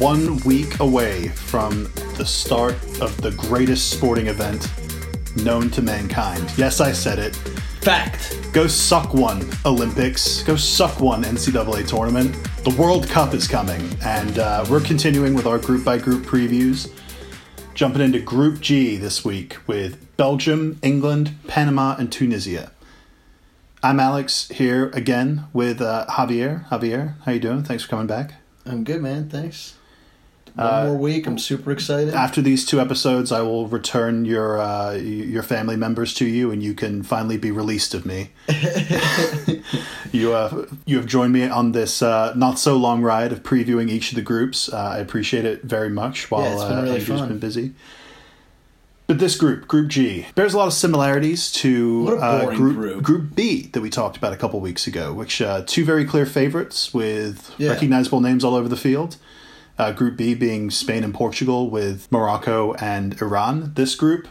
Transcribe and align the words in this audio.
We 0.00 0.06
are 0.06 0.10
one 0.10 0.36
week 0.38 0.80
away 0.80 1.28
from 1.28 1.84
the 2.16 2.24
start 2.24 2.74
of 3.00 3.20
the 3.20 3.32
greatest 3.32 3.90
sporting 3.90 4.28
event 4.28 4.70
known 5.36 5.68
to 5.70 5.82
mankind. 5.82 6.50
Yes, 6.56 6.80
I 6.80 6.92
said 6.92 7.18
it. 7.18 7.36
Fact. 7.82 8.38
Go 8.52 8.66
suck 8.66 9.12
one, 9.12 9.48
Olympics. 9.66 10.42
Go 10.42 10.56
suck 10.56 11.00
one, 11.00 11.22
NCAA 11.24 11.86
tournament. 11.86 12.34
The 12.64 12.74
World 12.78 13.08
Cup 13.08 13.34
is 13.34 13.46
coming, 13.46 13.82
and 14.02 14.38
uh, 14.38 14.64
we're 14.70 14.80
continuing 14.80 15.34
with 15.34 15.46
our 15.46 15.58
group 15.58 15.84
by 15.84 15.98
group 15.98 16.24
previews. 16.24 16.90
Jumping 17.74 18.02
into 18.02 18.20
Group 18.20 18.60
G 18.60 18.96
this 18.96 19.24
week 19.24 19.58
with 19.66 20.16
Belgium, 20.16 20.78
England, 20.82 21.36
Panama, 21.46 21.96
and 21.98 22.10
Tunisia. 22.10 22.72
I'm 23.82 24.00
Alex 24.00 24.48
here 24.48 24.88
again 24.94 25.46
with 25.52 25.80
uh, 25.82 26.06
Javier. 26.08 26.66
Javier, 26.68 27.20
how 27.24 27.32
you 27.32 27.40
doing? 27.40 27.64
Thanks 27.64 27.84
for 27.84 27.90
coming 27.90 28.06
back. 28.06 28.34
I'm 28.66 28.84
good, 28.84 29.02
man. 29.02 29.28
Thanks. 29.28 29.74
One 30.54 30.86
more 30.86 30.96
week. 30.96 31.26
I'm 31.26 31.38
super 31.38 31.70
excited. 31.70 32.12
After 32.14 32.42
these 32.42 32.66
two 32.66 32.80
episodes, 32.80 33.32
I 33.32 33.40
will 33.42 33.66
return 33.68 34.24
your 34.24 34.58
uh, 34.60 34.92
your 34.94 35.42
family 35.42 35.76
members 35.76 36.12
to 36.14 36.24
you, 36.26 36.50
and 36.50 36.62
you 36.62 36.74
can 36.74 37.02
finally 37.02 37.36
be 37.38 37.50
released 37.50 37.94
of 37.94 38.04
me. 38.04 38.30
you 40.12 40.32
uh, 40.32 40.66
you 40.86 40.96
have 40.96 41.06
joined 41.06 41.32
me 41.32 41.48
on 41.48 41.72
this 41.72 42.02
uh, 42.02 42.32
not 42.36 42.58
so 42.58 42.76
long 42.76 43.02
ride 43.02 43.32
of 43.32 43.42
previewing 43.42 43.88
each 43.90 44.10
of 44.10 44.16
the 44.16 44.22
groups. 44.22 44.72
Uh, 44.72 44.76
I 44.76 44.98
appreciate 44.98 45.44
it 45.44 45.62
very 45.62 45.88
much. 45.90 46.30
While 46.30 46.42
Yeah, 46.42 46.52
it's 46.54 46.64
been 46.64 46.78
uh, 46.78 46.82
really 46.82 46.98
Andrew's 47.00 47.20
fun. 47.20 47.28
been 47.28 47.38
busy. 47.38 47.72
But 49.06 49.18
this 49.18 49.36
group, 49.36 49.66
Group 49.66 49.88
G, 49.88 50.26
bears 50.36 50.54
a 50.54 50.56
lot 50.58 50.68
of 50.68 50.72
similarities 50.72 51.50
to 51.54 52.16
uh, 52.20 52.54
group, 52.54 52.76
group. 52.76 53.02
Group 53.02 53.34
B 53.34 53.66
that 53.72 53.80
we 53.80 53.90
talked 53.90 54.16
about 54.16 54.32
a 54.32 54.36
couple 54.36 54.60
weeks 54.60 54.86
ago, 54.86 55.12
which 55.12 55.42
uh, 55.42 55.64
two 55.66 55.84
very 55.84 56.04
clear 56.04 56.24
favorites 56.26 56.94
with 56.94 57.52
Yeah. 57.58 57.70
recognizable 57.70 58.20
names 58.20 58.44
all 58.44 58.54
over 58.54 58.68
the 58.68 58.76
field. 58.76 59.16
Uh, 59.80 59.92
group 59.92 60.14
B 60.18 60.34
being 60.34 60.70
Spain 60.70 61.02
and 61.02 61.14
Portugal 61.14 61.70
with 61.70 62.12
Morocco 62.12 62.74
and 62.74 63.18
Iran. 63.22 63.72
This 63.76 63.94
group, 63.94 64.28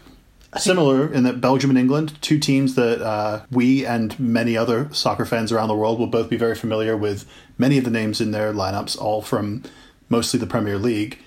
similar 0.55 1.11
in 1.11 1.23
that 1.23 1.41
Belgium 1.41 1.71
and 1.71 1.79
England, 1.79 2.21
two 2.21 2.37
teams 2.37 2.75
that 2.75 3.01
uh, 3.01 3.41
we 3.49 3.83
and 3.83 4.17
many 4.19 4.55
other 4.55 4.89
soccer 4.93 5.25
fans 5.25 5.51
around 5.51 5.67
the 5.67 5.75
world 5.75 5.97
will 5.97 6.05
both 6.05 6.29
be 6.29 6.37
very 6.37 6.53
familiar 6.53 6.95
with 6.95 7.27
many 7.57 7.79
of 7.79 7.83
the 7.83 7.89
names 7.89 8.21
in 8.21 8.29
their 8.29 8.53
lineups, 8.53 8.95
all 9.01 9.23
from 9.23 9.63
mostly 10.07 10.39
the 10.39 10.45
Premier 10.45 10.77
League. 10.77 11.17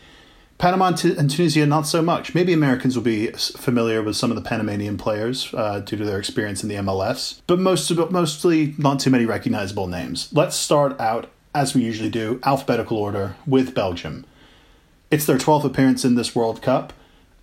Panama 0.56 0.86
and 0.86 0.96
Tu- 0.96 1.16
and 1.18 1.28
Tunisia, 1.28 1.66
not 1.66 1.88
so 1.88 2.00
much. 2.00 2.32
Maybe 2.32 2.52
Americans 2.52 2.94
will 2.94 3.02
be 3.02 3.26
familiar 3.32 4.00
with 4.00 4.14
some 4.14 4.30
of 4.30 4.36
the 4.36 4.48
Panamanian 4.48 4.96
players 4.96 5.52
uh, 5.54 5.80
due 5.80 5.96
to 5.96 6.04
their 6.04 6.20
experience 6.20 6.62
in 6.62 6.68
the 6.68 6.76
MLS, 6.76 7.40
but 7.48 7.58
most 7.58 7.90
mostly 7.90 8.76
not 8.78 9.00
too 9.00 9.10
many 9.10 9.26
recognizable 9.26 9.88
names. 9.88 10.28
Let's 10.32 10.54
start 10.54 11.00
out, 11.00 11.28
as 11.54 11.74
we 11.74 11.82
usually 11.82 12.10
do, 12.10 12.40
alphabetical 12.44 12.96
order 12.96 13.36
with 13.46 13.74
Belgium. 13.74 14.24
It's 15.10 15.26
their 15.26 15.38
12th 15.38 15.64
appearance 15.64 16.04
in 16.04 16.14
this 16.14 16.34
World 16.34 16.62
Cup. 16.62 16.92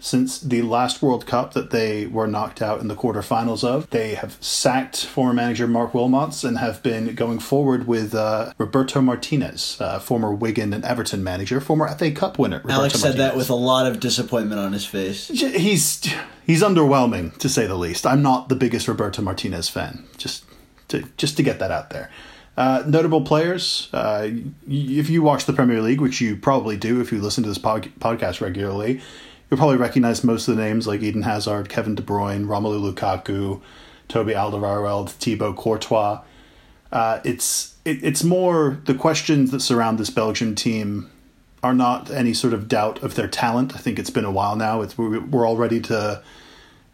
Since 0.01 0.39
the 0.39 0.61
last 0.61 1.01
World 1.01 1.27
Cup 1.27 1.53
that 1.53 1.71
they 1.71 2.07
were 2.07 2.25
knocked 2.25 2.61
out 2.61 2.79
in 2.79 2.87
the 2.87 2.95
quarterfinals 2.95 3.65
of, 3.65 3.89
they 3.89 4.15
have 4.15 4.37
sacked 4.39 5.05
former 5.05 5.33
manager 5.33 5.67
Marc 5.67 5.91
Wilmots 5.91 6.47
and 6.47 6.57
have 6.57 6.81
been 6.81 7.13
going 7.15 7.39
forward 7.39 7.85
with 7.85 8.15
uh, 8.15 8.53
Roberto 8.57 9.01
Martinez, 9.01 9.75
uh, 9.81 9.99
former 9.99 10.33
Wigan 10.33 10.73
and 10.73 10.85
Everton 10.85 11.21
manager, 11.21 11.59
former 11.59 11.85
FA 11.89 12.11
Cup 12.11 12.39
winner. 12.39 12.59
Roberto 12.59 12.75
Alex 12.75 12.95
said 12.95 13.17
that 13.17 13.35
with 13.35 13.49
a 13.49 13.55
lot 13.55 13.85
of 13.87 13.99
disappointment 13.99 14.61
on 14.61 14.71
his 14.71 14.85
face. 14.85 15.27
He's 15.27 16.01
he's 16.45 16.63
underwhelming 16.63 17.37
to 17.37 17.49
say 17.49 17.67
the 17.67 17.75
least. 17.75 18.07
I'm 18.07 18.21
not 18.21 18.47
the 18.47 18.55
biggest 18.55 18.87
Roberto 18.87 19.21
Martinez 19.21 19.67
fan. 19.67 20.05
Just 20.17 20.45
to 20.87 21.03
just 21.17 21.35
to 21.35 21.43
get 21.43 21.59
that 21.59 21.71
out 21.71 21.89
there. 21.89 22.09
Uh, 22.57 22.83
notable 22.85 23.21
players. 23.21 23.87
Uh, 23.93 24.29
if 24.67 25.09
you 25.09 25.21
watch 25.21 25.45
the 25.45 25.53
Premier 25.53 25.81
League, 25.81 26.01
which 26.01 26.19
you 26.19 26.35
probably 26.35 26.75
do 26.75 26.99
if 26.99 27.11
you 27.11 27.21
listen 27.21 27.43
to 27.43 27.49
this 27.49 27.57
pod- 27.57 27.91
podcast 27.99 28.41
regularly, 28.41 28.99
you'll 29.49 29.57
probably 29.57 29.77
recognize 29.77 30.23
most 30.23 30.47
of 30.47 30.57
the 30.57 30.61
names 30.61 30.85
like 30.85 31.01
Eden 31.01 31.21
Hazard, 31.21 31.69
Kevin 31.69 31.95
De 31.95 32.01
Bruyne, 32.01 32.45
Romelu 32.45 32.93
Lukaku, 32.93 33.61
Toby 34.09 34.33
Alderweireld, 34.33 35.09
Thibaut 35.09 35.55
Courtois. 35.55 36.21
Uh, 36.91 37.21
it's 37.23 37.75
it, 37.85 38.03
it's 38.03 38.23
more 38.23 38.79
the 38.85 38.93
questions 38.93 39.51
that 39.51 39.61
surround 39.61 39.97
this 39.97 40.09
Belgian 40.09 40.55
team 40.55 41.09
are 41.61 41.73
not 41.73 42.09
any 42.09 42.33
sort 42.33 42.53
of 42.53 42.67
doubt 42.67 43.01
of 43.03 43.15
their 43.15 43.27
talent. 43.27 43.75
I 43.75 43.79
think 43.79 43.99
it's 43.99 44.09
been 44.09 44.25
a 44.25 44.31
while 44.31 44.55
now. 44.55 44.81
It's 44.81 44.97
we're, 44.97 45.45
all 45.45 45.57
ready 45.57 45.79
to 45.81 46.23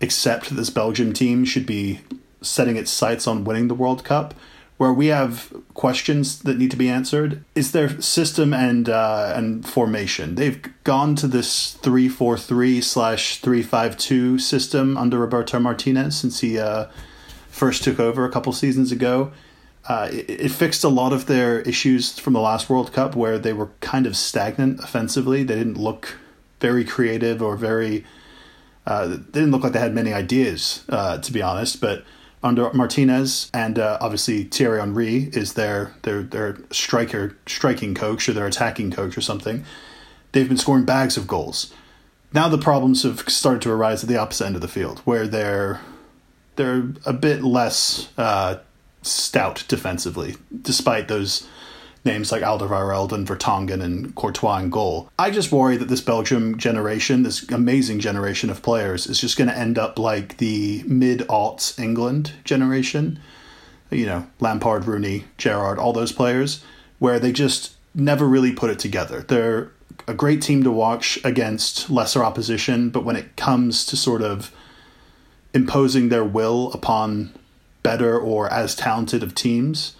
accept 0.01 0.55
this 0.55 0.69
Belgium 0.69 1.13
team 1.13 1.45
should 1.45 1.65
be 1.65 2.01
setting 2.41 2.75
its 2.75 2.91
sights 2.91 3.27
on 3.27 3.43
winning 3.43 3.67
the 3.67 3.75
World 3.75 4.03
Cup. 4.03 4.33
Where 4.77 4.91
we 4.91 5.07
have 5.07 5.53
questions 5.73 6.39
that 6.39 6.57
need 6.57 6.71
to 6.71 6.77
be 6.77 6.89
answered 6.89 7.45
is 7.55 7.71
their 7.71 8.01
system 8.01 8.53
and 8.53 8.89
uh, 8.89 9.31
and 9.33 9.65
formation. 9.65 10.35
They've 10.35 10.61
gone 10.83 11.15
to 11.15 11.27
this 11.27 11.75
three 11.75 12.09
four 12.09 12.37
three 12.37 12.81
slash 12.81 13.39
three 13.39 13.63
five 13.63 13.97
two 13.97 14.37
system 14.37 14.97
under 14.97 15.17
Roberto 15.17 15.59
Martinez 15.59 16.17
since 16.17 16.41
he 16.41 16.59
uh, 16.59 16.87
first 17.47 17.85
took 17.85 18.01
over 18.01 18.25
a 18.25 18.31
couple 18.31 18.51
seasons 18.51 18.91
ago. 18.91 19.31
Uh, 19.87 20.09
it, 20.11 20.29
it 20.29 20.51
fixed 20.51 20.83
a 20.83 20.89
lot 20.89 21.13
of 21.13 21.27
their 21.27 21.61
issues 21.61 22.19
from 22.19 22.33
the 22.33 22.41
last 22.41 22.69
World 22.69 22.91
Cup 22.91 23.15
where 23.15 23.37
they 23.37 23.53
were 23.53 23.69
kind 23.79 24.05
of 24.05 24.17
stagnant 24.17 24.79
offensively. 24.83 25.43
They 25.43 25.55
didn't 25.55 25.77
look 25.77 26.17
very 26.59 26.83
creative 26.83 27.41
or 27.41 27.55
very. 27.55 28.03
Uh, 28.85 29.07
they 29.07 29.15
didn't 29.39 29.51
look 29.51 29.63
like 29.63 29.73
they 29.73 29.79
had 29.79 29.95
many 29.95 30.11
ideas, 30.11 30.83
uh, 30.89 31.17
to 31.19 31.31
be 31.31 31.41
honest. 31.41 31.79
But 31.79 32.03
under 32.45 32.71
Martinez 32.73 33.49
and 33.53 33.79
uh, 33.79 33.97
obviously 33.99 34.43
Thierry 34.43 34.79
Henry 34.79 35.31
is 35.33 35.53
their 35.53 35.93
their 36.03 36.21
their 36.21 36.57
striker 36.69 37.35
striking 37.47 37.95
coach 37.95 38.29
or 38.29 38.33
their 38.33 38.45
attacking 38.45 38.91
coach 38.91 39.17
or 39.17 39.21
something. 39.21 39.65
They've 40.31 40.47
been 40.47 40.57
scoring 40.57 40.85
bags 40.85 41.17
of 41.17 41.27
goals. 41.27 41.73
Now 42.33 42.47
the 42.47 42.59
problems 42.59 43.03
have 43.03 43.27
started 43.27 43.63
to 43.63 43.71
arise 43.71 44.03
at 44.03 44.09
the 44.09 44.17
opposite 44.17 44.45
end 44.45 44.55
of 44.55 44.61
the 44.61 44.67
field, 44.67 44.99
where 44.99 45.27
they're 45.27 45.81
they're 46.55 46.89
a 47.05 47.13
bit 47.13 47.43
less 47.43 48.09
uh, 48.17 48.57
stout 49.01 49.65
defensively, 49.67 50.35
despite 50.61 51.07
those 51.07 51.47
names 52.05 52.31
like 52.31 52.43
Alderweireld 52.43 53.11
and 53.11 53.27
Vertonghen 53.27 53.81
and 53.81 54.13
Courtois 54.15 54.57
and 54.57 54.71
goal. 54.71 55.09
I 55.17 55.31
just 55.31 55.51
worry 55.51 55.75
that 55.77 55.87
this 55.87 56.01
Belgium 56.01 56.57
generation, 56.57 57.23
this 57.23 57.49
amazing 57.49 57.99
generation 57.99 58.49
of 58.49 58.61
players, 58.61 59.07
is 59.07 59.19
just 59.19 59.37
going 59.37 59.49
to 59.49 59.57
end 59.57 59.77
up 59.77 59.97
like 59.97 60.37
the 60.37 60.83
mid-aughts 60.87 61.79
England 61.79 62.33
generation. 62.43 63.19
You 63.89 64.05
know, 64.05 64.27
Lampard, 64.39 64.85
Rooney, 64.85 65.25
Gerrard, 65.37 65.79
all 65.79 65.93
those 65.93 66.11
players, 66.11 66.63
where 66.99 67.19
they 67.19 67.31
just 67.31 67.73
never 67.93 68.27
really 68.27 68.51
put 68.51 68.69
it 68.69 68.79
together. 68.79 69.21
They're 69.21 69.71
a 70.07 70.13
great 70.13 70.41
team 70.41 70.63
to 70.63 70.71
watch 70.71 71.17
against 71.23 71.89
lesser 71.89 72.23
opposition, 72.23 72.89
but 72.89 73.05
when 73.05 73.15
it 73.15 73.35
comes 73.35 73.85
to 73.85 73.95
sort 73.95 74.21
of 74.21 74.51
imposing 75.53 76.09
their 76.09 76.23
will 76.23 76.71
upon 76.73 77.33
better 77.81 78.19
or 78.19 78.51
as 78.51 78.75
talented 78.75 79.23
of 79.23 79.33
teams, 79.33 79.95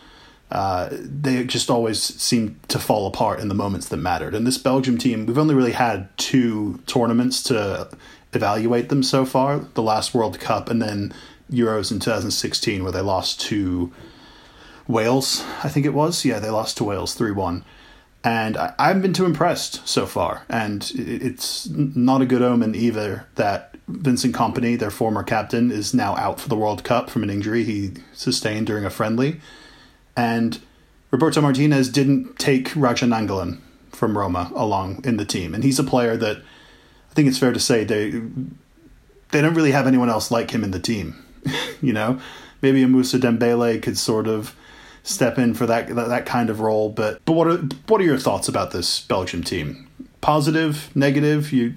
uh, 0.51 0.89
they 0.91 1.43
just 1.43 1.69
always 1.69 2.01
seem 2.01 2.59
to 2.67 2.79
fall 2.79 3.07
apart 3.07 3.39
in 3.39 3.47
the 3.47 3.55
moments 3.55 3.89
that 3.89 3.97
mattered. 3.97 4.35
And 4.35 4.45
this 4.45 4.57
Belgium 4.57 4.97
team, 4.97 5.25
we've 5.25 5.37
only 5.37 5.55
really 5.55 5.71
had 5.71 6.15
two 6.17 6.79
tournaments 6.85 7.41
to 7.43 7.89
evaluate 8.33 8.89
them 8.89 9.01
so 9.01 9.25
far 9.25 9.59
the 9.59 9.81
last 9.81 10.13
World 10.13 10.39
Cup 10.39 10.69
and 10.69 10.81
then 10.81 11.13
Euros 11.51 11.91
in 11.91 11.99
2016, 11.99 12.83
where 12.83 12.91
they 12.91 13.01
lost 13.01 13.39
to 13.41 13.91
Wales, 14.87 15.43
I 15.63 15.69
think 15.69 15.85
it 15.85 15.93
was. 15.93 16.25
Yeah, 16.25 16.39
they 16.39 16.49
lost 16.49 16.77
to 16.77 16.83
Wales 16.83 17.13
3 17.13 17.31
1. 17.31 17.63
And 18.23 18.57
I, 18.57 18.73
I 18.79 18.87
haven't 18.87 19.03
been 19.03 19.13
too 19.13 19.25
impressed 19.25 19.87
so 19.87 20.05
far. 20.05 20.43
And 20.49 20.91
it's 20.95 21.67
not 21.69 22.21
a 22.21 22.25
good 22.25 22.41
omen 22.41 22.75
either 22.75 23.27
that 23.35 23.75
Vincent 23.87 24.35
Kompany, 24.35 24.77
their 24.77 24.91
former 24.91 25.23
captain, 25.23 25.71
is 25.71 25.93
now 25.93 26.15
out 26.17 26.39
for 26.39 26.49
the 26.49 26.55
World 26.55 26.83
Cup 26.83 27.09
from 27.09 27.23
an 27.23 27.29
injury 27.29 27.63
he 27.63 27.93
sustained 28.13 28.67
during 28.67 28.85
a 28.85 28.89
friendly. 28.89 29.39
And 30.15 30.59
Roberto 31.11 31.41
Martinez 31.41 31.89
didn't 31.89 32.39
take 32.39 32.69
Radja 32.69 33.07
Nainggolan 33.07 33.59
from 33.91 34.17
Roma 34.17 34.51
along 34.55 35.03
in 35.03 35.17
the 35.17 35.25
team. 35.25 35.53
And 35.53 35.63
he's 35.63 35.79
a 35.79 35.83
player 35.83 36.17
that 36.17 36.37
I 36.37 37.13
think 37.13 37.27
it's 37.27 37.37
fair 37.37 37.53
to 37.53 37.59
say 37.59 37.83
they 37.83 38.21
they 39.31 39.41
don't 39.41 39.53
really 39.53 39.71
have 39.71 39.87
anyone 39.87 40.09
else 40.09 40.31
like 40.31 40.51
him 40.51 40.63
in 40.63 40.71
the 40.71 40.79
team. 40.79 41.23
you 41.81 41.93
know, 41.93 42.19
maybe 42.61 42.83
a 42.83 42.87
Mousa 42.87 43.19
Dembele 43.19 43.81
could 43.81 43.97
sort 43.97 44.27
of 44.27 44.55
step 45.03 45.37
in 45.37 45.53
for 45.53 45.65
that, 45.65 45.87
that 45.95 46.07
that 46.07 46.25
kind 46.25 46.49
of 46.49 46.59
role. 46.59 46.89
But 46.89 47.23
but 47.25 47.33
what 47.33 47.47
are 47.47 47.57
what 47.87 48.01
are 48.01 48.05
your 48.05 48.17
thoughts 48.17 48.47
about 48.47 48.71
this 48.71 49.01
Belgium 49.01 49.43
team? 49.43 49.87
Positive, 50.21 50.89
negative? 50.95 51.53
You 51.53 51.75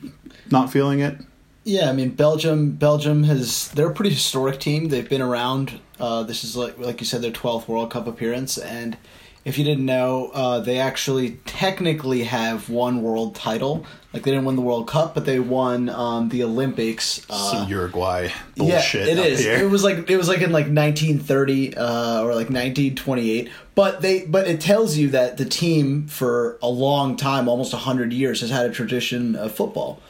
not 0.50 0.72
feeling 0.72 1.00
it? 1.00 1.18
Yeah, 1.64 1.90
I 1.90 1.92
mean 1.92 2.10
Belgium. 2.10 2.72
Belgium 2.72 3.24
has 3.24 3.68
they're 3.68 3.90
a 3.90 3.94
pretty 3.94 4.14
historic 4.14 4.58
team. 4.58 4.88
They've 4.88 5.08
been 5.08 5.22
around. 5.22 5.80
Uh, 6.00 6.22
this 6.22 6.44
is 6.44 6.56
like 6.56 6.78
like 6.78 7.00
you 7.00 7.06
said 7.06 7.22
their 7.22 7.30
twelfth 7.30 7.68
World 7.68 7.90
Cup 7.90 8.06
appearance, 8.06 8.58
and 8.58 8.96
if 9.44 9.56
you 9.56 9.64
didn't 9.64 9.86
know, 9.86 10.30
uh, 10.34 10.60
they 10.60 10.78
actually 10.78 11.38
technically 11.46 12.24
have 12.24 12.68
one 12.68 13.02
world 13.02 13.34
title. 13.34 13.86
Like 14.12 14.22
they 14.22 14.30
didn't 14.30 14.46
win 14.46 14.56
the 14.56 14.62
World 14.62 14.88
Cup, 14.88 15.14
but 15.14 15.24
they 15.24 15.38
won 15.38 15.88
um, 15.88 16.28
the 16.28 16.42
Olympics. 16.42 17.24
Uh, 17.30 17.52
Some 17.52 17.68
Uruguay 17.68 18.28
bullshit. 18.56 19.06
yeah, 19.06 19.12
it 19.12 19.18
is. 19.18 19.40
Here. 19.40 19.58
It 19.58 19.70
was 19.70 19.84
like 19.84 20.10
it 20.10 20.16
was 20.16 20.28
like 20.28 20.40
in 20.42 20.52
like 20.52 20.66
1930 20.66 21.76
uh, 21.76 22.22
or 22.22 22.34
like 22.34 22.50
1928. 22.50 23.50
But 23.74 24.02
they 24.02 24.24
but 24.26 24.46
it 24.48 24.60
tells 24.60 24.96
you 24.96 25.08
that 25.10 25.36
the 25.36 25.44
team 25.44 26.08
for 26.08 26.58
a 26.62 26.68
long 26.68 27.16
time, 27.16 27.48
almost 27.48 27.72
hundred 27.72 28.12
years, 28.12 28.40
has 28.40 28.50
had 28.50 28.66
a 28.66 28.70
tradition 28.72 29.36
of 29.36 29.52
football. 29.52 30.00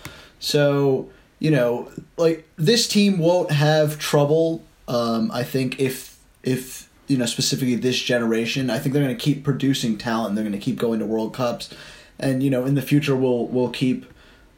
So 0.40 1.10
you 1.38 1.50
know, 1.50 1.90
like 2.16 2.48
this 2.56 2.88
team 2.88 3.18
won't 3.18 3.50
have 3.50 3.98
trouble. 3.98 4.64
Um, 4.88 5.30
I 5.30 5.44
think 5.44 5.78
if 5.78 6.18
if 6.42 6.88
you 7.06 7.18
know 7.18 7.26
specifically 7.26 7.76
this 7.76 8.00
generation, 8.00 8.70
I 8.70 8.78
think 8.78 8.94
they're 8.94 9.04
going 9.04 9.16
to 9.16 9.22
keep 9.22 9.44
producing 9.44 9.98
talent. 9.98 10.34
They're 10.34 10.44
going 10.44 10.58
to 10.58 10.58
keep 10.58 10.76
going 10.76 10.98
to 10.98 11.06
World 11.06 11.34
Cups, 11.34 11.72
and 12.18 12.42
you 12.42 12.50
know 12.50 12.64
in 12.64 12.74
the 12.74 12.82
future 12.82 13.14
we'll 13.14 13.46
we'll 13.46 13.70
keep 13.70 14.06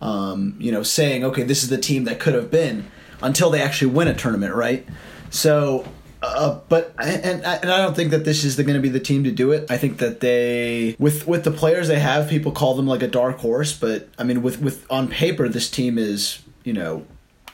um, 0.00 0.54
you 0.58 0.72
know 0.72 0.82
saying 0.82 1.24
okay 1.24 1.42
this 1.42 1.62
is 1.62 1.68
the 1.68 1.78
team 1.78 2.04
that 2.04 2.20
could 2.20 2.34
have 2.34 2.50
been 2.50 2.90
until 3.22 3.50
they 3.50 3.60
actually 3.60 3.90
win 3.90 4.08
a 4.08 4.14
tournament, 4.14 4.54
right? 4.54 4.86
So. 5.28 5.84
Uh, 6.22 6.60
but 6.68 6.94
and 6.98 7.42
and 7.42 7.70
I 7.70 7.78
don't 7.78 7.96
think 7.96 8.10
that 8.10 8.26
this 8.26 8.44
is 8.44 8.54
going 8.56 8.74
to 8.74 8.80
be 8.80 8.90
the 8.90 9.00
team 9.00 9.24
to 9.24 9.30
do 9.30 9.52
it. 9.52 9.70
I 9.70 9.78
think 9.78 10.00
that 10.00 10.20
they 10.20 10.94
with 10.98 11.26
with 11.26 11.44
the 11.44 11.50
players 11.50 11.88
they 11.88 11.98
have, 11.98 12.28
people 12.28 12.52
call 12.52 12.74
them 12.74 12.86
like 12.86 13.02
a 13.02 13.08
dark 13.08 13.38
horse. 13.38 13.72
But 13.72 14.06
I 14.18 14.24
mean, 14.24 14.42
with 14.42 14.60
with 14.60 14.84
on 14.90 15.08
paper, 15.08 15.48
this 15.48 15.70
team 15.70 15.96
is 15.96 16.40
you 16.62 16.74
know 16.74 17.06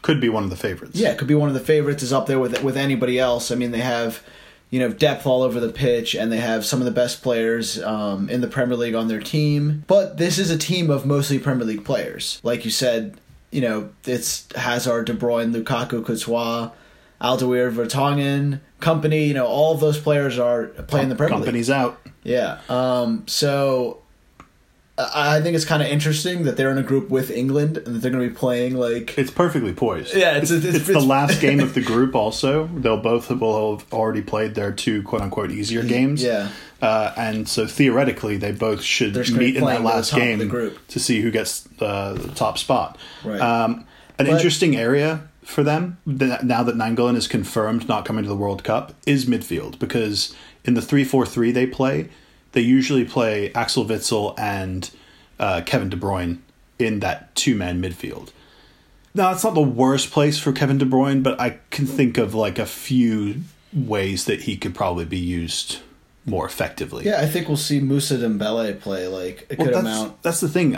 Could 0.03 0.21
be 0.21 0.29
one 0.29 0.45
of 0.45 0.51
the 0.51 0.57
favorites. 0.57 0.99
yeah, 0.99 1.15
could 1.15 1.29
be 1.29 1.35
one 1.35 1.49
of 1.49 1.55
the 1.55 1.61
favorites. 1.61 2.03
Is 2.03 2.13
up 2.13 2.27
there 2.27 2.39
with 2.39 2.63
with 2.63 2.77
anybody 2.77 3.19
else. 3.19 3.51
I 3.51 3.55
mean, 3.57 3.71
they 3.73 3.81
have 3.81 4.23
you 4.71 4.79
know 4.81 4.91
depth 4.93 5.27
all 5.27 5.43
over 5.43 5.59
the 5.61 5.73
pitch, 5.73 6.15
and 6.15 6.31
they 6.31 6.39
have 6.39 6.65
some 6.65 6.81
of 6.81 6.85
the 6.85 6.91
best 6.93 7.23
players 7.23 7.83
um, 7.83 8.29
in 8.29 8.41
the 8.41 8.49
Premier 8.49 8.77
League 8.77 8.95
on 8.95 9.09
their 9.09 9.21
team. 9.21 9.85
But 9.87 10.17
this 10.19 10.39
is 10.39 10.51
a 10.51 10.59
team 10.59 10.91
of 10.91 11.07
mostly 11.07 11.39
Premier 11.39 11.65
League 11.65 11.85
players, 11.85 12.41
like 12.43 12.65
you 12.65 12.71
said. 12.71 13.19
You 13.53 13.61
know, 13.63 13.91
it's 14.05 14.47
Hazard, 14.55 15.07
De 15.07 15.15
Bruyne, 15.15 15.55
Lukaku, 15.55 16.05
Courtois, 16.05 16.71
Alderweireld, 17.21 17.73
Vertonghen, 17.75 18.61
Kompany. 18.81 19.29
You 19.29 19.35
know, 19.35 19.47
all 19.47 19.73
of 19.73 19.81
those 19.81 19.99
players 19.99 20.39
are 20.39 20.67
playing 20.67 21.09
the 21.09 21.15
Premier 21.17 21.39
League. 21.39 21.55
Kompany's 21.55 21.71
out. 21.71 22.01
Yeah. 22.23 22.59
Um, 22.69 23.23
so 23.29 24.03
I 24.99 25.43
think 25.43 25.55
it's 25.55 25.65
kind 25.67 25.83
of 25.83 25.89
interesting 25.89 26.45
that 26.45 26.57
they're 26.57 26.71
in 26.71 26.79
a 26.79 26.83
group 26.83 27.11
with 27.11 27.31
England 27.31 27.77
and 27.77 27.87
that 27.95 27.99
they're 27.99 28.11
going 28.11 28.25
to 28.27 28.31
be 28.31 28.35
playing 28.35 28.77
like 28.77 29.19
It's 29.19 29.31
perfectly 29.31 29.73
poised. 29.75 30.15
Yeah, 30.15 30.31
it's- 30.37 30.51
it's, 30.51 30.65
it's- 30.65 30.77
it's 30.77 30.87
the 30.89 31.01
last 31.01 31.41
game 31.47 31.61
of 31.61 31.75
the 31.75 31.83
group. 31.83 32.15
Also, 32.15 32.67
they'll 32.75 32.97
both 32.97 33.29
have, 33.29 33.41
will 33.43 33.77
have 33.79 33.93
already 33.93 34.23
played 34.23 34.55
their 34.55 34.73
two 34.73 35.03
quote 35.03 35.21
unquote 35.21 35.51
easier 35.51 35.83
games. 35.83 36.23
yeah. 36.23 36.49
uh, 36.81 37.13
and 37.19 37.47
so 37.47 37.67
theoretically, 37.67 38.39
they 38.39 38.53
both 38.53 38.81
should 38.83 39.13
They're 39.13 39.23
just 39.23 39.35
gonna 39.35 39.47
be 39.47 39.53
meet 39.53 39.57
in 39.59 39.65
that 39.67 39.83
last 39.83 40.15
game 40.15 40.39
the 40.39 40.47
group. 40.47 40.87
to 40.89 40.99
see 40.99 41.21
who 41.21 41.31
gets 41.31 41.69
uh, 41.81 42.15
the 42.15 42.29
top 42.29 42.57
spot. 42.57 42.97
Right. 43.23 43.41
Um, 43.41 43.87
an 44.19 44.25
But- 44.27 44.29
interesting 44.29 44.77
area 44.77 45.29
for 45.43 45.63
them 45.63 45.99
now 46.07 46.63
that 46.65 46.75
Nainggolan 46.75 47.17
is 47.17 47.29
confirmed 47.29 47.87
not 47.87 48.05
coming 48.05 48.25
to 48.25 48.29
the 48.29 48.35
World 48.35 48.65
Cup 48.65 48.95
is 49.07 49.27
midfield 49.27 49.79
because 49.79 50.35
in 50.65 50.73
the 50.75 50.83
three 50.83 51.05
four 51.05 51.25
three 51.27 51.53
they 51.53 51.67
play, 51.67 52.09
they 52.57 52.63
usually 52.63 53.05
play 53.05 53.53
Axel 53.53 53.85
Witsel 53.85 54.35
and 54.39 54.91
uh, 55.39 55.61
Kevin 55.67 55.91
De 55.91 55.97
Bruyne 55.97 56.39
in 56.79 57.01
that 57.01 57.35
two 57.35 57.55
man 57.55 57.83
midfield. 57.83 58.31
Now 59.15 59.31
it's 59.33 59.45
not 59.45 59.53
the 59.55 59.61
worst 59.61 60.11
place 60.11 60.39
for 60.39 60.53
Kevin 60.53 60.79
De 60.79 60.87
Bruyne, 60.87 61.23
but 61.23 61.39
I 61.39 61.59
can 61.69 61.85
think 61.87 62.17
of 62.17 62.35
like 62.35 62.59
a 62.59 62.65
few 62.65 63.43
ways 63.75 64.25
that 64.25 64.43
he 64.43 64.57
could 64.57 64.75
probably 64.75 65.05
be 65.05 65.19
used 65.19 65.81
more 66.25 66.47
effectively. 66.47 67.05
Yeah, 67.05 67.21
I 67.21 67.27
think 67.27 67.47
we'll 67.47 67.59
see 67.59 67.79
Mousa 67.79 68.17
Dembele 68.19 68.81
play 68.81 69.07
like 69.07 69.47
a 69.51 69.57
Well, 69.57 69.67
good 69.67 69.75
that's, 69.75 69.87
amount. 69.87 70.23
that's 70.23 70.41
the 70.41 70.49
thing. 70.49 70.77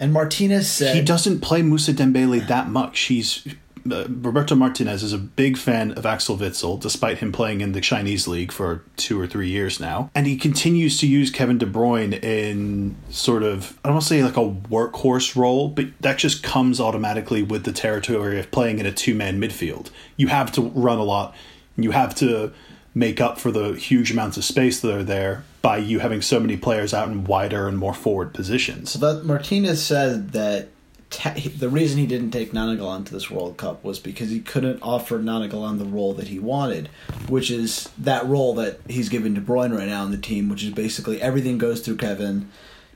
And 0.00 0.14
Martinez 0.14 0.66
said 0.70 0.96
He 0.96 1.02
doesn't 1.02 1.40
play 1.40 1.60
Mousa 1.60 1.92
Dembele 1.92 2.46
that 2.48 2.70
much. 2.70 3.00
He's 3.00 3.46
uh, 3.90 4.06
Roberto 4.08 4.54
Martinez 4.54 5.02
is 5.02 5.12
a 5.12 5.18
big 5.18 5.56
fan 5.56 5.92
of 5.92 6.06
Axel 6.06 6.36
Witsel, 6.36 6.80
despite 6.80 7.18
him 7.18 7.32
playing 7.32 7.60
in 7.60 7.72
the 7.72 7.80
Chinese 7.80 8.28
league 8.28 8.52
for 8.52 8.84
two 8.96 9.20
or 9.20 9.26
three 9.26 9.48
years 9.48 9.80
now, 9.80 10.10
and 10.14 10.26
he 10.26 10.36
continues 10.36 10.98
to 10.98 11.06
use 11.06 11.30
Kevin 11.30 11.58
De 11.58 11.66
Bruyne 11.66 12.22
in 12.22 12.96
sort 13.10 13.42
of 13.42 13.78
I 13.84 13.88
don't 13.88 13.94
want 13.94 14.02
to 14.02 14.08
say 14.08 14.22
like 14.22 14.36
a 14.36 14.50
workhorse 14.50 15.36
role, 15.36 15.68
but 15.68 15.86
that 16.00 16.18
just 16.18 16.42
comes 16.42 16.80
automatically 16.80 17.42
with 17.42 17.64
the 17.64 17.72
territory 17.72 18.38
of 18.38 18.50
playing 18.50 18.78
in 18.78 18.86
a 18.86 18.92
two 18.92 19.14
man 19.14 19.40
midfield. 19.40 19.90
You 20.16 20.28
have 20.28 20.52
to 20.52 20.62
run 20.62 20.98
a 20.98 21.04
lot. 21.04 21.34
You 21.76 21.92
have 21.92 22.14
to 22.16 22.52
make 22.94 23.20
up 23.20 23.38
for 23.38 23.50
the 23.50 23.72
huge 23.72 24.10
amounts 24.10 24.36
of 24.36 24.44
space 24.44 24.80
that 24.80 24.94
are 24.94 25.02
there 25.02 25.44
by 25.62 25.78
you 25.78 26.00
having 26.00 26.20
so 26.20 26.38
many 26.38 26.56
players 26.56 26.92
out 26.92 27.08
in 27.08 27.24
wider 27.24 27.66
and 27.66 27.78
more 27.78 27.94
forward 27.94 28.34
positions. 28.34 28.94
That 28.94 29.24
Martinez 29.24 29.84
said 29.84 30.32
that 30.32 30.68
ta- 31.12 31.34
the 31.56 31.68
reason 31.68 31.98
he 31.98 32.06
didn't 32.06 32.30
take 32.30 32.52
Nainggolan 32.52 33.06
to 33.06 33.12
this 33.12 33.30
World 33.30 33.56
Cup 33.56 33.84
was 33.84 34.00
because 34.00 34.30
he 34.30 34.40
couldn't 34.40 34.80
offer 34.82 35.18
Nainggolan 35.18 35.78
the 35.78 35.84
role 35.84 36.14
that 36.14 36.28
he 36.28 36.38
wanted, 36.38 36.88
which 37.28 37.50
is 37.50 37.88
that 37.98 38.26
role 38.26 38.54
that 38.54 38.80
he's 38.88 39.08
given 39.08 39.34
De 39.34 39.40
Bruyne 39.40 39.76
right 39.76 39.88
now 39.88 40.04
in 40.04 40.10
the 40.10 40.18
team, 40.18 40.48
which 40.48 40.64
is 40.64 40.70
basically 40.70 41.22
everything 41.22 41.58
goes 41.58 41.80
through 41.80 41.96
Kevin. 41.96 42.50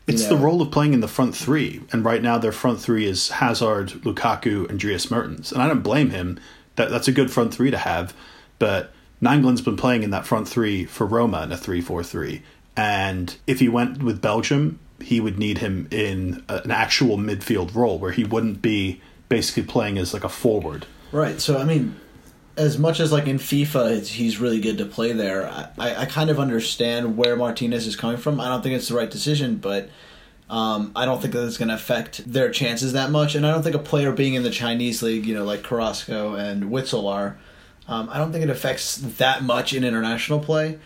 It's 0.06 0.22
know, 0.22 0.30
the 0.30 0.36
role 0.36 0.62
of 0.62 0.70
playing 0.70 0.94
in 0.94 1.00
the 1.00 1.08
front 1.08 1.36
three, 1.36 1.82
and 1.92 2.04
right 2.04 2.22
now 2.22 2.38
their 2.38 2.52
front 2.52 2.80
three 2.80 3.06
is 3.06 3.28
Hazard, 3.28 3.88
Lukaku, 4.04 4.68
and 4.68 4.78
Dries 4.78 5.10
Mertens, 5.10 5.52
and 5.52 5.62
I 5.62 5.68
don't 5.68 5.82
blame 5.82 6.10
him. 6.10 6.38
That 6.76 6.90
that's 6.90 7.08
a 7.08 7.12
good 7.12 7.30
front 7.30 7.54
three 7.54 7.70
to 7.70 7.78
have, 7.78 8.14
but 8.58 8.92
Nainggolan's 9.22 9.62
been 9.62 9.76
playing 9.76 10.02
in 10.02 10.10
that 10.10 10.26
front 10.26 10.48
three 10.48 10.84
for 10.84 11.06
Roma 11.06 11.42
in 11.42 11.52
a 11.52 11.56
three-four-three, 11.56 12.42
and 12.76 13.36
if 13.46 13.60
he 13.60 13.68
went 13.68 14.02
with 14.02 14.20
Belgium, 14.20 14.78
he 15.00 15.20
would 15.20 15.38
need 15.38 15.58
him 15.58 15.88
in 15.90 16.44
an 16.48 16.70
actual 16.70 17.16
midfield 17.18 17.74
role 17.74 17.98
where 17.98 18.12
he 18.12 18.24
wouldn't 18.24 18.62
be 18.62 19.00
basically 19.28 19.62
playing 19.62 19.98
as 19.98 20.14
like 20.14 20.24
a 20.24 20.28
forward. 20.28 20.86
Right. 21.12 21.40
So 21.40 21.58
I 21.58 21.64
mean, 21.64 21.96
as 22.56 22.78
much 22.78 23.00
as 23.00 23.12
like 23.12 23.26
in 23.26 23.38
FIFA, 23.38 24.06
he's 24.06 24.40
really 24.40 24.60
good 24.60 24.78
to 24.78 24.86
play 24.86 25.12
there. 25.12 25.46
I, 25.46 25.68
I, 25.78 25.96
I 25.96 26.04
kind 26.06 26.30
of 26.30 26.40
understand 26.40 27.16
where 27.16 27.36
Martinez 27.36 27.86
is 27.86 27.96
coming 27.96 28.16
from. 28.16 28.40
I 28.40 28.48
don't 28.48 28.62
think 28.62 28.74
it's 28.74 28.88
the 28.88 28.96
right 28.96 29.10
decision, 29.10 29.56
but 29.56 29.90
um, 30.48 30.92
I 30.94 31.04
don't 31.04 31.20
think 31.20 31.34
that 31.34 31.44
it's 31.44 31.58
going 31.58 31.68
to 31.68 31.74
affect 31.74 32.30
their 32.30 32.50
chances 32.50 32.92
that 32.92 33.10
much. 33.10 33.34
And 33.34 33.46
I 33.46 33.52
don't 33.52 33.62
think 33.62 33.74
a 33.74 33.80
player 33.80 34.12
being 34.12 34.34
in 34.34 34.42
the 34.42 34.50
Chinese 34.50 35.02
league, 35.02 35.26
you 35.26 35.34
know, 35.34 35.44
like 35.44 35.62
Carrasco 35.62 36.34
and 36.34 36.64
Witsel 36.64 37.10
are, 37.10 37.36
um, 37.88 38.08
I 38.10 38.18
don't 38.18 38.32
think 38.32 38.44
it 38.44 38.50
affects 38.50 38.96
that 38.96 39.42
much 39.42 39.72
in 39.72 39.84
international 39.84 40.40
play. 40.40 40.78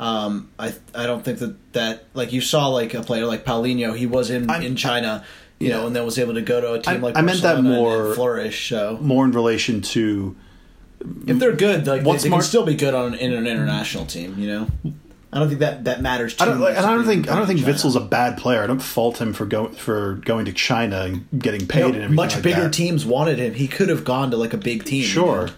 Um, 0.00 0.50
I 0.58 0.72
I 0.94 1.06
don't 1.06 1.24
think 1.24 1.40
that 1.40 1.72
that 1.72 2.04
like 2.14 2.32
you 2.32 2.40
saw 2.40 2.68
like 2.68 2.94
a 2.94 3.02
player 3.02 3.26
like 3.26 3.44
Paulinho, 3.44 3.96
he 3.96 4.06
was 4.06 4.30
in 4.30 4.48
I'm- 4.50 4.62
in 4.62 4.76
China. 4.76 5.24
You 5.60 5.70
Yeah. 5.70 5.76
know, 5.78 5.86
and 5.88 5.96
then 5.96 6.04
was 6.04 6.20
able 6.20 6.34
to 6.34 6.40
go 6.42 6.60
to 6.60 6.74
a 6.74 6.78
team 6.80 6.94
I- 6.94 6.98
like 6.98 7.16
I 7.16 7.20
meant 7.22 7.42
that 7.42 7.54
Barcelona 7.56 7.68
more- 7.80 8.14
flourish. 8.14 8.68
So 8.68 8.96
More 9.02 9.24
in 9.24 9.32
relation 9.32 9.80
to 9.82 10.36
if 11.26 11.38
they're 11.40 11.52
good, 11.56 11.84
like 11.86 12.02
they, 12.02 12.06
What's 12.08 12.22
they 12.22 12.28
Mar- 12.28 12.40
can 12.40 12.46
still 12.48 12.64
be 12.64 12.74
good 12.74 12.94
on 12.94 13.14
an, 13.14 13.18
in 13.18 13.32
an 13.32 13.46
international 13.48 14.06
team. 14.06 14.36
You 14.38 14.46
know, 14.48 14.66
I 15.32 15.40
don't 15.40 15.48
think 15.48 15.58
that 15.60 15.82
that 15.84 16.00
matters. 16.00 16.34
Too 16.34 16.44
I 16.44 16.46
don't, 16.46 16.60
much 16.60 16.76
and 16.76 16.86
I 16.86 16.94
don't 16.94 17.04
think 17.06 17.28
I 17.28 17.34
don't 17.36 17.46
think 17.48 17.58
China. 17.58 17.72
Witsel's 17.72 17.96
a 17.96 18.00
bad 18.00 18.38
player. 18.38 18.62
I 18.62 18.68
don't 18.68 18.80
fault 18.80 19.20
him 19.20 19.32
for 19.32 19.46
going 19.46 19.74
for 19.74 20.20
going 20.24 20.44
to 20.44 20.52
China 20.52 21.00
and 21.02 21.26
getting 21.36 21.66
paid 21.66 21.78
You 21.80 21.82
know, 21.82 21.88
and 21.88 21.96
everything 21.96 22.14
much 22.14 22.34
like 22.34 22.42
bigger 22.44 22.62
that. 22.62 22.72
teams 22.72 23.04
wanted 23.04 23.40
him. 23.40 23.54
He 23.54 23.66
could 23.66 23.88
have 23.88 24.04
gone 24.04 24.30
to 24.30 24.36
like 24.36 24.52
a 24.54 24.58
big 24.58 24.84
team. 24.84 25.02
you 25.02 25.08
Sure. 25.08 25.46
know? 25.46 25.52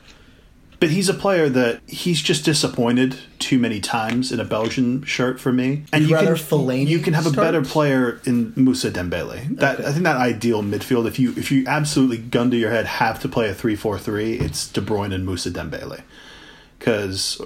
But 0.81 0.89
he's 0.89 1.11
a 1.11 1.15
player 1.15 1.51
that 1.51 1.83
he's 1.87 2.23
just 2.23 2.45
disappointed 2.45 3.19
too 3.39 3.59
many 3.59 3.81
times 3.81 4.33
in 4.33 4.41
a 4.41 4.45
Belgian 4.45 5.05
shirt 5.05 5.39
for 5.39 5.53
me. 5.53 5.85
And 5.93 6.03
You'd 6.03 6.11
you 6.11 6.17
rather 6.17 6.37
can 6.37 6.45
Fellaini 6.45 6.87
you 6.89 7.01
can 7.01 7.13
have 7.13 7.27
a 7.27 7.31
better 7.31 7.61
player 7.61 8.19
in 8.25 8.53
Mousa 8.55 8.91
Dembele. 8.91 9.57
That 9.59 9.79
Okay. 9.79 9.89
I 9.89 9.93
think 9.93 10.05
that 10.05 10.17
ideal 10.17 10.63
midfield. 10.63 11.07
If 11.07 11.19
you 11.19 11.35
if 11.37 11.53
you 11.53 11.65
absolutely 11.67 12.17
gun 12.17 12.51
to 12.51 12.57
your 12.57 12.71
head 12.71 12.87
have 12.87 13.21
to 13.21 13.29
play 13.29 13.51
a 13.51 13.55
3-4-3, 13.55 14.41
it's 14.41 14.69
De 14.69 14.81
Bruyne 14.81 15.15
and 15.15 15.27
Mousa 15.27 15.51
Dembele. 15.51 16.01
Because 16.79 17.41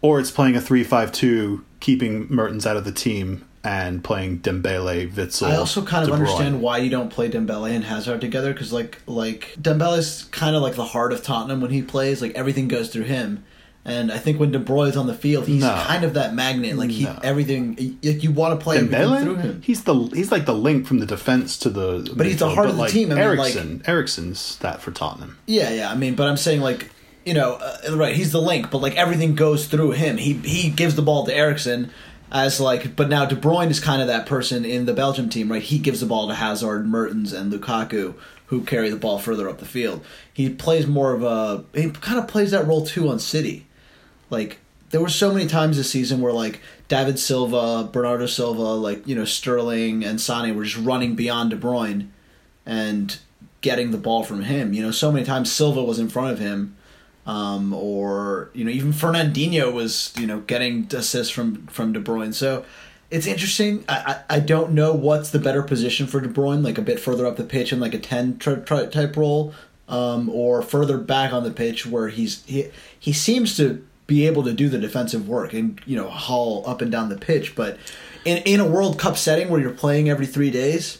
or 0.00 0.18
it's 0.18 0.32
playing 0.32 0.56
a 0.56 0.60
3-5-2, 0.60 1.62
keeping 1.78 2.26
Mertens 2.28 2.66
out 2.66 2.76
of 2.76 2.84
the 2.84 2.90
team 2.90 3.44
and 3.64 4.02
playing 4.02 4.40
Dembele, 4.40 5.10
Witsel. 5.12 5.48
I 5.50 5.56
also 5.56 5.82
kind 5.84 6.02
of 6.02 6.08
De 6.08 6.14
understand 6.14 6.60
why 6.60 6.78
you 6.78 6.90
don't 6.90 7.10
play 7.10 7.30
Dembele 7.30 7.70
and 7.70 7.84
Hazard 7.84 8.20
together 8.20 8.52
because 8.52 8.72
like 8.72 9.00
like 9.06 9.54
Dembele's 9.60 10.24
kind 10.24 10.56
of 10.56 10.62
like 10.62 10.74
the 10.74 10.84
heart 10.84 11.12
of 11.12 11.22
Tottenham 11.22 11.60
when 11.60 11.70
he 11.70 11.82
plays. 11.82 12.20
Like 12.20 12.32
everything 12.34 12.68
goes 12.68 12.90
through 12.92 13.04
him. 13.04 13.44
And 13.84 14.12
I 14.12 14.18
think 14.18 14.38
when 14.38 14.52
De 14.52 14.60
Bruyne's 14.60 14.96
on 14.96 15.08
the 15.08 15.14
field, 15.14 15.48
he's 15.48 15.60
No. 15.62 15.74
kind 15.86 16.04
of 16.04 16.14
that 16.14 16.34
magnet. 16.34 16.76
Like 16.76 16.90
he, 16.90 17.02
No. 17.02 17.18
everything, 17.24 17.98
like 18.04 18.22
you 18.22 18.30
want 18.30 18.56
to 18.58 18.62
play 18.62 18.76
everything 18.78 19.24
through 19.24 19.34
him. 19.36 19.60
he's 19.64 19.82
the 19.82 19.94
he's 20.14 20.30
like 20.30 20.46
the 20.46 20.54
link 20.54 20.86
from 20.86 21.00
the 21.00 21.06
defense 21.06 21.56
to 21.58 21.68
the. 21.70 22.08
But 22.16 22.26
he's 22.26 22.38
the 22.38 22.48
heart 22.50 22.68
of 22.68 22.76
the 22.76 22.82
like 22.82 22.92
team, 22.92 23.10
I 23.10 23.14
mean, 23.16 23.36
like- 23.38 23.54
Eriksen, 23.56 23.82
Eriksen's 23.86 24.56
that 24.58 24.80
for 24.82 24.92
Tottenham. 24.92 25.36
Yeah, 25.46 25.70
yeah. 25.70 25.90
I 25.90 25.96
mean, 25.96 26.14
but 26.14 26.28
I'm 26.28 26.36
saying 26.36 26.60
like, 26.60 26.90
you 27.26 27.34
know, 27.34 27.54
uh, 27.88 27.96
right? 27.96 28.14
He's 28.14 28.30
the 28.32 28.40
link, 28.42 28.70
but 28.70 28.78
like 28.78 28.94
everything 28.96 29.34
goes 29.34 29.66
through 29.66 29.92
him. 29.92 30.16
He 30.16 30.34
he 30.34 30.70
gives 30.70 30.94
the 30.94 31.02
ball 31.02 31.26
to 31.26 31.34
Eriksen 31.34 31.90
as 32.32 32.58
like, 32.58 32.96
but 32.96 33.10
now 33.10 33.26
De 33.26 33.36
Bruyne 33.36 33.70
is 33.70 33.78
kind 33.78 34.00
of 34.00 34.08
that 34.08 34.26
person 34.26 34.64
in 34.64 34.86
the 34.86 34.94
Belgium 34.94 35.28
team, 35.28 35.52
right? 35.52 35.62
He 35.62 35.78
gives 35.78 36.00
the 36.00 36.06
ball 36.06 36.26
to 36.28 36.34
Hazard, 36.34 36.86
Mertens, 36.86 37.32
and 37.32 37.52
Lukaku, 37.52 38.14
who 38.46 38.62
carry 38.62 38.88
the 38.88 38.96
ball 38.96 39.18
further 39.18 39.48
up 39.48 39.58
the 39.58 39.66
field. 39.66 40.02
He 40.32 40.48
plays 40.48 40.86
more 40.86 41.12
of 41.12 41.22
a 41.22 41.64
he 41.78 41.90
kind 41.90 42.18
of 42.18 42.26
plays 42.26 42.50
that 42.50 42.66
role 42.66 42.84
too 42.84 43.08
on 43.08 43.18
City, 43.18 43.66
like 44.30 44.58
there 44.90 45.00
were 45.00 45.08
so 45.08 45.32
many 45.32 45.46
times 45.46 45.76
this 45.76 45.90
season 45.90 46.20
where 46.20 46.32
like 46.32 46.60
David 46.88 47.18
Silva, 47.18 47.88
Bernardo 47.92 48.26
Silva, 48.26 48.62
like 48.62 49.06
you 49.06 49.14
know 49.14 49.26
Sterling 49.26 50.02
and 50.02 50.18
Sane 50.18 50.56
were 50.56 50.64
just 50.64 50.84
running 50.84 51.14
beyond 51.14 51.50
De 51.50 51.56
Bruyne 51.56 52.08
and 52.64 53.18
getting 53.60 53.90
the 53.90 53.98
ball 53.98 54.24
from 54.24 54.42
him. 54.42 54.72
You 54.72 54.82
know, 54.82 54.90
so 54.90 55.12
many 55.12 55.24
times 55.24 55.52
Silva 55.52 55.82
was 55.84 55.98
in 55.98 56.08
front 56.08 56.32
of 56.32 56.38
him, 56.38 56.76
um, 57.26 57.72
or 57.72 58.50
you 58.52 58.64
know 58.64 58.70
even 58.70 58.92
Fernandinho 58.92 59.72
was 59.72 60.12
you 60.18 60.26
know 60.26 60.40
getting 60.40 60.88
assists 60.92 61.32
from 61.32 61.66
from 61.68 61.92
De 61.92 62.00
Bruyne. 62.00 62.34
So 62.34 62.64
it's 63.10 63.26
interesting. 63.26 63.84
I, 63.88 64.22
I, 64.28 64.36
I 64.36 64.40
don't 64.40 64.72
know 64.72 64.94
what's 64.94 65.30
the 65.30 65.38
better 65.38 65.62
position 65.62 66.06
for 66.06 66.20
De 66.20 66.28
Bruyne, 66.28 66.64
like 66.64 66.78
a 66.78 66.82
bit 66.82 66.98
further 66.98 67.26
up 67.26 67.36
the 67.36 67.44
pitch 67.44 67.72
in 67.72 67.80
like 67.80 67.94
a 67.94 67.98
ten 67.98 68.38
tri- 68.38 68.56
tri- 68.56 68.86
type 68.86 69.16
role, 69.16 69.54
um, 69.88 70.28
or 70.30 70.62
further 70.62 70.98
back 70.98 71.32
on 71.32 71.44
the 71.44 71.50
pitch 71.50 71.86
where 71.86 72.08
he's 72.08 72.42
he 72.44 72.70
he 72.98 73.12
seems 73.12 73.56
to 73.56 73.86
be 74.06 74.26
able 74.26 74.42
to 74.42 74.52
do 74.52 74.68
the 74.68 74.78
defensive 74.78 75.28
work 75.28 75.52
and 75.52 75.80
you 75.86 75.96
know 75.96 76.08
haul 76.08 76.64
up 76.66 76.80
and 76.80 76.90
down 76.90 77.08
the 77.08 77.18
pitch. 77.18 77.54
But 77.54 77.78
in 78.24 78.38
in 78.38 78.60
a 78.60 78.66
World 78.66 78.98
Cup 78.98 79.16
setting 79.16 79.48
where 79.48 79.60
you're 79.60 79.70
playing 79.70 80.08
every 80.08 80.26
three 80.26 80.50
days, 80.50 80.98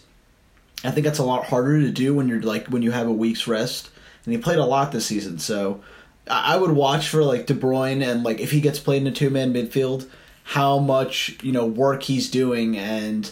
I 0.84 0.92
think 0.92 1.04
that's 1.04 1.18
a 1.18 1.24
lot 1.24 1.46
harder 1.46 1.80
to 1.80 1.90
do 1.90 2.14
when 2.14 2.28
you're 2.28 2.42
like 2.42 2.68
when 2.68 2.82
you 2.82 2.92
have 2.92 3.08
a 3.08 3.12
week's 3.12 3.48
rest. 3.48 3.90
And 4.24 4.32
he 4.32 4.38
played 4.38 4.58
a 4.58 4.64
lot 4.64 4.92
this 4.92 5.06
season, 5.06 5.40
so 5.40 5.80
I 6.28 6.56
would 6.56 6.72
watch 6.72 7.08
for 7.08 7.24
like 7.24 7.46
De 7.46 7.54
Bruyne 7.54 8.02
and 8.02 8.22
like 8.22 8.40
if 8.40 8.50
he 8.50 8.60
gets 8.60 8.78
played 8.78 9.02
in 9.02 9.08
a 9.08 9.12
two 9.12 9.30
man 9.30 9.52
midfield, 9.52 10.08
how 10.44 10.78
much 10.78 11.36
you 11.42 11.52
know 11.52 11.66
work 11.66 12.02
he's 12.04 12.30
doing 12.30 12.76
and. 12.76 13.30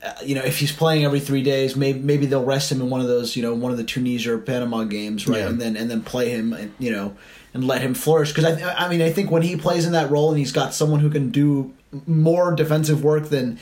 Uh, 0.00 0.14
you 0.24 0.32
know, 0.32 0.42
if 0.42 0.60
he's 0.60 0.70
playing 0.70 1.04
every 1.04 1.18
three 1.18 1.42
days, 1.42 1.74
maybe 1.74 1.98
maybe 1.98 2.24
they'll 2.24 2.44
rest 2.44 2.70
him 2.70 2.80
in 2.80 2.88
one 2.88 3.00
of 3.00 3.08
those, 3.08 3.34
you 3.34 3.42
know, 3.42 3.52
one 3.52 3.72
of 3.72 3.78
the 3.78 3.82
Tunisia 3.82 4.32
or 4.32 4.38
Panama 4.38 4.84
games, 4.84 5.26
right? 5.26 5.40
Yeah. 5.40 5.48
And 5.48 5.60
then 5.60 5.76
and 5.76 5.90
then 5.90 6.02
play 6.02 6.30
him, 6.30 6.52
and, 6.52 6.72
you 6.78 6.92
know, 6.92 7.16
and 7.52 7.66
let 7.66 7.80
him 7.80 7.94
flourish. 7.94 8.32
Because 8.32 8.62
I, 8.62 8.86
I 8.86 8.88
mean, 8.88 9.02
I 9.02 9.10
think 9.10 9.32
when 9.32 9.42
he 9.42 9.56
plays 9.56 9.86
in 9.86 9.92
that 9.94 10.08
role 10.08 10.28
and 10.28 10.38
he's 10.38 10.52
got 10.52 10.72
someone 10.72 11.00
who 11.00 11.10
can 11.10 11.30
do 11.30 11.74
more 12.06 12.54
defensive 12.54 13.02
work 13.02 13.28
than, 13.28 13.58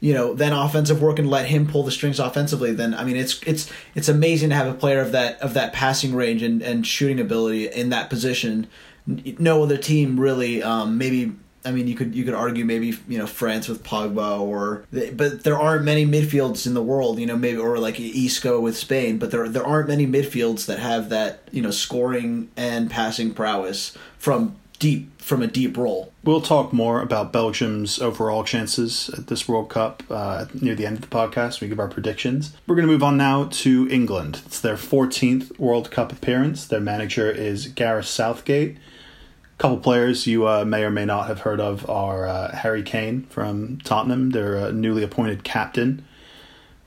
you 0.00 0.14
know, 0.14 0.32
then 0.32 0.52
offensive 0.52 1.02
work 1.02 1.18
and 1.18 1.28
let 1.28 1.46
him 1.46 1.66
pull 1.66 1.82
the 1.82 1.90
strings 1.90 2.18
offensively, 2.18 2.72
then 2.72 2.94
I 2.94 3.04
mean, 3.04 3.16
it's 3.16 3.40
it's 3.46 3.70
it's 3.94 4.08
amazing 4.08 4.48
to 4.48 4.56
have 4.56 4.66
a 4.66 4.74
player 4.74 5.00
of 5.00 5.12
that 5.12 5.40
of 5.40 5.54
that 5.54 5.74
passing 5.74 6.14
range 6.14 6.42
and, 6.42 6.62
and 6.62 6.86
shooting 6.86 7.20
ability 7.20 7.68
in 7.68 7.90
that 7.90 8.08
position. 8.08 8.66
No 9.06 9.62
other 9.62 9.76
team 9.76 10.18
really, 10.18 10.62
um, 10.62 10.98
maybe. 10.98 11.32
I 11.62 11.72
mean, 11.72 11.86
you 11.88 11.94
could 11.94 12.14
you 12.14 12.24
could 12.24 12.32
argue 12.32 12.64
maybe 12.64 12.96
you 13.06 13.18
know 13.18 13.26
France 13.26 13.68
with 13.68 13.84
Pogba 13.84 14.40
or 14.40 14.86
but 14.90 15.44
there 15.44 15.58
aren't 15.58 15.84
many 15.84 16.06
midfields 16.06 16.66
in 16.66 16.72
the 16.72 16.82
world 16.82 17.18
you 17.18 17.26
know 17.26 17.36
maybe 17.36 17.58
or 17.58 17.78
like 17.78 18.00
Isco 18.00 18.58
with 18.58 18.78
Spain 18.78 19.18
but 19.18 19.30
there 19.30 19.46
there 19.46 19.66
aren't 19.66 19.88
many 19.88 20.06
midfields 20.06 20.64
that 20.64 20.78
have 20.78 21.10
that 21.10 21.42
you 21.50 21.60
know 21.60 21.70
scoring 21.70 22.50
and 22.56 22.90
passing 22.90 23.34
prowess 23.34 23.94
from 24.16 24.56
deep 24.78 25.19
from 25.30 25.42
a 25.42 25.46
deep 25.46 25.76
role. 25.76 26.12
We'll 26.24 26.40
talk 26.40 26.72
more 26.72 27.00
about 27.00 27.32
Belgium's 27.32 28.00
overall 28.00 28.42
chances 28.42 29.08
at 29.10 29.28
this 29.28 29.46
World 29.46 29.70
Cup 29.70 30.02
uh, 30.10 30.46
near 30.60 30.74
the 30.74 30.84
end 30.84 30.96
of 30.96 31.02
the 31.02 31.16
podcast. 31.16 31.60
We 31.60 31.68
give 31.68 31.78
our 31.78 31.86
predictions. 31.86 32.56
We're 32.66 32.74
going 32.74 32.88
to 32.88 32.92
move 32.92 33.04
on 33.04 33.16
now 33.16 33.44
to 33.44 33.88
England. 33.92 34.42
It's 34.44 34.58
their 34.58 34.74
14th 34.74 35.56
World 35.56 35.92
Cup 35.92 36.10
appearance. 36.10 36.66
Their 36.66 36.80
manager 36.80 37.30
is 37.30 37.68
Gareth 37.68 38.08
Southgate. 38.08 38.76
A 38.76 39.58
couple 39.58 39.78
players 39.78 40.26
you 40.26 40.48
uh, 40.48 40.64
may 40.64 40.82
or 40.82 40.90
may 40.90 41.04
not 41.04 41.28
have 41.28 41.42
heard 41.42 41.60
of 41.60 41.88
are 41.88 42.26
uh, 42.26 42.56
Harry 42.56 42.82
Kane 42.82 43.22
from 43.26 43.78
Tottenham, 43.84 44.30
their 44.30 44.58
uh, 44.58 44.70
newly 44.72 45.04
appointed 45.04 45.44
captain. 45.44 46.04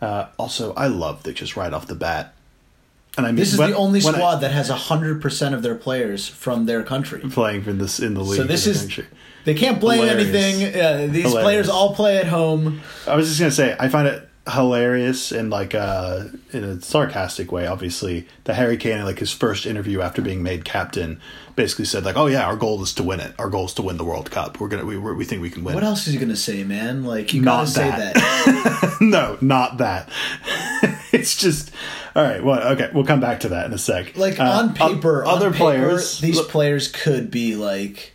Uh, 0.02 0.28
also, 0.38 0.74
I 0.74 0.88
love 0.88 1.24
that 1.24 1.38
just 1.38 1.56
right 1.56 1.72
off 1.72 1.88
the 1.88 1.96
bat. 1.96 2.33
And 3.18 3.28
I 3.28 3.30
mean, 3.30 3.36
This 3.36 3.52
is 3.54 3.60
the 3.60 3.76
only 3.76 4.02
when 4.02 4.16
I- 4.16 4.18
squad 4.18 4.36
that 4.38 4.52
has 4.52 4.70
hundred 4.70 5.22
percent 5.22 5.54
of 5.54 5.62
their 5.62 5.76
players 5.76 6.28
from 6.28 6.66
their 6.66 6.82
country. 6.84 7.20
playing 7.30 7.64
for 7.64 7.72
this 7.74 8.00
in 8.00 8.14
the 8.16 8.22
league. 8.22 8.38
So 8.38 8.44
this 8.44 8.66
is 8.66 8.80
country. 8.82 9.06
they 9.46 9.54
can't 9.54 9.80
blame 9.80 10.00
Hilarious. 10.08 10.34
anything. 10.36 10.82
Uh, 10.82 10.98
these 11.12 11.24
Hilarious. 11.24 11.32
players 11.44 11.70
all 11.70 11.94
play 11.94 12.18
at 12.18 12.28
home. 12.28 12.82
I 13.08 13.16
was 13.16 13.28
just 13.28 13.40
gonna 13.40 13.52
say, 13.52 13.76
I 13.80 13.88
find 13.90 14.08
it 14.08 14.28
hilarious 14.52 15.32
and 15.32 15.50
like 15.50 15.74
uh, 15.74 16.26
in 16.52 16.64
a 16.64 16.82
sarcastic 16.82 17.52
way. 17.52 17.68
Obviously, 17.68 18.28
that 18.46 18.56
Harry 18.56 18.78
Kane, 18.78 19.06
like 19.06 19.20
his 19.20 19.32
first 19.32 19.66
interview 19.66 20.02
after 20.02 20.22
being 20.22 20.42
made 20.44 20.66
captain, 20.66 21.20
basically 21.56 21.86
said 21.86 22.04
like, 22.06 22.18
"Oh 22.18 22.26
yeah, 22.26 22.46
our 22.46 22.56
goal 22.58 22.82
is 22.82 22.94
to 22.96 23.04
win 23.04 23.20
it. 23.20 23.34
Our 23.38 23.50
goal 23.50 23.66
is 23.68 23.74
to 23.76 23.84
win 23.84 23.98
the 23.98 24.04
World 24.06 24.32
Cup. 24.32 24.60
We're 24.60 24.70
gonna 24.70 24.86
we 24.86 24.98
we 24.98 25.14
we 25.14 25.24
think 25.24 25.42
we 25.44 25.52
can 25.52 25.64
win." 25.64 25.76
What 25.76 25.84
else 25.84 26.08
is 26.08 26.14
he 26.14 26.20
gonna 26.20 26.36
say, 26.36 26.64
man? 26.64 27.04
Like 27.04 27.34
you 27.34 27.42
Not 27.42 27.68
gotta 27.68 27.70
say 27.70 27.90
that. 27.90 28.16
that. 28.16 28.98
no, 29.02 29.38
not 29.40 29.78
that. 29.78 30.10
it's 31.14 31.38
just 31.38 31.72
all 32.16 32.24
right. 32.24 32.44
Well, 32.44 32.62
okay, 32.74 32.90
we'll 32.94 33.06
come 33.06 33.20
back 33.20 33.40
to 33.42 33.50
that 33.50 33.66
in 33.66 33.74
a 33.74 33.78
sec. 33.78 34.16
Like 34.18 34.40
Uh, 34.40 34.44
on 34.44 34.74
paper, 34.74 35.24
on 35.26 35.36
other 35.38 35.52
paper, 35.52 35.58
players. 35.64 36.20
these 36.20 36.36
look, 36.38 36.50
players 36.50 36.88
could 36.88 37.32
be 37.32 37.56
like, 37.56 38.14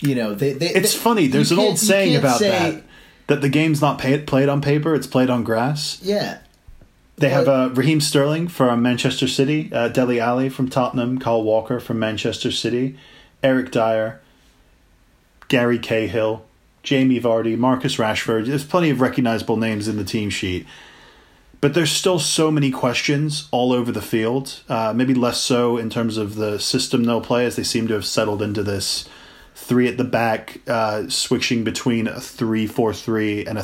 you 0.00 0.14
know, 0.14 0.34
they. 0.34 0.52
they 0.52 0.68
it's 0.68 0.92
they- 0.94 0.98
funny. 0.98 1.26
There's 1.26 1.52
an 1.52 1.58
old 1.58 1.78
saying 1.78 2.16
about 2.16 2.38
say- 2.38 2.50
that. 2.50 2.82
That 3.28 3.40
the 3.42 3.50
game's 3.50 3.82
not 3.82 3.98
pay- 3.98 4.18
played 4.20 4.48
on 4.48 4.62
paper; 4.62 4.94
it's 4.94 5.06
played 5.06 5.28
on 5.28 5.44
grass. 5.44 5.98
Yeah, 6.02 6.38
They 7.18 7.28
have 7.28 7.44
But- 7.44 7.52
uh, 7.72 7.74
Raheem 7.74 8.00
Sterling 8.00 8.48
from 8.48 8.80
Manchester 8.80 9.28
City, 9.28 9.68
uh, 9.72 9.88
Dele 9.88 10.18
Alli 10.18 10.48
from 10.48 10.68
Tottenham, 10.70 11.18
Kyle 11.18 11.42
Walker 11.42 11.78
from 11.78 11.98
Manchester 11.98 12.50
City, 12.50 12.96
Eric 13.42 13.70
Dier, 13.70 14.20
Gary 15.48 15.78
Cahill, 15.78 16.44
Jamie 16.82 17.20
Vardy, 17.20 17.56
Marcus 17.58 17.96
Rashford. 17.96 18.46
There's 18.46 18.64
plenty 18.64 18.88
of 18.90 19.00
recognizable 19.00 19.56
names 19.56 19.88
in 19.88 19.96
the 19.98 20.04
team 20.04 20.30
sheet. 20.30 20.64
But 21.60 21.74
there's 21.74 21.90
still 21.90 22.20
so 22.20 22.50
many 22.50 22.70
questions 22.70 23.48
all 23.50 23.72
over 23.72 23.90
the 23.90 24.02
field. 24.02 24.62
Uh, 24.68 24.92
maybe 24.94 25.14
less 25.14 25.40
so 25.40 25.76
in 25.76 25.90
terms 25.90 26.16
of 26.16 26.36
the 26.36 26.58
system 26.58 27.04
they'll 27.04 27.20
play, 27.20 27.46
as 27.46 27.56
they 27.56 27.64
seem 27.64 27.88
to 27.88 27.94
have 27.94 28.06
settled 28.06 28.42
into 28.42 28.62
this 28.62 29.08
three 29.56 29.88
at 29.88 29.96
the 29.96 30.04
back, 30.04 30.60
uh, 30.68 31.08
switching 31.08 31.64
between 31.64 32.06
a 32.06 32.20
three-four-three 32.20 33.44
and 33.44 33.58
a 33.58 33.62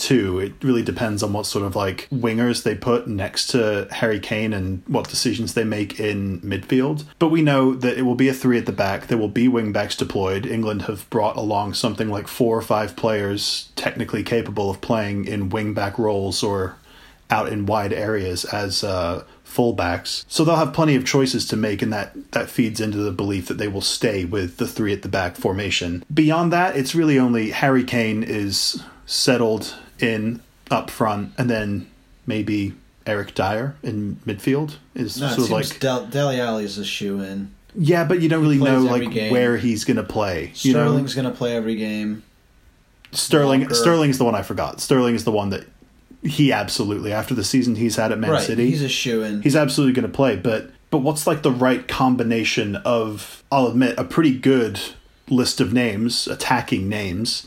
three-five-two. 0.00 0.38
It 0.38 0.52
really 0.62 0.82
depends 0.82 1.22
on 1.22 1.32
what 1.32 1.46
sort 1.46 1.64
of 1.64 1.76
like 1.76 2.08
wingers 2.10 2.62
they 2.62 2.74
put 2.74 3.06
next 3.06 3.48
to 3.48 3.88
Harry 3.90 4.20
Kane 4.20 4.52
and 4.52 4.82
what 4.86 5.08
decisions 5.08 5.54
they 5.54 5.64
make 5.64 6.00
in 6.00 6.40
midfield. 6.40 7.04
But 7.18 7.28
we 7.28 7.42
know 7.42 7.74
that 7.74 7.98
it 7.98 8.02
will 8.02 8.14
be 8.14 8.28
a 8.28 8.34
three 8.34 8.58
at 8.58 8.66
the 8.66 8.72
back. 8.72 9.06
There 9.06 9.18
will 9.18 9.28
be 9.28 9.48
wing 9.48 9.72
backs 9.72 9.96
deployed. 9.96 10.46
England 10.46 10.82
have 10.82 11.08
brought 11.10 11.36
along 11.36 11.74
something 11.74 12.08
like 12.08 12.28
four 12.28 12.56
or 12.56 12.62
five 12.62 12.96
players 12.96 13.70
technically 13.76 14.22
capable 14.22 14.70
of 14.70 14.80
playing 14.80 15.26
in 15.26 15.50
wing 15.50 15.74
back 15.74 15.98
roles 15.98 16.42
or 16.42 16.76
out 17.30 17.52
in 17.52 17.64
wide 17.64 17.92
areas 17.92 18.44
as 18.46 18.82
uh, 18.82 19.22
fullbacks. 19.46 20.24
So 20.26 20.44
they'll 20.44 20.56
have 20.56 20.72
plenty 20.72 20.96
of 20.96 21.06
choices 21.06 21.46
to 21.46 21.56
make, 21.56 21.80
and 21.80 21.92
that, 21.92 22.32
that 22.32 22.50
feeds 22.50 22.80
into 22.80 22.98
the 22.98 23.12
belief 23.12 23.46
that 23.46 23.58
they 23.58 23.68
will 23.68 23.80
stay 23.80 24.24
with 24.24 24.56
the 24.56 24.66
three 24.66 24.92
at 24.92 25.02
the 25.02 25.08
back 25.08 25.36
formation. 25.36 26.04
Beyond 26.12 26.52
that, 26.52 26.76
it's 26.76 26.92
really 26.92 27.20
only 27.20 27.50
Harry 27.50 27.84
Kane 27.84 28.24
is 28.24 28.82
settled 29.06 29.76
in 30.02 30.40
up 30.70 30.90
front, 30.90 31.32
and 31.38 31.48
then 31.50 31.88
maybe 32.26 32.74
Eric 33.06 33.34
Dier 33.34 33.76
in 33.82 34.16
midfield 34.26 34.76
is 34.94 35.20
no, 35.20 35.26
it 35.26 35.30
sort 35.30 35.38
of 35.38 35.46
seems 35.46 35.50
like 35.72 35.80
Del- 35.80 36.06
Dele 36.06 36.40
Alli 36.40 36.64
is 36.64 36.78
a 36.78 36.84
shoe 36.84 37.20
in. 37.20 37.52
yeah, 37.74 38.04
but 38.04 38.20
you 38.20 38.28
don't 38.28 38.42
really 38.42 38.58
know 38.58 38.80
like 38.80 39.10
game. 39.10 39.32
where 39.32 39.56
he's 39.56 39.84
gonna 39.84 40.02
play. 40.02 40.52
You 40.56 40.74
know, 40.74 40.86
Sterling's 40.86 41.14
gonna 41.14 41.30
play 41.32 41.56
every 41.56 41.76
game. 41.76 42.22
Sterling 43.12 43.62
Walker. 43.62 43.74
Sterling's 43.74 44.18
the 44.18 44.24
one 44.24 44.34
I 44.34 44.42
forgot. 44.42 44.80
Sterling 44.80 45.14
is 45.14 45.24
the 45.24 45.32
one 45.32 45.50
that 45.50 45.66
he 46.22 46.52
absolutely 46.52 47.12
after 47.12 47.34
the 47.34 47.44
season 47.44 47.76
he's 47.76 47.96
had 47.96 48.12
at 48.12 48.18
Man 48.18 48.30
right, 48.30 48.42
City. 48.42 48.70
he's 48.70 48.82
a 48.82 48.88
shoe 48.88 49.22
in. 49.22 49.42
he's 49.42 49.56
absolutely 49.56 49.94
going 49.94 50.10
to 50.10 50.14
play. 50.14 50.36
But 50.36 50.70
but 50.90 50.98
what's 50.98 51.26
like 51.26 51.42
the 51.42 51.50
right 51.50 51.86
combination 51.88 52.76
of? 52.76 53.42
I'll 53.50 53.66
admit 53.66 53.98
a 53.98 54.04
pretty 54.04 54.38
good 54.38 54.78
list 55.28 55.60
of 55.60 55.72
names, 55.72 56.28
attacking 56.28 56.88
names. 56.88 57.46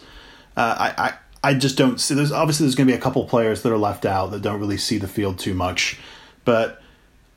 Uh, 0.58 0.76
I, 0.98 1.04
I 1.10 1.14
I 1.44 1.54
just 1.54 1.78
don't 1.78 2.00
see. 2.00 2.16
There's 2.16 2.32
obviously 2.32 2.66
there's 2.66 2.76
going 2.76 2.88
to 2.88 2.94
be 2.94 2.98
a 2.98 3.02
couple 3.02 3.24
players 3.26 3.64
that 3.64 3.72
are 3.72 3.78
left 3.78 4.06
out 4.06 4.32
that 4.32 4.42
don't 4.42 4.60
really 4.60 4.78
see 4.78 4.98
the 4.98 5.08
field 5.08 5.40
too 5.40 5.54
much, 5.54 6.00
but 6.46 6.82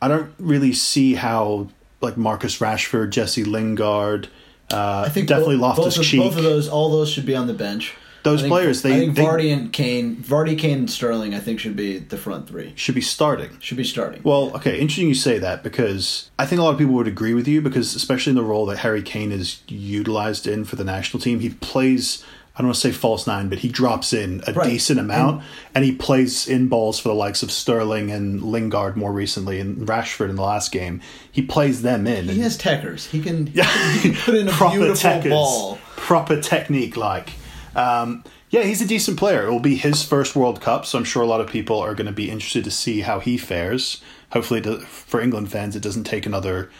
I 0.00 0.08
don't 0.08 0.32
really 0.38 0.72
see 0.72 1.14
how 1.14 1.68
like 2.00 2.16
Marcus 2.16 2.58
Rashford, 2.58 3.10
Jesse 3.10 3.44
Lingard. 3.44 4.28
Uh, 4.72 5.04
I 5.06 5.08
think 5.08 5.28
definitely 5.28 5.56
both, 5.56 5.78
Loftus 5.78 5.96
both, 5.96 5.98
of, 5.98 6.10
Cheek. 6.10 6.20
both 6.20 6.36
of 6.36 6.42
those, 6.44 6.68
all 6.68 6.90
those 6.90 7.10
should 7.10 7.26
be 7.26 7.34
on 7.34 7.46
the 7.46 7.54
bench. 7.54 7.94
Those 8.22 8.40
think- 8.40 8.50
players, 8.50 8.82
they- 8.82 8.94
I 8.96 8.98
think 8.98 9.14
they- 9.14 9.22
Vardy 9.22 9.52
and 9.52 9.72
Kane, 9.72 10.16
Vardy, 10.16 10.58
Kane, 10.58 10.78
and 10.78 10.90
Sterling, 10.90 11.32
I 11.32 11.38
think 11.38 11.60
should 11.60 11.76
be 11.76 11.98
the 11.98 12.16
front 12.16 12.48
three. 12.48 12.72
should 12.74 12.96
be 12.96 13.00
starting. 13.00 13.50
Should 13.60 13.76
be 13.76 13.84
starting. 13.84 14.20
Well, 14.24 14.50
okay, 14.56 14.78
interesting 14.80 15.06
you 15.08 15.14
say 15.14 15.38
that 15.38 15.62
because 15.62 16.28
I 16.38 16.44
think 16.44 16.60
a 16.60 16.64
lot 16.64 16.70
of 16.72 16.78
people 16.78 16.94
would 16.94 17.06
agree 17.06 17.34
with 17.34 17.46
you 17.46 17.60
because 17.62 17.94
especially 17.94 18.30
in 18.32 18.36
the 18.36 18.42
role 18.42 18.66
that 18.66 18.78
Harry 18.78 19.02
Kane 19.02 19.30
is 19.30 19.60
utilized 19.68 20.46
in 20.48 20.64
for 20.64 20.74
the 20.74 20.82
national 20.84 21.20
team, 21.20 21.38
he 21.38 21.50
plays 21.50 22.24
I 22.56 22.62
don't 22.62 22.68
want 22.68 22.76
to 22.76 22.80
say 22.80 22.92
false 22.92 23.26
nine, 23.26 23.50
but 23.50 23.58
he 23.58 23.68
drops 23.68 24.14
in 24.14 24.42
a 24.46 24.52
Right. 24.54 24.70
decent 24.70 24.98
amount 24.98 25.42
and, 25.74 25.84
he 25.84 25.92
plays 25.92 26.48
in 26.48 26.68
balls 26.68 26.98
for 26.98 27.08
the 27.10 27.14
likes 27.14 27.42
of 27.42 27.50
Sterling 27.52 28.10
and 28.10 28.42
Lingard 28.42 28.96
more 28.96 29.12
recently 29.12 29.60
and 29.60 29.86
Rashford 29.86 30.30
in 30.30 30.36
the 30.36 30.42
last 30.42 30.72
game. 30.72 31.02
He 31.30 31.42
plays 31.42 31.82
them 31.82 32.06
in. 32.06 32.28
he 32.28 32.40
has 32.40 32.56
techers. 32.56 33.10
He 33.10 33.20
can, 33.20 33.46
yeah, 33.54 33.70
he 33.92 34.10
can 34.10 34.14
put 34.20 34.34
in 34.36 34.48
a 34.48 34.52
proper 34.52 34.76
beautiful 34.78 35.10
techers, 35.10 35.28
ball. 35.30 35.78
proper 35.96 36.40
technique 36.40 36.96
like. 36.96 37.30
Um, 37.74 38.24
yeah, 38.48 38.62
he's 38.62 38.80
a 38.80 38.86
decent 38.86 39.18
player. 39.18 39.46
It 39.46 39.50
will 39.50 39.60
be 39.60 39.74
his 39.74 40.02
first 40.02 40.34
World 40.34 40.60
Cup, 40.62 40.86
so 40.86 40.96
I'm 40.96 41.04
sure 41.04 41.22
a 41.22 41.26
lot 41.26 41.42
of 41.42 41.48
people 41.48 41.78
are 41.80 41.94
going 41.94 42.06
to 42.06 42.12
be 42.12 42.30
interested 42.30 42.64
to 42.64 42.70
see 42.70 43.00
how 43.02 43.18
he 43.20 43.36
fares. 43.36 44.00
Hopefully, 44.30 44.62
for 44.86 45.20
England 45.20 45.50
fans, 45.50 45.76
it 45.76 45.82
doesn't 45.82 46.04
take 46.04 46.24
another 46.24 46.70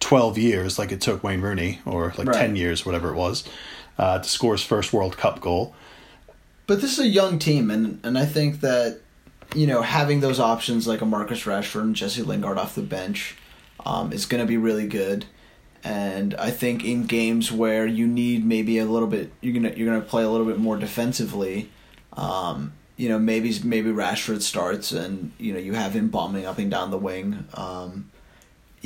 12 0.00 0.38
years, 0.38 0.78
like 0.78 0.92
it 0.92 1.00
took 1.00 1.22
Wayne 1.24 1.40
Rooney, 1.42 1.80
or 1.84 2.14
like 2.16 2.28
Right. 2.28 2.36
10 2.36 2.56
years, 2.56 2.86
whatever 2.86 3.10
it 3.10 3.16
was, 3.16 3.44
uh, 3.98 4.18
to 4.18 4.28
score 4.28 4.52
his 4.52 4.62
first 4.62 4.92
World 4.92 5.16
Cup 5.16 5.40
goal. 5.40 5.74
But 6.66 6.80
this 6.80 6.92
is 6.92 6.98
a 6.98 7.08
young 7.08 7.38
team, 7.38 7.70
and 7.70 8.00
and 8.02 8.18
I 8.18 8.26
think 8.26 8.60
that 8.60 9.00
you 9.54 9.66
know 9.66 9.82
having 9.82 10.20
those 10.20 10.40
options 10.40 10.86
like 10.86 11.00
a 11.00 11.06
Marcus 11.06 11.44
Rashford 11.44 11.82
and 11.82 11.96
Jesse 11.96 12.22
Lingard 12.22 12.58
off 12.58 12.74
the 12.74 12.82
bench 12.82 13.36
um, 13.84 14.12
is 14.12 14.26
going 14.26 14.40
to 14.40 14.46
be 14.46 14.56
really 14.56 14.86
good. 14.86 15.26
And 15.84 16.34
I 16.34 16.50
think 16.50 16.84
in 16.84 17.06
games 17.06 17.52
where 17.52 17.86
you 17.86 18.08
need 18.08 18.44
maybe 18.44 18.78
a 18.78 18.84
little 18.84 19.06
bit, 19.06 19.32
you're 19.40 19.54
gonna 19.54 19.72
you're 19.76 19.86
gonna 19.86 20.04
play 20.04 20.24
a 20.24 20.28
little 20.28 20.46
bit 20.46 20.58
more 20.58 20.76
defensively. 20.76 21.70
Um, 22.14 22.72
you 22.96 23.08
know, 23.08 23.20
maybe 23.20 23.54
maybe 23.62 23.90
Rashford 23.90 24.42
starts, 24.42 24.90
and 24.90 25.30
you 25.38 25.52
know 25.52 25.60
you 25.60 25.74
have 25.74 25.92
him 25.94 26.08
bombing 26.08 26.44
up 26.44 26.58
and 26.58 26.70
down 26.70 26.90
the 26.90 26.98
wing. 26.98 27.46
Um, 27.54 28.10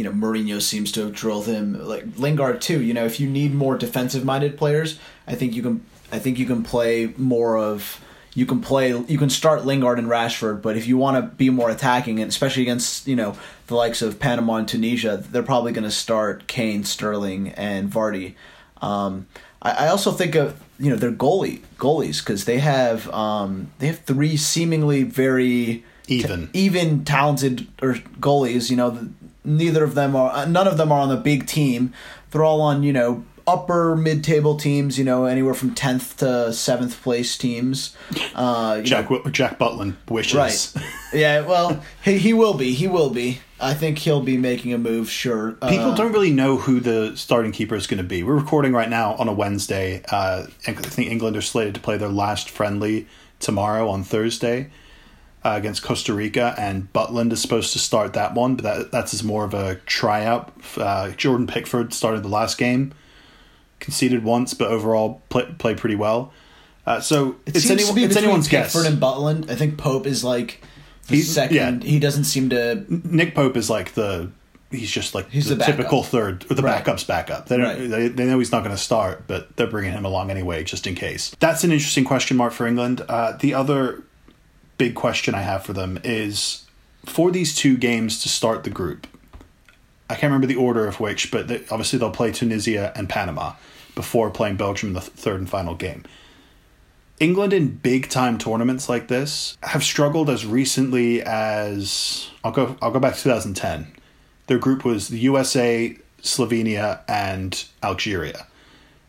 you 0.00 0.04
know, 0.04 0.12
Mourinho 0.12 0.62
seems 0.62 0.90
to 0.92 1.02
have 1.02 1.12
drilled 1.12 1.45
him 1.45 1.78
like 1.87 2.07
Lingard 2.16 2.62
too. 2.62 2.80
You 2.80 2.95
know, 2.95 3.04
if 3.04 3.21
you 3.21 3.28
need 3.28 3.52
more 3.52 3.76
defensive 3.76 4.25
minded 4.25 4.57
players, 4.57 4.99
I 5.26 5.35
think 5.35 5.54
you 5.54 5.62
can. 5.62 5.85
I 6.11 6.19
think 6.19 6.38
you 6.38 6.47
can 6.47 6.62
play 6.62 7.12
more 7.19 7.59
of. 7.59 8.02
You 8.33 8.47
can 8.47 8.62
play. 8.62 8.97
You 8.97 9.19
can 9.19 9.28
start 9.28 9.66
Lingard 9.66 9.99
and 9.99 10.09
Rashford, 10.09 10.62
but 10.62 10.78
if 10.78 10.87
you 10.87 10.97
want 10.97 11.19
to 11.19 11.37
be 11.37 11.50
more 11.50 11.69
attacking, 11.69 12.19
and 12.19 12.30
especially 12.30 12.62
against 12.62 13.07
you 13.07 13.14
know 13.14 13.37
the 13.66 13.75
likes 13.75 14.00
of 14.00 14.19
Panama 14.19 14.54
and 14.54 14.66
Tunisia, 14.66 15.19
they're 15.19 15.42
probably 15.42 15.73
going 15.73 15.85
to 15.85 15.90
start 15.90 16.47
Kane, 16.47 16.85
Sterling, 16.85 17.49
and 17.50 17.90
Vardy. 17.90 18.37
Um, 18.80 19.26
I, 19.61 19.85
I 19.85 19.88
also 19.88 20.12
think 20.12 20.35
of 20.35 20.59
you 20.78 20.88
know 20.88 20.97
their 20.97 21.12
goalie 21.12 21.61
goalies 21.76 22.21
because 22.21 22.47
they 22.47 22.61
have 22.61 23.07
um, 23.11 23.71
they 23.80 23.88
have 23.88 23.99
three 23.99 24.38
seemingly 24.38 25.02
very 25.02 25.85
Even. 26.09 26.49
even 26.54 27.04
talented 27.04 27.69
or 27.83 27.97
goalies. 28.19 28.71
You 28.71 28.76
know, 28.76 29.11
neither 29.45 29.85
of 29.85 29.95
them 29.95 30.15
are. 30.17 30.31
uh, 30.33 30.45
None 30.45 30.67
of 30.69 30.77
them 30.77 30.91
are 30.93 31.01
on 31.01 31.09
the 31.09 31.17
big 31.17 31.47
team. 31.47 31.93
They're 32.31 32.45
all 32.45 32.61
on 32.61 32.83
you 32.83 32.93
know 32.93 33.25
upper 33.47 33.97
mid 33.97 34.23
table 34.23 34.57
teams. 34.57 34.99
You 34.99 35.05
know, 35.05 35.25
anywhere 35.25 35.55
from 35.55 35.75
tenth 35.75 36.17
to 36.19 36.53
seventh 36.53 37.03
place 37.03 37.37
teams. 37.37 37.97
Uh, 38.35 38.81
Jack, 38.83 39.09
Jack 39.33 39.59
Butland 39.59 39.97
wishes. 40.09 40.35
Right. 40.37 40.85
yeah. 41.13 41.41
Well, 41.47 41.83
he 42.05 42.19
he 42.19 42.33
will 42.33 42.55
be. 42.55 42.73
He 42.75 42.87
will 42.89 43.11
be. 43.11 43.41
I 43.63 43.75
think 43.75 43.99
he'll 43.99 44.23
be 44.23 44.39
making 44.39 44.73
a 44.73 44.79
move. 44.79 45.11
Sure. 45.11 45.53
People 45.53 45.91
Uh, 45.91 45.95
don't 45.95 46.13
really 46.13 46.31
know 46.31 46.57
who 46.57 46.81
the 46.81 47.15
starting 47.15 47.53
keeper 47.53 47.75
is 47.75 47.87
going 47.87 47.99
to 47.99 48.05
be. 48.09 48.23
We're 48.23 48.37
recording 48.37 48.73
right 48.73 48.89
now 48.89 49.15
on 49.17 49.29
a 49.29 49.35
Wednesday. 49.35 50.03
Uh, 50.11 50.47
I 50.67 50.73
think 50.73 51.11
England 51.11 51.37
are 51.37 51.43
slated 51.43 51.75
to 51.75 51.81
play 51.81 51.99
their 51.99 52.09
last 52.09 52.49
friendly 52.49 53.07
tomorrow 53.39 53.89
on 53.91 54.03
Thursday 54.03 54.71
uh, 55.45 55.55
against 55.57 55.83
Costa 55.83 56.13
Rica, 56.15 56.55
and 56.59 56.93
Butland 56.93 57.33
is 57.33 57.41
supposed 57.41 57.73
to 57.73 57.79
start 57.79 58.13
that 58.13 58.35
one, 58.35 58.57
but 58.57 58.63
that 58.65 58.93
that's 58.93 59.23
more 59.23 59.45
of 59.45 59.55
a 59.55 59.77
tryout. 59.87 60.53
Uh, 60.77 61.11
Jordan 61.11 61.47
Pickford 61.47 61.93
started 61.95 62.23
the 62.23 62.29
last 62.29 62.59
game, 62.59 62.93
conceded 63.79 64.23
once, 64.25 64.55
but 64.55 64.69
overall 64.69 65.23
play, 65.29 65.47
played 65.59 65.79
pretty 65.79 65.97
well. 65.97 66.33
Uh, 66.87 67.01
so 67.01 67.37
It 67.47 67.55
it's, 67.57 67.61
seems 67.61 67.71
anyone, 67.71 67.89
to 67.89 67.95
be 67.95 68.05
it's 68.05 68.17
anyone's 68.17 68.49
guess. 68.49 68.73
Pickford 68.73 68.91
and 68.93 69.01
Butland. 69.01 69.51
I 69.51 69.55
think 69.55 69.79
Pope 69.79 70.07
is 70.07 70.25
like 70.25 70.63
the 71.09 71.17
He's- 71.17 71.29
second. 71.29 71.57
yeah. 71.85 71.91
He 71.91 71.99
doesn't 71.99 72.25
seem 72.25 72.51
to. 72.51 72.85
Nick 72.89 73.35
Pope 73.35 73.57
is 73.57 73.71
like 73.71 73.93
the 73.95 74.31
he's 74.71 74.91
just 74.91 75.15
like 75.17 75.29
He's 75.31 75.49
the, 75.49 75.57
the 75.57 75.65
typical 75.65 76.03
third 76.05 76.45
or 76.51 76.55
the 76.55 76.63
Right. 76.63 76.77
backup's 76.85 77.03
backup. 77.05 77.49
They 77.49 77.57
don't 77.57 77.67
Right. 77.67 77.91
they, 77.91 78.09
they 78.09 78.25
know 78.25 78.39
he's 78.39 78.53
not 78.53 78.63
going 78.63 78.75
to 78.75 78.81
start, 78.81 79.25
but 79.27 79.57
they're 79.57 79.67
bringing 79.67 79.93
him 79.93 80.05
along 80.05 80.31
anyway 80.31 80.63
just 80.65 80.87
in 80.87 80.95
case. 80.95 81.35
That's 81.41 81.65
an 81.65 81.73
interesting 81.73 82.05
question 82.05 82.37
mark 82.37 82.53
for 82.53 82.67
England. 82.67 83.03
Uh, 83.09 83.33
the 83.39 83.53
other 83.55 84.03
big 84.81 84.95
question 84.95 85.35
I 85.35 85.43
have 85.43 85.63
for 85.63 85.75
them 85.75 86.01
is 86.05 86.65
for 87.05 87.31
these 87.31 87.55
two 87.55 87.77
games 87.77 88.23
to 88.23 88.31
start 88.31 88.65
the 88.65 88.71
group. 88.71 89.07
I 90.09 90.15
can't 90.15 90.33
remember 90.33 90.47
the 90.47 90.57
order 90.57 90.87
of 90.87 90.99
which, 90.99 91.31
but 91.31 91.49
they, 91.49 91.57
obviously 91.71 91.99
they'll 91.99 92.11
play 92.11 92.33
Tunisia 92.33 92.91
and 92.97 93.07
Panama 93.07 93.57
before 93.95 94.31
playing 94.31 94.57
Belgium 94.57 94.89
in 94.89 94.95
the 94.95 95.01
th- 95.01 95.13
third 95.13 95.39
and 95.39 95.51
final 95.51 95.75
game. 95.75 96.05
England 97.19 97.53
in 97.53 97.77
big 97.77 98.09
time 98.09 98.39
tournaments 98.39 98.89
like 98.89 99.09
this 99.09 99.59
have 99.65 99.85
struggled 99.85 100.31
as 100.31 100.47
recently 100.47 101.21
as 101.21 102.31
I'll 102.43 102.50
go 102.50 102.75
I'll 102.81 102.91
go 102.91 103.00
back 103.00 103.17
to 103.17 103.23
2010. 103.23 103.93
Their 104.47 104.57
group 104.57 104.83
was 104.83 105.09
the 105.09 105.19
USA, 105.19 105.95
Slovenia, 106.23 107.00
and 107.07 107.63
Algeria. 107.83 108.47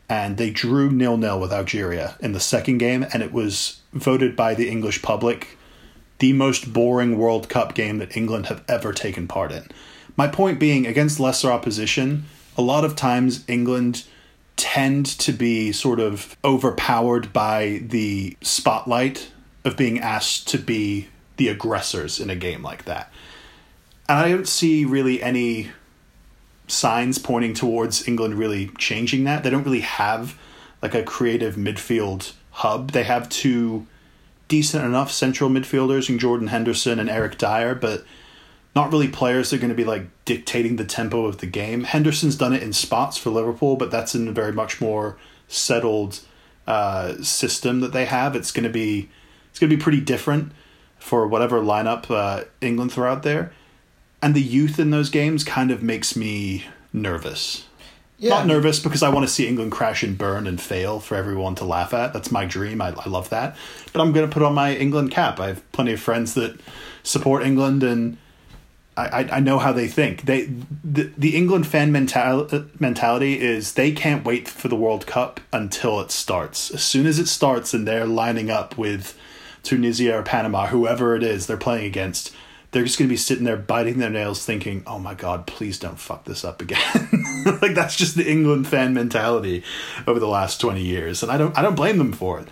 And 0.10 0.36
they 0.36 0.50
drew 0.50 0.92
nil 0.92 1.16
nil 1.16 1.40
with 1.40 1.54
Algeria 1.54 2.18
in 2.20 2.34
the 2.34 2.42
second 2.42 2.80
game, 2.80 3.06
and 3.14 3.24
it 3.24 3.32
was 3.32 3.80
voted 3.94 4.36
by 4.36 4.54
the 4.54 4.68
English 4.68 5.02
public 5.02 5.58
the 6.22 6.34
most 6.34 6.72
boring 6.72 7.18
World 7.18 7.50
Cup 7.50 7.74
game 7.74 7.98
that 7.98 8.16
England 8.16 8.46
have 8.46 8.64
ever 8.68 8.94
taken 8.94 9.28
part 9.28 9.52
in. 9.52 9.68
My 10.16 10.28
point 10.28 10.60
being, 10.60 10.86
against 10.86 11.20
lesser 11.20 11.52
opposition, 11.52 12.26
a 12.56 12.62
lot 12.62 12.86
of 12.86 12.96
times 12.96 13.44
England 13.48 14.04
tend 14.56 15.08
to 15.08 15.32
be 15.32 15.72
sort 15.72 16.00
of 16.00 16.38
overpowered 16.46 17.34
by 17.34 17.82
the 17.84 18.38
spotlight 18.42 19.32
of 19.66 19.76
being 19.76 20.00
asked 20.00 20.48
to 20.50 20.60
be 20.60 21.08
the 21.38 21.48
aggressors 21.48 22.20
in 22.20 22.30
a 22.30 22.36
game 22.36 22.62
like 22.62 22.86
that. 22.86 23.12
And 24.08 24.20
I 24.20 24.30
don't 24.30 24.48
see 24.48 24.86
really 24.86 25.24
any 25.24 25.72
signs 26.68 27.18
pointing 27.18 27.56
towards 27.56 28.08
England 28.08 28.36
really 28.36 28.68
changing 28.78 29.24
that. 29.24 29.44
They 29.44 29.50
don't 29.50 29.64
really 29.64 29.80
have 29.80 30.38
like 30.84 30.94
a 30.94 31.02
creative 31.02 31.56
midfield 31.56 32.34
hub. 32.52 32.92
They 32.92 33.06
have 33.06 33.28
two 33.28 33.88
decent 34.52 34.84
enough 34.84 35.10
central 35.10 35.50
midfielders 35.50 36.10
in 36.10 36.20
Jordan 36.20 36.48
Henderson 36.48 37.00
and 37.00 37.10
Eric 37.10 37.38
Dier, 37.38 37.74
but 37.74 38.04
not 38.76 38.92
really 38.92 39.08
players 39.08 39.50
that 39.50 39.56
are 39.56 39.60
going 39.60 39.70
to 39.70 39.76
be 39.76 39.86
like 39.86 40.08
dictating 40.26 40.76
the 40.76 40.84
tempo 40.84 41.24
of 41.24 41.38
the 41.38 41.46
game. 41.46 41.86
Henderson's 41.86 42.36
done 42.36 42.52
it 42.52 42.62
in 42.62 42.74
spots 42.74 43.18
for 43.18 43.30
Liverpool, 43.30 43.78
but 43.78 43.92
that's 43.92 44.14
in 44.14 44.28
a 44.28 44.34
very 44.34 44.52
much 44.52 44.82
more 44.82 45.18
settled 45.48 46.20
uh, 46.68 47.16
system 47.24 47.80
that 47.80 47.94
they 47.94 48.04
have. 48.04 48.36
It's 48.36 48.52
going 48.52 48.66
to 48.66 48.70
be 48.70 49.10
it's 49.50 49.58
going 49.60 49.70
to 49.70 49.78
be 49.78 49.82
pretty 49.82 50.02
different 50.02 50.52
for 51.00 51.26
whatever 51.26 51.62
lineup 51.62 52.12
uh, 52.12 52.44
England 52.60 52.92
throw 52.92 53.10
out 53.10 53.24
there, 53.24 53.54
and 54.22 54.36
the 54.36 54.42
youth 54.42 54.80
in 54.80 54.90
those 54.90 55.10
games 55.10 55.46
kind 55.46 55.72
of 55.72 55.82
makes 55.82 56.18
me 56.18 56.66
nervous. 56.92 57.68
Yeah. 58.22 58.30
Not 58.36 58.46
nervous 58.46 58.80
because 58.80 59.02
I 59.02 59.10
want 59.10 59.28
to 59.28 59.34
see 59.34 59.48
England 59.48 59.72
crash 59.72 60.04
and 60.04 60.16
burn 60.16 60.46
and 60.46 60.62
fail 60.62 61.00
for 61.00 61.16
everyone 61.16 61.56
to 61.56 61.66
laugh 61.66 61.92
at. 61.92 62.14
That's 62.14 62.32
my 62.32 62.46
dream. 62.46 62.80
I, 62.80 62.90
I 62.90 63.10
love 63.10 63.30
that. 63.30 63.58
But 63.92 64.00
I'm 64.00 64.12
going 64.12 64.30
to 64.30 64.32
put 64.32 64.44
on 64.44 64.54
my 64.54 64.76
England 64.76 65.10
cap. 65.10 65.40
I 65.40 65.48
have 65.48 65.72
plenty 65.72 65.94
of 65.94 66.00
friends 66.00 66.36
that 66.36 66.60
support 67.02 67.42
England 67.42 67.82
and 67.82 68.18
I, 68.96 69.06
I, 69.08 69.38
I 69.38 69.40
know 69.40 69.58
how 69.58 69.72
they 69.72 69.88
think. 69.88 70.26
They 70.26 70.52
the, 70.84 71.12
the 71.18 71.36
England 71.36 71.66
fan 71.66 71.92
mental, 71.92 72.48
mentality 72.80 73.40
is 73.40 73.74
they 73.74 73.92
can't 73.92 74.24
wait 74.24 74.48
for 74.48 74.68
the 74.68 74.76
World 74.76 75.08
Cup 75.08 75.40
until 75.52 76.00
it 76.00 76.12
starts. 76.12 76.70
As 76.70 76.84
soon 76.84 77.08
as 77.08 77.18
it 77.18 77.28
starts 77.28 77.74
and 77.74 77.88
they're 77.88 78.06
lining 78.06 78.52
up 78.52 78.78
with 78.78 79.18
Tunisia 79.64 80.20
or 80.20 80.22
Panama, 80.22 80.68
whoever 80.68 81.16
it 81.16 81.24
is 81.24 81.48
they're 81.48 81.58
playing 81.58 81.86
against, 81.86 82.32
they're 82.72 82.84
just 82.84 82.98
going 82.98 83.08
to 83.08 83.14
be 83.14 83.18
sitting 83.18 83.44
there 83.44 83.58
biting 83.58 84.00
their 84.00 84.10
nails 84.10 84.46
thinking, 84.46 84.84
oh 84.88 84.98
my 84.98 85.14
God, 85.14 85.46
please 85.46 85.78
don't 85.78 86.00
fuck 86.00 86.24
this 86.24 86.46
up 86.46 86.62
again. 86.62 86.80
like 87.62 87.76
that's 87.76 87.98
just 87.98 88.16
the 88.16 88.30
England 88.30 88.68
fan 88.68 88.94
mentality 88.94 89.64
over 90.08 90.20
the 90.20 90.28
last 90.28 90.62
20 90.62 90.82
years. 90.82 91.22
And 91.22 91.32
I 91.32 91.38
don't, 91.38 91.58
I 91.58 91.62
don't 91.62 91.76
blame 91.76 91.98
them 91.98 92.14
for 92.14 92.40
it. 92.40 92.48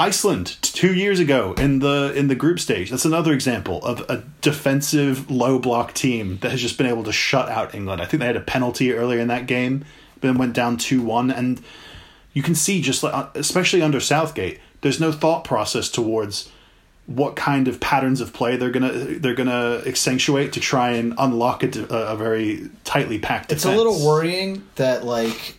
Iceland 0.00 0.56
two 0.62 0.94
years 0.94 1.20
ago 1.20 1.52
in 1.58 1.80
the 1.80 2.14
in 2.16 2.28
the 2.28 2.34
group 2.34 2.58
stage. 2.58 2.88
That's 2.88 3.04
another 3.04 3.34
example 3.34 3.84
of 3.84 4.00
a 4.08 4.24
defensive 4.40 5.30
low 5.30 5.58
block 5.58 5.92
team 5.92 6.38
that 6.38 6.50
has 6.50 6.62
just 6.62 6.78
been 6.78 6.86
able 6.86 7.04
to 7.04 7.12
shut 7.12 7.50
out 7.50 7.74
England. 7.74 8.00
I 8.00 8.06
think 8.06 8.20
they 8.20 8.26
had 8.26 8.36
a 8.36 8.40
penalty 8.40 8.94
earlier 8.94 9.20
in 9.20 9.28
that 9.28 9.46
game, 9.46 9.84
then 10.22 10.38
went 10.38 10.54
down 10.54 10.78
two 10.78 11.02
one, 11.02 11.30
and 11.30 11.62
you 12.32 12.42
can 12.42 12.54
see 12.54 12.80
just 12.80 13.02
like 13.02 13.12
uh, 13.12 13.28
especially 13.34 13.82
under 13.82 14.00
Southgate, 14.00 14.58
there's 14.80 15.00
no 15.00 15.12
thought 15.12 15.44
process 15.44 15.90
towards 15.90 16.50
what 17.06 17.34
kind 17.36 17.66
of 17.66 17.80
patterns 17.80 18.20
of 18.20 18.32
play 18.32 18.56
they're 18.56 18.70
gonna 18.70 18.92
they're 18.92 19.34
gonna 19.34 19.82
accentuate 19.86 20.52
to 20.52 20.60
try 20.60 20.90
and 20.92 21.12
unlock 21.18 21.62
a, 21.64 21.82
a 21.88 22.16
very 22.16 22.70
tightly 22.84 23.18
packed. 23.18 23.50
It's 23.52 23.64
a 23.64 23.74
little 23.74 24.06
worrying 24.06 24.64
that 24.76 25.04
like 25.04 25.58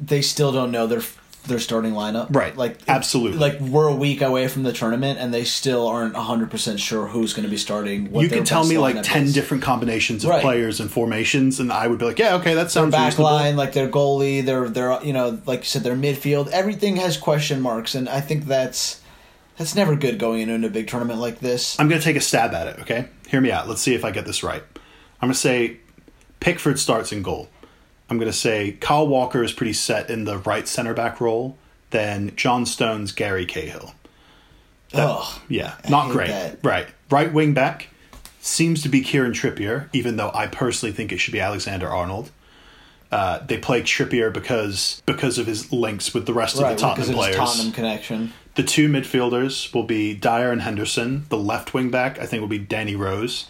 they 0.00 0.22
still 0.22 0.52
don't 0.52 0.70
know 0.70 0.86
their 0.86 1.02
their 1.46 1.58
starting 1.58 1.92
lineup. 1.92 2.34
Right. 2.34 2.54
Like 2.56 2.78
Absolutely. 2.88 3.38
Like 3.38 3.58
we're 3.60 3.88
a 3.88 3.94
week 3.94 4.20
away 4.20 4.48
from 4.48 4.64
the 4.64 4.72
tournament 4.72 5.18
and 5.18 5.32
they 5.32 5.44
still 5.44 5.86
aren't 5.86 6.14
hundred 6.14 6.50
percent 6.50 6.78
sure 6.78 7.06
who's 7.06 7.32
going 7.32 7.44
to 7.44 7.50
be 7.50 7.56
starting. 7.56 8.10
What 8.10 8.22
you 8.22 8.28
their 8.28 8.38
can 8.38 8.44
tell 8.44 8.66
me 8.66 8.76
like 8.76 9.02
10 9.02 9.24
is. 9.24 9.34
different 9.34 9.62
combinations 9.62 10.24
of 10.24 10.30
Right. 10.30 10.42
players 10.42 10.78
and 10.80 10.90
formations 10.90 11.58
and 11.58 11.72
i 11.72 11.86
would 11.86 11.98
be 11.98 12.04
like 12.04 12.18
yeah 12.18 12.34
okay 12.36 12.54
that 12.54 12.70
sounds 12.70 12.92
back 12.92 13.06
reasonable. 13.12 13.30
line, 13.30 13.56
like 13.56 13.72
their 13.72 13.88
goalie, 13.88 14.44
their 14.44 14.68
their 14.68 15.02
you 15.02 15.12
know, 15.14 15.38
like 15.46 15.60
you 15.60 15.64
said, 15.66 15.82
their 15.84 15.96
midfield. 15.96 16.48
Everything 16.50 16.96
has 16.96 17.16
question 17.16 17.60
marks, 17.62 17.94
and 17.94 18.08
I 18.10 18.20
think 18.20 18.44
that's 18.46 19.00
that's 19.58 19.74
never 19.74 19.96
good 19.96 20.18
going 20.18 20.48
into 20.48 20.66
a 20.66 20.70
big 20.70 20.86
tournament 20.86 21.20
like 21.20 21.40
this. 21.40 21.78
I'm 21.78 21.88
going 21.88 22.00
to 22.00 22.04
take 22.04 22.16
a 22.16 22.20
stab 22.20 22.54
at 22.54 22.68
it, 22.68 22.78
okay? 22.80 23.08
Hear 23.26 23.40
me 23.40 23.50
out. 23.50 23.68
Let's 23.68 23.82
see 23.82 23.94
if 23.94 24.04
I 24.04 24.10
get 24.12 24.24
this 24.24 24.42
right. 24.42 24.62
I'm 25.20 25.26
going 25.26 25.32
to 25.32 25.38
say 25.38 25.78
Pickford 26.40 26.78
starts 26.78 27.12
in 27.12 27.22
goal. 27.22 27.48
I'm 28.08 28.18
going 28.18 28.30
to 28.30 28.36
say 28.36 28.72
Kyle 28.80 29.06
Walker 29.06 29.42
is 29.42 29.52
pretty 29.52 29.72
set 29.74 30.08
in 30.08 30.24
the 30.24 30.38
right 30.38 30.66
center 30.66 30.94
back 30.94 31.20
role. 31.20 31.58
Then 31.90 32.34
John 32.36 32.64
Stones, 32.66 33.12
Gary 33.12 33.46
Cahill. 33.46 33.94
Oh 34.94 35.42
Yeah, 35.48 35.74
not 35.88 36.10
great. 36.10 36.28
that. 36.28 36.58
Right. 36.62 36.86
Right 37.10 37.32
wing 37.32 37.52
back 37.52 37.88
seems 38.40 38.82
to 38.82 38.88
be 38.88 39.02
Kieran 39.02 39.32
Trippier, 39.32 39.88
even 39.92 40.16
though 40.16 40.30
I 40.32 40.46
personally 40.46 40.92
think 40.94 41.12
it 41.12 41.18
should 41.18 41.32
be 41.32 41.40
Alexander 41.40 41.88
Arnold. 41.88 42.30
Uh, 43.10 43.38
they 43.46 43.58
play 43.58 43.82
Trippier 43.82 44.32
because 44.32 45.02
because 45.06 45.38
of 45.38 45.46
his 45.46 45.72
links 45.72 46.12
with 46.12 46.26
the 46.26 46.32
rest 46.34 46.56
of 46.56 46.60
the 46.60 46.74
Tottenham 46.74 46.94
because 46.94 47.08
of 47.08 47.14
his 47.14 47.16
players. 47.16 47.36
Tottenham 47.36 47.72
connection. 47.72 48.32
The 48.58 48.64
two 48.64 48.88
midfielders 48.88 49.72
will 49.72 49.84
be 49.84 50.14
Dier 50.14 50.50
and 50.50 50.62
Henderson. 50.62 51.26
The 51.28 51.38
left 51.38 51.74
wing 51.74 51.90
back, 51.90 52.18
I 52.18 52.26
think, 52.26 52.40
will 52.40 52.48
be 52.48 52.58
Danny 52.58 52.96
Rose. 52.96 53.48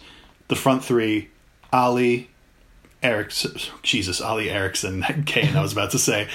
The 0.49 0.55
front 0.55 0.85
three, 0.85 1.29
Alli, 1.73 2.29
Eriksen, 3.01 3.55
Jesus, 3.81 4.21
Alli 4.21 4.51
Eriksen, 4.51 5.01
Kane. 5.25 5.57
I 5.57 5.63
was 5.63 5.73
about 5.73 5.89
to 5.91 5.97
say, 5.97 6.27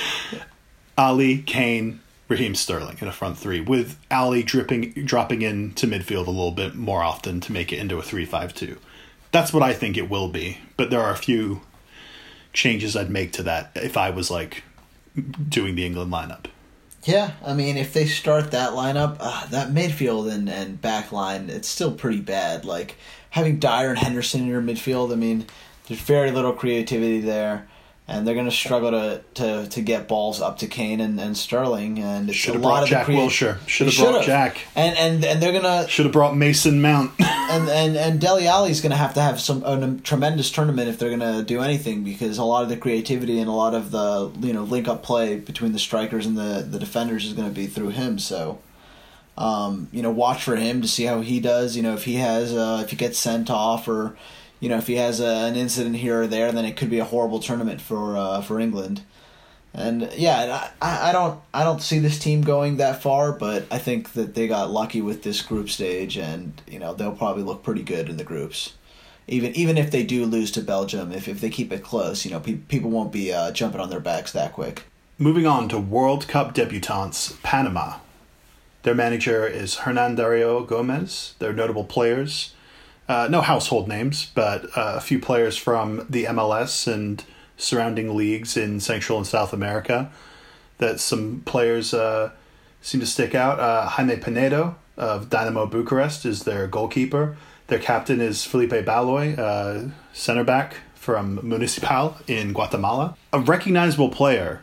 Alli, 0.98 1.38
Kane, 1.38 2.00
Raheem 2.26 2.56
Sterling 2.56 2.98
in 3.00 3.06
a 3.06 3.12
front 3.12 3.38
three, 3.38 3.60
with 3.60 3.96
Alli 4.10 4.42
dripping, 4.42 4.90
dropping 5.04 5.42
into 5.42 5.86
midfield 5.86 6.26
a 6.26 6.32
little 6.32 6.50
bit 6.50 6.74
more 6.74 7.04
often 7.04 7.40
to 7.42 7.52
make 7.52 7.72
it 7.72 7.78
into 7.78 7.98
a 7.98 8.02
three-five-two. 8.02 8.78
That's 9.30 9.52
what 9.52 9.62
I 9.62 9.72
think 9.72 9.96
it 9.96 10.10
will 10.10 10.30
be. 10.30 10.58
But 10.76 10.90
there 10.90 11.00
are 11.00 11.12
a 11.12 11.16
few 11.16 11.60
changes 12.52 12.96
I'd 12.96 13.08
make 13.08 13.30
to 13.34 13.44
that 13.44 13.70
if 13.76 13.96
I 13.96 14.10
was 14.10 14.32
like 14.32 14.64
doing 15.48 15.76
the 15.76 15.86
England 15.86 16.12
lineup. 16.12 16.46
Yeah, 17.04 17.32
I 17.44 17.52
mean, 17.52 17.76
if 17.76 17.92
they 17.92 18.06
start 18.06 18.50
that 18.52 18.70
lineup, 18.70 19.18
uh, 19.20 19.46
that 19.48 19.68
midfield 19.68 20.32
and, 20.32 20.48
and 20.48 20.80
back 20.80 21.12
line, 21.12 21.50
it's 21.50 21.68
still 21.68 21.92
pretty 21.92 22.20
bad. 22.20 22.64
Like, 22.64 22.96
having 23.30 23.58
Dier 23.58 23.90
and 23.90 23.98
Henderson 23.98 24.42
in 24.42 24.46
your 24.46 24.62
midfield, 24.62 25.12
I 25.12 25.16
mean, 25.16 25.46
there's 25.86 26.00
very 26.00 26.30
little 26.30 26.54
creativity 26.54 27.20
there. 27.20 27.68
And 28.06 28.26
they're 28.26 28.34
going 28.34 28.46
to 28.46 28.52
struggle 28.52 28.90
to, 28.90 29.22
to, 29.34 29.66
to 29.66 29.80
get 29.80 30.08
balls 30.08 30.40
up 30.42 30.58
to 30.58 30.66
Kane 30.66 31.00
and, 31.00 31.18
and 31.18 31.34
Sterling. 31.34 31.98
And 31.98 32.28
it's 32.28 32.36
Should 32.36 32.50
a 32.50 32.52
have 32.54 32.62
lot 32.62 32.78
brought 32.80 32.88
Jack 32.88 33.06
crea- 33.06 33.16
Wilshere. 33.16 33.66
Should 33.66 33.86
have 33.86 33.96
brought. 33.96 34.24
Jack. 34.24 34.60
And, 34.76 34.94
and, 34.98 35.24
and 35.24 35.42
they're 35.42 35.58
going 35.58 35.62
to 35.62 35.88
Should 35.88 36.04
have 36.04 36.12
brought 36.12 36.36
Mason 36.36 36.82
Mount. 36.82 37.12
and 37.50 37.68
and 37.68 37.96
and 37.96 38.20
Dele 38.20 38.46
Alli's 38.46 38.80
going 38.80 38.90
to 38.90 38.96
have 38.96 39.14
to 39.14 39.20
have 39.20 39.40
some 39.40 39.62
a 39.64 39.98
tremendous 40.02 40.50
tournament 40.50 40.88
if 40.88 40.98
they're 40.98 41.16
going 41.16 41.36
to 41.36 41.42
do 41.42 41.60
anything 41.60 42.04
because 42.04 42.38
a 42.38 42.44
lot 42.44 42.62
of 42.62 42.68
the 42.68 42.76
creativity 42.76 43.38
and 43.38 43.48
a 43.48 43.52
lot 43.52 43.74
of 43.74 43.90
the 43.90 44.32
you 44.40 44.52
know 44.52 44.62
link 44.64 44.88
up 44.88 45.02
play 45.02 45.36
between 45.36 45.72
the 45.72 45.78
strikers 45.78 46.26
and 46.26 46.36
the 46.36 46.66
the 46.68 46.78
defenders 46.78 47.24
is 47.24 47.32
going 47.32 47.48
to 47.48 47.54
be 47.54 47.66
through 47.66 47.90
him. 47.90 48.18
So, 48.18 48.60
um, 49.36 49.88
you 49.92 50.02
know, 50.02 50.10
watch 50.10 50.42
for 50.42 50.56
him 50.56 50.82
to 50.82 50.88
see 50.88 51.04
how 51.04 51.20
he 51.20 51.40
does. 51.40 51.76
You 51.76 51.82
know, 51.82 51.94
if 51.94 52.04
he 52.04 52.14
has 52.16 52.52
uh, 52.52 52.80
if 52.84 52.90
he 52.90 52.96
gets 52.96 53.18
sent 53.18 53.50
off 53.50 53.88
or 53.88 54.16
you 54.64 54.70
know 54.70 54.78
if 54.78 54.86
he 54.86 54.94
has 54.94 55.20
a, 55.20 55.26
an 55.26 55.56
incident 55.56 55.96
here 55.96 56.22
or 56.22 56.26
there, 56.26 56.50
then 56.50 56.64
it 56.64 56.74
could 56.74 56.88
be 56.88 56.98
a 56.98 57.04
horrible 57.04 57.38
tournament 57.38 57.82
for 57.82 58.16
uh, 58.16 58.40
for 58.40 58.58
England. 58.58 59.02
And 59.74 60.10
yeah, 60.16 60.70
I, 60.80 61.10
I 61.10 61.12
don't 61.12 61.38
I 61.52 61.64
don't 61.64 61.82
see 61.82 61.98
this 61.98 62.18
team 62.18 62.40
going 62.40 62.78
that 62.78 63.02
far, 63.02 63.32
but 63.32 63.66
I 63.70 63.76
think 63.76 64.14
that 64.14 64.34
they 64.34 64.48
got 64.48 64.70
lucky 64.70 65.02
with 65.02 65.22
this 65.22 65.42
group 65.42 65.68
stage, 65.68 66.16
and 66.16 66.62
you 66.66 66.78
know 66.78 66.94
they'll 66.94 67.14
probably 67.14 67.42
look 67.42 67.62
pretty 67.62 67.82
good 67.82 68.08
in 68.08 68.16
the 68.16 68.24
groups. 68.24 68.72
Even 69.28 69.54
even 69.54 69.76
if 69.76 69.90
they 69.90 70.02
do 70.02 70.24
lose 70.24 70.50
to 70.52 70.62
Belgium, 70.62 71.12
if 71.12 71.28
if 71.28 71.42
they 71.42 71.50
keep 71.50 71.70
it 71.70 71.82
close, 71.82 72.24
you 72.24 72.30
know 72.30 72.40
pe- 72.40 72.54
people 72.54 72.88
won't 72.88 73.12
be 73.12 73.34
uh, 73.34 73.50
jumping 73.50 73.82
on 73.82 73.90
their 73.90 74.00
backs 74.00 74.32
that 74.32 74.54
quick. 74.54 74.84
Moving 75.18 75.46
on 75.46 75.68
to 75.68 75.78
World 75.78 76.26
Cup 76.26 76.54
debutantes, 76.54 77.36
Panama. 77.42 77.98
Their 78.82 78.94
manager 78.94 79.46
is 79.46 79.80
Hernan 79.80 80.14
Dario 80.14 80.64
Gomez. 80.64 81.34
They're 81.38 81.52
notable 81.52 81.84
players. 81.84 82.54
Uh, 83.08 83.28
no 83.30 83.42
household 83.42 83.86
names, 83.86 84.30
but 84.34 84.64
uh, 84.76 84.94
a 84.96 85.00
few 85.00 85.18
players 85.18 85.56
from 85.56 86.06
the 86.08 86.24
MLS 86.24 86.90
and 86.90 87.22
surrounding 87.56 88.16
leagues 88.16 88.56
in 88.56 88.80
Central 88.80 89.18
and 89.18 89.26
South 89.26 89.52
America. 89.52 90.10
That 90.78 91.00
some 91.00 91.42
players 91.44 91.92
uh, 91.92 92.30
seem 92.80 93.00
to 93.00 93.06
stick 93.06 93.34
out. 93.34 93.60
Uh, 93.60 93.86
Jaime 93.86 94.16
Penedo 94.16 94.76
of 94.96 95.28
Dinamo 95.28 95.70
Bucharest 95.70 96.24
is 96.24 96.44
their 96.44 96.66
goalkeeper. 96.66 97.36
Their 97.66 97.78
captain 97.78 98.20
is 98.20 98.44
Felipe 98.44 98.84
Baloy, 98.84 99.34
uh, 99.34 99.88
center 100.12 100.44
back 100.44 100.76
from 100.94 101.40
Municipal 101.42 102.16
in 102.26 102.52
Guatemala. 102.52 103.16
A 103.32 103.38
recognizable 103.38 104.08
player 104.08 104.62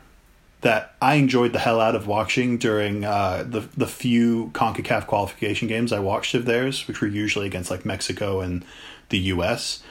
that 0.61 0.93
I 1.01 1.15
enjoyed 1.15 1.53
the 1.53 1.59
hell 1.59 1.79
out 1.81 1.95
of 1.95 2.07
watching 2.07 2.57
during 2.57 3.03
uh, 3.03 3.43
the 3.47 3.61
the 3.75 3.87
few 3.87 4.51
Concacaf 4.53 5.07
qualification 5.07 5.67
games 5.67 5.91
I 5.91 5.99
watched 5.99 6.33
of 6.35 6.45
theirs, 6.45 6.87
which 6.87 7.01
were 7.01 7.07
usually 7.07 7.47
against 7.47 7.71
like 7.71 7.85
Mexico 7.85 8.41
and 8.41 8.63
the 9.09 9.19
U.S. 9.19 9.83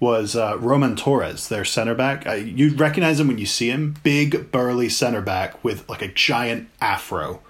Was 0.00 0.36
uh, 0.36 0.56
Roman 0.58 0.94
Torres, 0.94 1.48
their 1.48 1.64
center 1.64 1.94
back? 1.94 2.26
I, 2.26 2.36
you 2.36 2.74
recognize 2.74 3.18
him 3.18 3.28
when 3.28 3.38
you 3.38 3.46
see 3.46 3.68
him. 3.68 3.96
Big, 4.02 4.52
burly 4.52 4.88
center 4.88 5.20
back 5.22 5.62
with 5.64 5.88
like 5.88 6.02
a 6.02 6.08
giant 6.08 6.68
afro, 6.80 7.40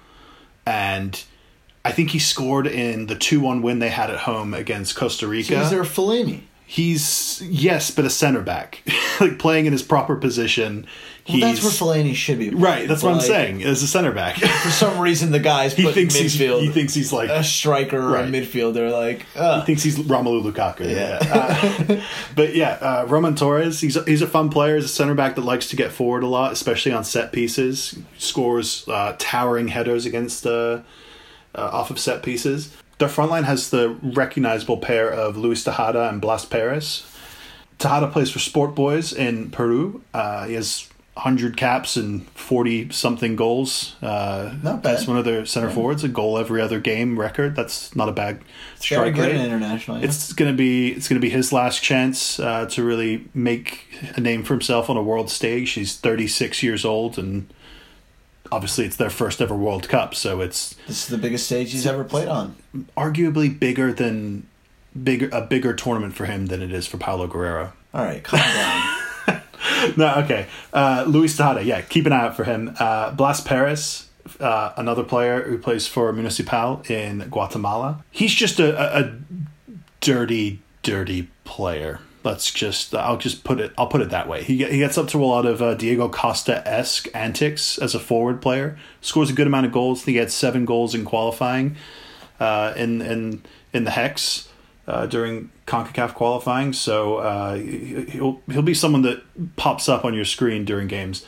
and 0.65 1.23
I 1.85 1.93
think 1.93 2.11
he 2.11 2.19
scored 2.19 2.67
in 2.67 3.07
the 3.07 3.17
two 3.17 3.41
one 3.41 3.63
win 3.63 3.79
they 3.79 3.91
had 3.91 4.11
at 4.11 4.21
home 4.21 4.53
against 4.53 4.95
Costa 4.95 5.27
Rica. 5.27 5.61
Is 5.61 5.71
there 5.71 5.81
a 5.81 5.87
Fellaini? 5.87 6.43
He's 6.67 7.41
yes, 7.41 7.91
but 7.91 8.05
a 8.05 8.11
center 8.11 8.43
back, 8.43 8.83
like 9.21 9.39
playing 9.39 9.65
in 9.65 9.73
his 9.73 9.83
proper 9.83 10.17
position. 10.17 10.87
Well, 11.29 11.41
that's 11.41 11.63
where 11.63 11.71
Fellaini 11.73 12.15
should 12.15 12.39
be. 12.39 12.51
Right, 12.51 12.89
that's 12.89 13.03
what 13.03 13.11
I'm 13.11 13.19
Like, 13.19 13.27
saying. 13.27 13.63
As 13.63 13.83
a 13.83 13.87
center 13.87 14.13
back, 14.13 14.37
For 14.63 14.71
some 14.71 14.99
reason, 14.99 15.31
the 15.31 15.39
guys 15.39 15.73
he 15.77 15.91
thinks 15.93 16.15
he's 16.15 16.35
he 16.35 16.71
thinks 16.71 16.95
he's 16.95 17.13
like 17.13 17.29
a 17.29 17.45
striker 17.45 17.99
or 17.99 18.13
Right. 18.13 18.25
a 18.25 18.29
midfielder. 18.29 18.91
Like, 18.91 19.27
uh, 19.37 19.61
he 19.61 19.67
thinks 19.67 19.83
he's 19.83 19.99
Romelu 19.99 20.43
Lukaku. 20.43 20.91
Yeah. 20.91 21.19
Uh, 21.21 22.01
but 22.35 22.55
yeah, 22.55 22.79
uh, 22.81 23.07
Roman 23.09 23.35
Torres. 23.35 23.81
He's 23.81 24.03
he's 24.07 24.23
a 24.23 24.27
fun 24.27 24.49
player. 24.49 24.77
He's 24.77 24.85
a 24.87 24.89
center 24.89 25.15
back 25.15 25.35
that 25.37 25.43
likes 25.45 25.69
to 25.69 25.77
get 25.77 25.93
forward 25.93 26.23
a 26.23 26.27
lot, 26.29 26.53
especially 26.53 26.93
on 26.93 27.05
set 27.05 27.33
pieces. 27.33 27.99
Scores 28.17 28.87
uh, 28.89 29.15
towering 29.19 29.69
headers 29.69 30.07
against 30.07 30.47
uh, 30.47 30.81
uh, 31.55 31.71
off 31.73 31.91
of 31.91 31.99
set 31.99 32.23
pieces. 32.23 32.75
Their 32.99 33.09
front 33.09 33.31
line 33.31 33.45
has 33.45 33.71
the 33.71 33.91
recognizable 34.03 34.79
pair 34.79 35.09
of 35.09 35.37
Luis 35.37 35.63
Tejada 35.63 36.09
and 36.09 36.21
Blas 36.21 36.45
Perez. 36.45 37.05
Tejada 37.79 38.09
plays 38.09 38.29
for 38.31 38.41
Sport 38.41 38.75
Boys 38.75 39.13
in 39.13 39.51
Peru. 39.53 40.03
Uh, 40.13 40.47
he 40.47 40.55
has 40.55 40.89
100 41.19 41.57
caps 41.57 41.97
and 41.97 42.25
40 42.31 42.91
something 42.91 43.35
goals. 43.35 43.97
Uh, 44.01 44.55
Not 44.63 44.85
bad. 44.85 44.95
As 44.95 45.09
one 45.09 45.17
of 45.19 45.25
their 45.25 45.45
center 45.47 45.69
forwards, 45.69 46.05
a 46.05 46.09
goal 46.09 46.39
every 46.39 46.63
other 46.63 46.79
game 46.79 47.19
record. 47.19 47.57
That's 47.57 47.97
not 47.97 48.09
a 48.09 48.13
bad 48.13 48.37
very 48.37 49.11
strike 49.11 49.17
rate. 49.17 49.35
international. 49.35 49.99
Yeah. 49.99 50.05
It's 50.05 50.33
gonna 50.33 50.53
be 50.53 50.93
it's 50.93 51.09
gonna 51.09 51.21
be 51.21 51.29
his 51.31 51.53
last 51.53 51.83
chance 51.83 52.39
uh, 52.39 52.67
to 52.67 52.85
really 52.85 53.25
make 53.35 53.87
a 54.15 54.21
name 54.21 54.45
for 54.45 54.55
himself 54.55 54.89
on 54.89 54.97
a 54.97 55.03
world 55.03 55.29
stage. 55.29 55.73
He's 55.73 55.97
36 55.97 56.63
years 56.63 56.85
old, 56.85 57.19
and 57.19 57.53
obviously 58.53 58.85
it's 58.85 58.95
their 58.97 59.11
first 59.11 59.41
ever 59.41 59.57
World 59.57 59.89
Cup, 59.89 60.15
so 60.15 60.41
it's 60.41 60.77
this 60.87 61.03
is 61.03 61.09
the 61.09 61.19
biggest 61.19 61.47
stage 61.47 61.73
he's 61.73 61.85
ever 61.85 62.05
played 62.05 62.29
on. 62.29 62.55
arguably 62.97 63.59
bigger 63.59 63.93
than 63.93 64.47
bigger 65.03 65.29
a 65.33 65.41
bigger 65.41 65.75
tournament 65.75 66.15
for 66.15 66.27
him 66.27 66.47
than 66.47 66.63
it 66.63 66.73
is 66.73 66.87
for 66.87 66.97
Paolo 66.97 67.27
Guerrero. 67.27 67.73
All 67.93 68.05
right, 68.05 68.23
calm 68.23 68.39
down. 68.39 68.99
no, 69.97 70.15
okay. 70.25 70.47
Uh, 70.73 71.05
Luis 71.07 71.37
Tejada, 71.37 71.65
yeah, 71.65 71.81
keep 71.81 72.07
an 72.07 72.13
eye 72.13 72.27
out 72.27 72.37
for 72.37 72.45
him. 72.45 72.75
Uh, 72.79 73.11
Blas 73.13 73.41
Perez, 73.41 74.09
uh, 74.41 74.73
another 74.77 75.05
player 75.05 75.43
who 75.43 75.59
plays 75.59 75.87
for 75.87 76.13
Municipal 76.13 76.83
in 76.89 77.29
Guatemala. 77.31 78.05
He's 78.11 78.35
just 78.35 78.61
a, 78.61 78.77
a, 78.79 79.03
a 79.03 79.19
dirty, 80.01 80.61
dirty 80.83 81.29
player. 81.45 82.01
Let's 82.25 82.51
just, 82.51 82.95
I'll 82.95 83.17
just 83.17 83.45
put 83.45 83.61
it, 83.61 83.73
I'll 83.79 83.87
put 83.87 84.01
it 84.01 84.11
that 84.11 84.29
way. 84.29 84.43
He, 84.43 84.65
he 84.65 84.79
gets 84.79 84.99
up 84.99 85.09
to 85.09 85.23
a 85.23 85.25
lot 85.25 85.47
of 85.47 85.63
uh, 85.63 85.75
Diego 85.75 86.09
Costa 86.09 86.67
esque 86.69 87.09
antics 87.15 87.79
as 87.79 87.95
a 87.95 88.01
forward 88.01 88.43
player. 88.43 88.79
Scores 89.01 89.31
a 89.31 89.33
good 89.33 89.47
amount 89.47 89.67
of 89.67 89.73
goals. 89.73 90.05
He 90.05 90.17
had 90.17 90.31
seven 90.31 90.65
goals 90.65 90.95
in 90.95 91.05
qualifying 91.05 91.77
uh, 92.41 92.75
in, 92.77 93.01
in, 93.01 93.43
in 93.73 93.85
the 93.85 93.93
Hex 93.93 94.48
uh, 94.89 95.07
during 95.07 95.51
CONCACAF 95.67 96.15
qualifying. 96.15 96.73
So 96.73 97.19
uh, 97.19 97.57
he'll 97.57 98.41
he'll 98.51 98.63
be 98.63 98.75
someone 98.75 99.03
that 99.03 99.23
pops 99.57 99.89
up 99.89 100.05
on 100.05 100.15
your 100.15 100.25
screen 100.25 100.65
during 100.65 100.89
games. 100.89 101.27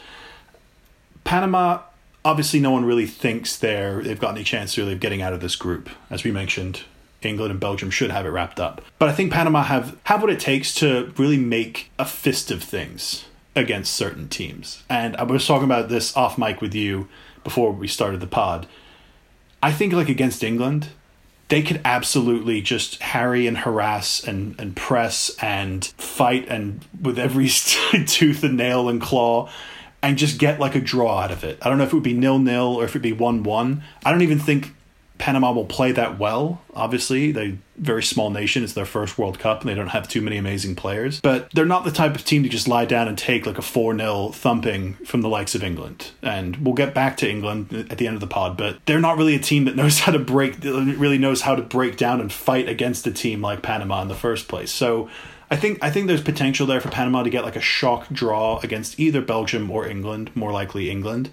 Panama, 1.23 1.83
obviously, 2.25 2.59
no 2.59 2.71
one 2.71 2.85
really 2.85 3.07
thinks 3.07 3.57
they're 3.57 4.03
they've 4.03 4.19
got 4.19 4.35
any 4.35 4.45
chance 4.45 4.77
really 4.79 4.95
of 4.95 5.01
getting 5.01 5.23
out 5.23 5.35
of 5.35 5.41
this 5.41 5.55
group. 5.55 5.91
As 6.09 6.25
we 6.25 6.33
mentioned, 6.33 6.83
England 7.23 7.51
and 7.51 7.61
Belgium 7.61 7.91
should 7.91 8.11
have 8.11 8.25
it 8.25 8.31
wrapped 8.31 8.59
up. 8.59 8.83
But 8.99 9.11
I 9.11 9.13
think 9.13 9.31
Panama 9.31 9.63
have 9.63 9.97
have 10.05 10.23
what 10.23 10.31
it 10.31 10.41
takes 10.41 10.75
to 10.77 11.13
really 11.19 11.37
make 11.37 11.91
a 11.99 12.07
fist 12.07 12.51
of 12.51 12.63
things 12.63 13.27
against 13.55 13.93
certain 13.93 14.29
teams. 14.29 14.85
And 14.89 15.17
I 15.17 15.25
was 15.25 15.47
talking 15.47 15.65
about 15.65 15.91
this 15.91 16.17
off 16.17 16.39
mic 16.39 16.63
with 16.63 16.75
you 16.75 17.09
before 17.45 17.73
we 17.73 17.89
started 17.89 18.21
the 18.21 18.27
pod. 18.27 18.67
I 19.63 19.73
think 19.73 19.93
like 19.93 20.09
against 20.09 20.43
England, 20.43 20.89
they 21.51 21.63
could 21.63 21.81
absolutely 21.85 22.63
just 22.63 23.03
harry 23.03 23.47
and 23.47 23.59
harass 23.59 24.25
and, 24.25 24.59
and 24.59 24.75
press 24.75 25.37
and 25.43 25.85
fight 25.99 26.47
and 26.49 26.85
with 27.03 27.19
every 27.19 27.49
tooth 28.07 28.43
and 28.43 28.57
nail 28.57 28.89
and 28.89 29.01
claw 29.03 29.51
and 30.03 30.17
just 30.17 30.39
get 30.39 30.59
like 30.59 30.75
a 30.75 30.81
draw 30.81 31.19
out 31.19 31.31
of 31.31 31.45
it. 31.45 31.59
I 31.61 31.69
don't 31.69 31.77
know 31.77 31.85
if 31.85 31.91
it 31.91 31.95
would 31.95 32.03
be 32.03 32.15
nil 32.15 32.39
nil 32.39 32.77
or 32.77 32.85
if 32.85 32.91
it'd 32.91 33.03
be 33.03 33.13
one 33.13 33.43
one. 33.43 33.83
I 34.05 34.13
don't 34.13 34.23
even 34.23 34.39
think 34.39 34.75
Panama 35.19 35.53
will 35.53 35.67
play 35.67 35.93
that 35.93 36.19
well. 36.19 36.63
Obviously, 36.73 37.33
they 37.33 37.59
very 37.81 38.03
small 38.03 38.31
nation. 38.31 38.63
It's 38.63 38.75
their 38.75 38.85
first 38.85 39.19
World 39.19 39.39
Cup, 39.39 39.61
and 39.61 39.69
they 39.69 39.75
don't 39.75 39.89
have 39.89 40.07
too 40.09 40.21
many 40.21 40.37
amazing 40.37 40.77
players. 40.77 41.21
But 41.21 41.51
they're 41.53 41.65
not 41.65 41.85
the 41.85 41.91
type 41.91 42.15
of 42.15 42.25
team 42.25 42.43
to 42.43 42.49
just 42.49 42.69
lie 42.69 42.85
down 42.85 43.09
and 43.09 43.17
take 43.17 43.47
like 43.47 43.59
a 43.59 43.63
four 43.63 43.97
0 43.97 44.29
thumping 44.29 44.95
from 45.07 45.23
the 45.23 45.29
likes 45.29 45.55
of 45.55 45.65
England. 45.65 46.11
And 46.23 46.57
we'll 46.59 46.75
get 46.75 46.95
back 46.95 47.17
to 47.19 47.31
England 47.31 47.73
at 47.91 47.99
the 47.99 48.07
end 48.07 48.15
of 48.15 48.21
the 48.21 48.27
pod, 48.27 48.57
but 48.57 48.85
they're 48.87 49.01
not 49.01 49.17
really 49.17 49.35
a 49.35 49.41
team 49.41 49.65
that 49.65 49.77
knows 49.77 49.99
how 50.01 50.13
to 50.13 50.19
break, 50.19 50.63
really 50.63 51.19
knows 51.19 51.43
how 51.43 51.55
to 51.55 51.63
break 51.63 51.97
down 51.97 52.21
and 52.21 52.33
fight 52.33 52.69
against 52.69 53.07
a 53.07 53.13
team 53.13 53.41
like 53.41 53.63
Panama 53.63 54.03
in 54.03 54.09
the 54.09 54.15
first 54.15 54.47
place. 54.47 54.71
So 54.71 55.09
I 55.51 55.57
think 55.57 55.83
I 55.83 55.91
think 55.91 56.07
there's 56.07 56.23
potential 56.23 56.67
there 56.67 56.81
for 56.81 56.91
Panama 56.91 57.23
to 57.23 57.31
get 57.31 57.45
like 57.45 57.57
a 57.57 57.61
shock 57.61 58.09
draw 58.11 58.61
against 58.63 59.01
either 59.01 59.21
Belgium 59.21 59.71
or 59.71 59.87
England, 59.87 60.31
more 60.37 60.53
likely 60.53 60.91
England. 60.91 61.31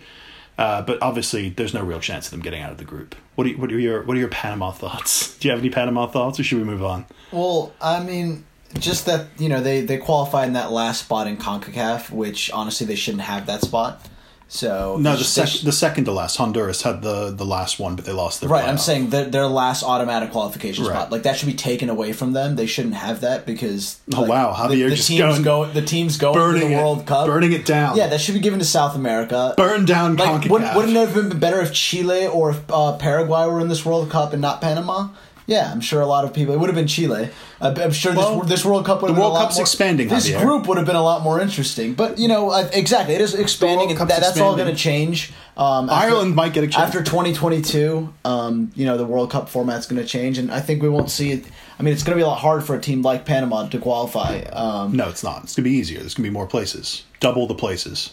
Uh, 0.57 0.81
but 0.81 1.01
obviously, 1.01 1.49
there's 1.49 1.73
no 1.73 1.83
real 1.83 1.99
chance 1.99 2.25
of 2.27 2.31
them 2.31 2.41
getting 2.41 2.61
out 2.61 2.71
of 2.71 2.77
the 2.77 2.83
group. 2.83 3.15
What 3.35 3.45
are, 3.45 3.51
you, 3.51 3.57
what 3.57 3.71
are 3.71 3.79
your 3.79 4.01
what 4.03 4.17
are 4.17 4.19
your 4.19 4.29
Panama 4.29 4.71
thoughts? 4.71 5.37
Do 5.39 5.47
you 5.47 5.51
have 5.51 5.59
any 5.59 5.69
Panama 5.69 6.07
thoughts, 6.07 6.39
or 6.39 6.43
should 6.43 6.57
we 6.57 6.63
move 6.63 6.83
on? 6.83 7.05
Well, 7.31 7.73
I 7.79 8.01
mean, 8.01 8.43
just 8.79 9.05
that 9.05 9.27
you 9.37 9.49
know 9.49 9.61
they 9.61 9.81
they 9.81 9.97
qualified 9.97 10.47
in 10.47 10.53
that 10.53 10.71
last 10.71 11.01
spot 11.01 11.27
in 11.27 11.37
Concacaf, 11.37 12.09
which 12.09 12.51
honestly 12.51 12.87
they 12.87 12.95
shouldn't 12.95 13.23
have 13.23 13.45
that 13.45 13.61
spot. 13.61 14.07
So 14.49 14.95
No, 14.97 15.17
the 15.17 15.23
sec- 15.25 15.47
sh- 15.49 15.61
the 15.61 15.73
second 15.73 16.05
to 16.05 16.11
last 16.13 16.37
Honduras 16.37 16.81
had 16.83 17.01
the 17.01 17.31
the 17.31 17.45
last 17.45 17.79
one, 17.79 17.95
but 17.97 18.05
they 18.05 18.13
lost 18.13 18.39
their 18.39 18.49
Right, 18.49 18.65
I'm 18.65 18.77
saying 18.77 19.09
their, 19.09 19.25
their 19.25 19.45
last 19.45 19.83
automatic 19.83 20.31
qualification 20.31 20.85
Right. 20.85 20.93
spot, 20.93 21.11
like 21.11 21.23
that 21.23 21.35
should 21.35 21.47
be 21.47 21.53
taken 21.53 21.89
away 21.89 22.13
from 22.13 22.31
them. 22.31 22.55
They 22.55 22.65
shouldn't 22.65 22.93
have 22.95 23.19
that 23.21 23.45
because 23.45 23.97
Oh, 24.15 24.21
like, 24.21 24.29
wow, 24.29 24.67
the, 24.67 24.75
Javier 24.75 24.89
the 24.89 24.95
just 24.95 25.07
teams 25.09 25.19
going- 25.19 25.43
go 25.43 25.65
the 25.65 25.81
teams 25.81 26.17
going 26.17 26.53
to 26.61 26.65
the 26.65 26.71
it, 26.71 26.77
World 26.77 27.05
Cup, 27.05 27.25
burning 27.27 27.51
it 27.51 27.65
down. 27.65 27.97
Yeah, 27.97 28.07
that 28.07 28.21
should 28.21 28.35
be 28.35 28.39
given 28.39 28.59
to 28.59 28.65
South 28.65 28.95
America. 28.95 29.53
burn 29.57 29.83
down 29.85 30.15
like, 30.15 30.29
Concacaf. 30.43 30.49
wouldn't, 30.49 30.75
wouldn't 30.75 30.95
it 30.95 30.99
have 31.09 31.13
been 31.13 31.39
better 31.39 31.59
if 31.61 31.73
Chile 31.73 32.27
or 32.27 32.51
if, 32.51 32.59
uh, 32.71 32.93
Paraguay 32.93 33.47
were 33.47 33.59
in 33.59 33.67
this 33.67 33.85
World 33.85 34.09
Cup 34.09 34.31
and 34.31 34.41
not 34.41 34.61
Panama? 34.61 35.09
Yeah, 35.47 35.71
I'm 35.71 35.79
sure 35.79 36.01
a 36.01 36.05
lot 36.05 36.25
of 36.25 36.33
people. 36.33 36.53
It 36.53 36.59
would 36.59 36.67
have 36.67 36.75
been 36.75 36.87
Chile. 36.87 37.29
I'm 37.61 37.91
sure 37.93 38.13
Well, 38.13 38.41
this 38.41 38.49
this 38.49 38.65
World 38.65 38.85
Cup 38.85 39.01
would 39.01 39.07
have 39.07 39.15
the 39.15 39.21
been 39.21 39.27
a 39.27 39.33
World 39.33 39.41
Cup's 39.43 39.55
more- 39.55 39.61
expanding, 39.63 40.09
This 40.09 40.29
Javier. 40.29 40.41
group 40.41 40.67
would 40.67 40.75
have 40.77 40.85
been 40.85 40.97
a 40.97 41.01
lot 41.01 41.23
more 41.23 41.39
interesting. 41.39 41.93
But 41.93 42.19
you 42.19 42.27
know, 42.27 42.51
exactly, 42.53 43.15
it 43.15 43.21
is 43.21 43.33
expanding, 43.33 43.89
and 43.91 43.97
that, 43.97 44.19
that's 44.21 44.37
all 44.41 44.57
going 44.57 44.67
to 44.67 44.75
change. 44.75 45.31
Um, 45.55 45.89
after- 45.89 46.07
Ireland 46.11 46.35
might 46.35 46.51
get 46.53 46.65
a 46.65 46.67
chance. 46.67 46.83
after 46.87 47.01
2022. 47.01 48.13
Um, 48.25 48.71
you 48.75 48.85
know, 48.85 48.97
the 48.97 49.05
World 49.05 49.31
Cup 49.31 49.47
format's 49.47 49.85
going 49.87 50.01
to 50.01 50.07
change, 50.07 50.37
and 50.37 50.51
I 50.51 50.59
think 50.59 50.83
we 50.83 50.89
won't 50.89 51.09
see 51.09 51.31
it. 51.31 51.45
I 51.79 51.83
mean, 51.83 51.93
it's 51.93 52.03
going 52.03 52.17
to 52.17 52.19
be 52.21 52.23
a 52.25 52.27
lot 52.27 52.39
hard 52.39 52.65
for 52.65 52.75
a 52.75 52.81
team 52.81 53.01
like 53.01 53.23
Panama 53.25 53.67
to 53.69 53.79
qualify. 53.79 54.39
Um, 54.51 54.97
No, 54.97 55.07
it's 55.07 55.23
not. 55.23 55.43
It's 55.43 55.55
gonna 55.55 55.63
be 55.63 55.71
easier. 55.75 55.99
There's 55.99 56.13
gonna 56.13 56.27
be 56.27 56.33
more 56.33 56.45
places, 56.47 57.03
double 57.21 57.47
the 57.47 57.55
places. 57.55 58.11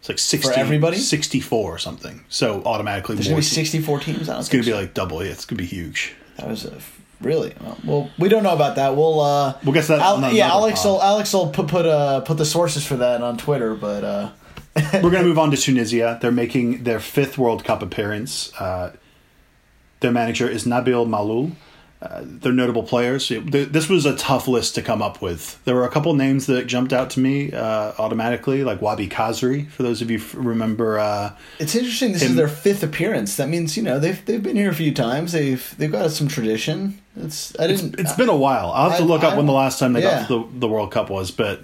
It's 0.00 0.08
like 0.08 0.18
sixty 0.18 0.54
everybody? 0.54 0.96
64 0.98 1.74
or 1.74 1.78
something. 1.78 2.24
So 2.28 2.62
automatically 2.64 3.16
there's 3.16 3.26
going 3.28 3.42
to 3.42 3.46
be 3.48 3.54
64 3.54 4.00
teams. 4.00 4.28
It's 4.28 4.48
gonna 4.48 4.62
be 4.64 4.72
like 4.72 4.94
double. 4.94 5.22
Yeah, 5.24 5.32
it's 5.32 5.44
gonna 5.44 5.58
be 5.58 5.66
huge. 5.66 6.14
That 6.36 6.48
was 6.48 6.64
a 6.64 6.78
really 7.20 7.54
well. 7.84 8.10
We 8.18 8.28
don't 8.28 8.42
know 8.42 8.52
about 8.54 8.76
that. 8.76 8.96
We'll 8.96 9.20
uh, 9.20 9.58
We'll 9.64 9.72
guess 9.74 9.88
that 9.88 10.00
Al- 10.00 10.32
yeah, 10.32 10.48
Alex 10.48 10.82
pod. 10.82 10.86
will 10.90 11.02
Alex 11.02 11.32
will 11.32 11.48
put 11.48 11.68
put 11.68 11.86
uh 11.86 12.20
put 12.20 12.36
the 12.36 12.44
sources 12.44 12.86
for 12.86 12.96
that 12.96 13.22
on 13.22 13.36
Twitter, 13.38 13.74
but 13.74 14.04
uh, 14.04 14.30
We're 14.94 15.10
going 15.10 15.22
to 15.22 15.24
move 15.24 15.38
on 15.38 15.50
to 15.52 15.56
Tunisia. 15.56 16.18
They're 16.20 16.30
making 16.30 16.84
their 16.84 17.00
fifth 17.00 17.38
World 17.38 17.64
Cup 17.64 17.80
appearance. 17.82 18.52
Uh, 18.60 18.92
their 20.00 20.12
manager 20.12 20.46
is 20.48 20.66
Nabil 20.66 21.06
Maloul. 21.08 21.52
Uh, 22.08 22.20
they're 22.24 22.52
notable 22.52 22.84
players. 22.84 23.28
This 23.28 23.88
was 23.88 24.06
a 24.06 24.14
tough 24.16 24.46
list 24.46 24.76
to 24.76 24.82
come 24.82 25.02
up 25.02 25.20
with. 25.20 25.62
There 25.64 25.74
were 25.74 25.84
a 25.84 25.88
couple 25.90 26.14
names 26.14 26.46
that 26.46 26.66
jumped 26.66 26.92
out 26.92 27.10
to 27.10 27.20
me 27.20 27.52
uh, 27.52 27.92
automatically, 27.98 28.62
like 28.62 28.78
Wahbi 28.80 29.10
Khazri. 29.10 29.68
For 29.70 29.82
those 29.82 30.02
of 30.02 30.10
you 30.10 30.18
f- 30.18 30.34
remember, 30.36 30.98
uh, 31.00 31.32
it's 31.58 31.74
interesting. 31.74 32.12
This 32.12 32.22
is 32.22 32.36
their 32.36 32.48
fifth 32.48 32.82
appearance. 32.84 33.36
That 33.36 33.48
means 33.48 33.76
you 33.76 33.82
know 33.82 33.98
they've 33.98 34.24
they've 34.24 34.42
been 34.42 34.56
here 34.56 34.70
a 34.70 34.74
few 34.74 34.94
times. 34.94 35.32
They've 35.32 35.74
they've 35.78 35.90
got 35.90 36.10
some 36.12 36.28
tradition. 36.28 37.00
It's 37.16 37.58
I 37.58 37.66
didn't. 37.66 37.98
it's 37.98 38.12
been 38.14 38.28
a 38.28 38.36
while. 38.36 38.70
I'll 38.72 38.90
have 38.90 38.98
to 38.98 39.04
I- 39.04 39.06
look 39.06 39.24
up 39.24 39.32
I- 39.32 39.36
when 39.36 39.46
the 39.46 39.52
last 39.52 39.78
time 39.80 39.92
they 39.94 40.02
yeah. 40.02 40.20
got 40.20 40.28
to 40.28 40.48
the, 40.52 40.60
the 40.60 40.68
World 40.68 40.92
Cup 40.92 41.10
was, 41.10 41.30
but 41.32 41.62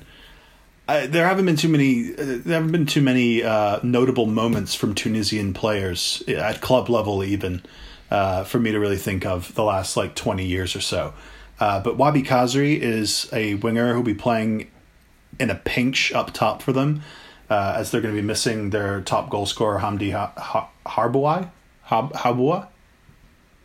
I, 0.89 1.07
there 1.07 1.27
haven't 1.29 1.47
been 1.47 1.57
too 1.57 1.69
many. 1.69 2.11
Uh, 2.13 2.17
there 2.45 2.55
haven't 2.55 2.73
been 2.73 2.87
too 2.87 3.03
many 3.03 3.45
uh, 3.45 3.79
notable 3.85 4.27
moments 4.27 4.75
from 4.75 4.95
Tunisian 4.95 5.55
players 5.55 6.23
at 6.27 6.61
club 6.61 6.89
level, 6.91 7.23
even 7.23 7.63
uh, 8.13 8.45
for 8.45 8.59
me 8.61 8.71
to 8.73 8.79
really 8.79 8.97
think 9.09 9.25
of 9.25 9.55
the 9.55 9.65
last 9.65 9.97
like 9.97 10.15
twenty 10.15 10.45
years 10.45 10.77
or 10.77 10.81
so. 10.81 11.15
Uh, 11.59 11.81
but 11.81 11.97
Wahbi 11.97 12.23
Khazri 12.27 12.79
is 12.79 13.29
a 13.33 13.55
winger 13.55 13.95
who'll 13.95 14.03
be 14.03 14.15
playing 14.15 14.69
in 15.41 15.49
a 15.51 15.55
pinch 15.55 16.13
up 16.13 16.33
top 16.33 16.61
for 16.63 16.73
them, 16.73 17.03
uh, 17.49 17.75
as 17.77 17.91
they're 17.91 18.01
going 18.01 18.15
to 18.15 18.21
be 18.21 18.27
missing 18.27 18.71
their 18.71 19.01
top 19.01 19.31
goal 19.31 19.47
scorer 19.47 19.79
Hamdi 19.81 20.13
ha- 20.13 20.33
ha- 20.37 20.69
Harbouai. 20.87 21.51
Hab- 21.85 22.13
Habua? 22.13 22.69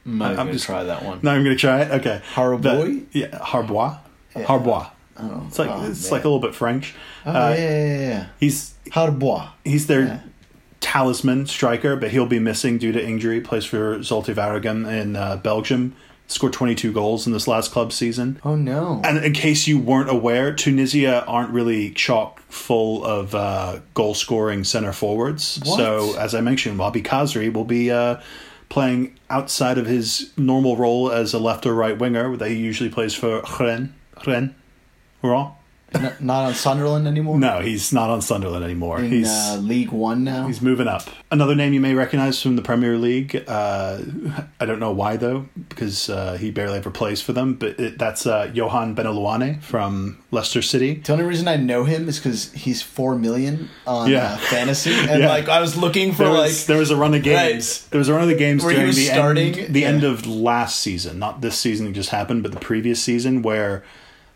I'm 0.05 0.17
going 0.19 0.51
to 0.53 0.59
try 0.59 0.83
that 0.85 1.03
one. 1.03 1.19
No, 1.21 1.31
I'm 1.31 1.43
going 1.43 1.55
to 1.55 1.59
try 1.59 1.81
it. 1.81 1.91
Okay. 1.99 2.21
Harbouai? 2.33 3.05
But- 3.11 3.15
Yeah, 3.15 3.37
Harbois. 3.39 3.97
Harbois. 4.35 4.87
Oh, 5.19 5.43
It's 5.47 5.57
like 5.59 5.69
oh, 5.71 5.83
it's 5.89 6.03
man. 6.03 6.11
like 6.11 6.23
a 6.23 6.27
little 6.29 6.39
bit 6.39 6.53
French. 6.55 6.93
Oh, 7.25 7.31
Uh, 7.31 7.55
yeah, 7.57 7.85
yeah, 7.85 7.97
yeah. 8.09 8.25
He's 8.39 8.75
Harbois. 8.91 9.49
he's 9.65 9.87
their 9.87 10.01
Yeah. 10.03 10.19
Talisman 10.87 11.45
striker, 11.47 11.97
but 11.97 12.11
he'll 12.11 12.25
be 12.25 12.39
missing 12.39 12.77
due 12.77 12.93
to 12.93 13.05
injury. 13.05 13.41
Plays 13.41 13.65
for 13.65 13.99
Zulte 13.99 14.33
Waregem 14.33 14.89
in 14.89 15.17
uh, 15.17 15.35
Belgium. 15.35 15.93
Scored 16.27 16.53
22 16.53 16.93
goals 16.93 17.27
in 17.27 17.33
this 17.33 17.45
last 17.45 17.73
club 17.73 17.91
season. 17.91 18.39
Oh 18.45 18.55
no. 18.55 19.01
And 19.03 19.17
in 19.17 19.33
case 19.33 19.67
you 19.67 19.79
weren't 19.79 20.09
aware, 20.09 20.53
Tunisia 20.53 21.25
aren't 21.25 21.49
really 21.49 21.91
chock 21.91 22.39
full 22.43 23.03
of 23.03 23.35
uh, 23.35 23.81
goal 23.95 24.13
scoring 24.13 24.63
center 24.63 24.93
forwards. 24.93 25.59
What? 25.65 25.75
So, 25.75 26.17
as 26.17 26.33
I 26.33 26.39
mentioned, 26.39 26.79
Wahbi 26.79 27.03
Khazri 27.03 27.51
will 27.51 27.65
be 27.65 27.91
uh, 27.91 28.21
playing 28.69 29.19
outside 29.29 29.77
of 29.77 29.87
his 29.87 30.31
normal 30.37 30.77
role 30.77 31.11
as 31.11 31.33
a 31.33 31.39
left 31.39 31.65
or 31.65 31.73
right 31.73 31.99
winger 31.99 32.37
that 32.37 32.49
he 32.49 32.55
usually 32.55 32.89
plays 32.89 33.13
for 33.13 33.43
Rennes. 33.59 33.89
Rennes? 34.25 34.53
Rouen? 35.21 35.51
N- 35.97 36.13
not 36.19 36.45
on 36.45 36.53
Sunderland 36.53 37.07
anymore. 37.07 37.37
No, 37.39 37.59
he's 37.59 37.91
not 37.93 38.09
on 38.09 38.21
Sunderland 38.21 38.63
anymore. 38.63 38.99
in 38.99 39.09
he's 39.11 39.27
uh, 39.29 39.57
League 39.61 39.91
One 39.91 40.23
now. 40.23 40.47
he's 40.47 40.61
moving 40.61 40.87
up. 40.87 41.03
Another 41.31 41.55
name 41.55 41.73
you 41.73 41.81
may 41.81 41.93
recognize 41.93 42.41
from 42.41 42.55
the 42.55 42.61
Premier 42.61 42.97
League. 42.97 43.43
Uh, 43.47 43.99
I 44.59 44.65
don't 44.65 44.79
know 44.79 44.91
why 44.91 45.17
though, 45.17 45.45
because 45.69 46.09
uh, 46.09 46.37
he 46.37 46.51
barely 46.51 46.77
ever 46.77 46.89
plays 46.91 47.21
for 47.21 47.33
them. 47.33 47.55
But 47.55 47.79
it, 47.79 47.97
that's 47.97 48.25
uh, 48.25 48.47
Yohan 48.53 48.95
Benalouane 48.95 49.61
from 49.61 50.17
Leicester 50.31 50.61
City. 50.61 50.95
The 50.95 51.11
only 51.13 51.25
reason 51.25 51.47
I 51.47 51.57
know 51.57 51.83
him 51.83 52.07
is 52.07 52.17
because 52.17 52.51
he's 52.53 52.81
four 52.81 53.15
million 53.17 53.69
on 53.85 54.09
Yeah. 54.09 54.33
uh, 54.33 54.37
fantasy, 54.37 54.93
and 55.09 55.21
Yeah. 55.21 55.27
like 55.29 55.49
I 55.49 55.59
was 55.59 55.75
looking 55.75 56.11
for 56.13 56.23
There 56.23 56.31
like 56.33 56.53
there 56.65 56.77
was 56.77 56.91
a 56.91 56.95
run 56.95 57.13
of 57.13 57.23
games. 57.23 57.81
Right. 57.83 57.91
There 57.91 57.99
was 57.99 58.09
a 58.09 58.13
run 58.13 58.23
of 58.23 58.29
the 58.29 58.35
games 58.35 58.63
Where 58.63 58.71
he 58.71 58.75
during 58.77 58.87
was 58.87 58.95
the 58.97 59.05
starting, 59.05 59.57
end, 59.59 59.73
the 59.73 59.81
yeah. 59.81 59.87
end 59.87 60.03
of 60.03 60.25
last 60.25 60.79
season, 60.79 61.19
not 61.19 61.41
this 61.41 61.57
season 61.57 61.85
that 61.87 61.91
just 61.93 62.09
happened, 62.09 62.43
but 62.43 62.51
the 62.53 62.59
previous 62.59 63.01
season 63.01 63.41
where 63.41 63.83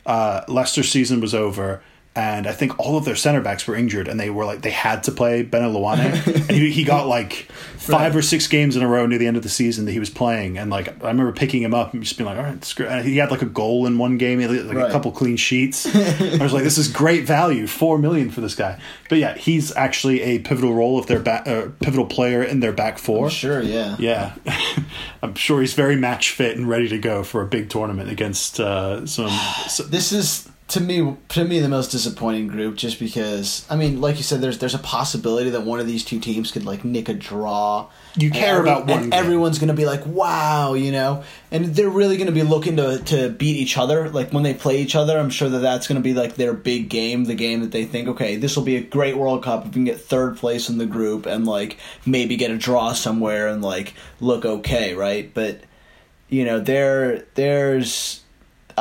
uh, 0.06 0.44
Leicester 0.48 0.84
season 0.84 1.22
was 1.22 1.34
over. 1.34 1.82
And 2.14 2.46
I 2.46 2.52
think 2.52 2.78
all 2.78 2.98
of 2.98 3.06
their 3.06 3.16
center 3.16 3.40
backs 3.40 3.66
were 3.66 3.74
injured, 3.76 4.10
and 4.10 4.20
they 4.20 4.30
were 4.30 4.44
like 4.44 4.64
they 4.64 4.70
had 4.72 5.04
to 5.04 5.14
play 5.14 5.46
Benalouane, 5.46 6.28
and 6.50 6.52
he, 6.52 6.70
he 6.70 6.84
got 6.84 7.08
like 7.08 7.48
five 7.78 8.14
or 8.18 8.22
six 8.22 8.48
games 8.48 8.76
in 8.76 8.84
a 8.84 8.88
row 8.88 9.06
near 9.06 9.18
the 9.18 9.28
end 9.28 9.38
of 9.38 9.44
the 9.44 9.50
season 9.50 9.86
that 9.86 9.94
he 9.94 10.00
was 10.00 10.10
playing, 10.10 10.58
and 10.58 10.70
like 10.70 10.90
I 11.02 11.08
remember 11.08 11.32
picking 11.32 11.62
him 11.64 11.74
up 11.74 11.94
and 11.94 12.04
just 12.04 12.18
being 12.18 12.26
like, 12.30 12.38
all 12.38 12.44
right, 12.44 12.62
screw. 12.66 12.86
And 12.86 13.08
he 13.08 13.16
had 13.16 13.32
like 13.32 13.42
a 13.42 13.46
goal 13.46 13.86
in 13.86 13.98
one 13.98 14.18
game, 14.18 14.40
he 14.42 14.46
had 14.46 14.66
like 14.68 14.76
Right. 14.76 14.90
a 14.90 14.92
couple 14.92 15.14
clean 15.14 15.38
sheets. 15.38 15.86
I 15.96 16.38
was 16.44 16.52
like, 16.52 16.64
this 16.64 16.78
is 16.78 16.90
great 16.90 17.26
value, 17.26 17.66
four 17.66 17.98
million 17.98 18.30
for 18.30 18.42
this 18.42 18.56
guy. 18.56 18.78
But 19.08 19.20
yeah, 19.20 19.38
he's 19.38 19.74
actually 19.78 20.22
a 20.22 20.40
pivotal 20.40 20.74
role 20.74 21.00
of 21.00 21.08
their 21.08 21.20
back, 21.22 21.48
uh, 21.48 21.68
pivotal 21.80 22.08
player 22.08 22.44
in 22.44 22.60
their 22.60 22.74
back 22.74 22.98
four. 22.98 23.30
sure, 23.30 23.62
yeah, 23.62 23.96
Yeah, 24.00 24.34
I'm 25.24 25.36
sure 25.36 25.62
he's 25.62 25.76
very 25.76 25.96
match 25.96 26.32
fit 26.32 26.58
and 26.58 26.68
ready 26.68 26.90
to 26.90 26.98
go 26.98 27.24
for 27.24 27.42
a 27.42 27.46
big 27.48 27.70
tournament 27.70 28.10
against 28.10 28.60
uh, 28.60 29.06
some. 29.08 29.30
so- 29.70 29.84
This 29.92 30.12
is 30.12 30.50
to 30.72 30.80
me 30.80 31.18
to 31.30 31.44
me 31.44 31.60
the 31.60 31.68
most 31.68 31.92
disappointing 31.92 32.48
group, 32.48 32.78
just 32.78 32.98
because 32.98 33.66
I 33.70 33.76
mean, 33.76 34.00
like 34.00 34.16
you 34.16 34.24
said, 34.24 34.40
there's 34.40 34.58
there's 34.60 34.74
a 34.74 34.80
possibility 34.80 35.50
that 35.50 35.64
one 35.64 35.82
of 35.82 35.88
these 35.88 36.06
two 36.06 36.18
teams 36.18 36.50
could 36.50 36.64
like 36.66 36.86
nick 36.86 37.10
a 37.10 37.14
draw. 37.14 37.90
You 38.16 38.32
care 38.32 38.62
about 38.62 38.88
one 38.88 39.04
and 39.04 39.12
game. 39.12 39.14
everyone's 39.14 39.60
gonna 39.60 39.74
be 39.74 39.86
like, 39.86 40.06
"Wow," 40.06 40.74
you 40.76 40.94
know, 40.94 41.24
and 41.52 41.66
they're 41.76 41.90
really 41.90 42.16
gonna 42.16 42.32
be 42.32 42.44
looking 42.44 42.78
to 42.78 43.00
to 43.00 43.30
beat 43.30 43.58
each 43.58 43.78
other. 43.78 44.10
Like 44.10 44.32
when 44.32 44.44
they 44.44 44.54
play 44.54 44.82
each 44.82 44.96
other, 44.96 45.20
I'm 45.20 45.30
sure 45.30 45.50
that 45.50 45.60
that's 45.60 45.90
gonna 45.90 46.00
be 46.00 46.14
like 46.14 46.36
their 46.36 46.54
big 46.54 46.88
game, 46.88 47.26
the 47.26 47.36
game 47.36 47.60
that 47.62 47.72
they 47.72 47.84
think, 47.84 48.08
okay, 48.08 48.38
this 48.38 48.56
will 48.56 48.64
be 48.64 48.78
a 48.78 48.82
great 48.82 49.18
World 49.18 49.44
Cup 49.44 49.66
if 49.66 49.68
we 49.68 49.74
can 49.74 49.84
get 49.84 50.00
third 50.00 50.38
place 50.38 50.70
in 50.70 50.78
the 50.78 50.86
group 50.86 51.26
and 51.26 51.46
like 51.46 51.78
maybe 52.06 52.38
get 52.38 52.50
a 52.50 52.58
draw 52.58 52.94
somewhere 52.94 53.50
and 53.50 53.62
like 53.62 53.94
look 54.22 54.46
okay, 54.46 54.94
right? 54.94 55.34
But 55.34 55.60
you 56.30 56.46
know, 56.46 56.62
there 56.62 57.26
there's 57.36 58.22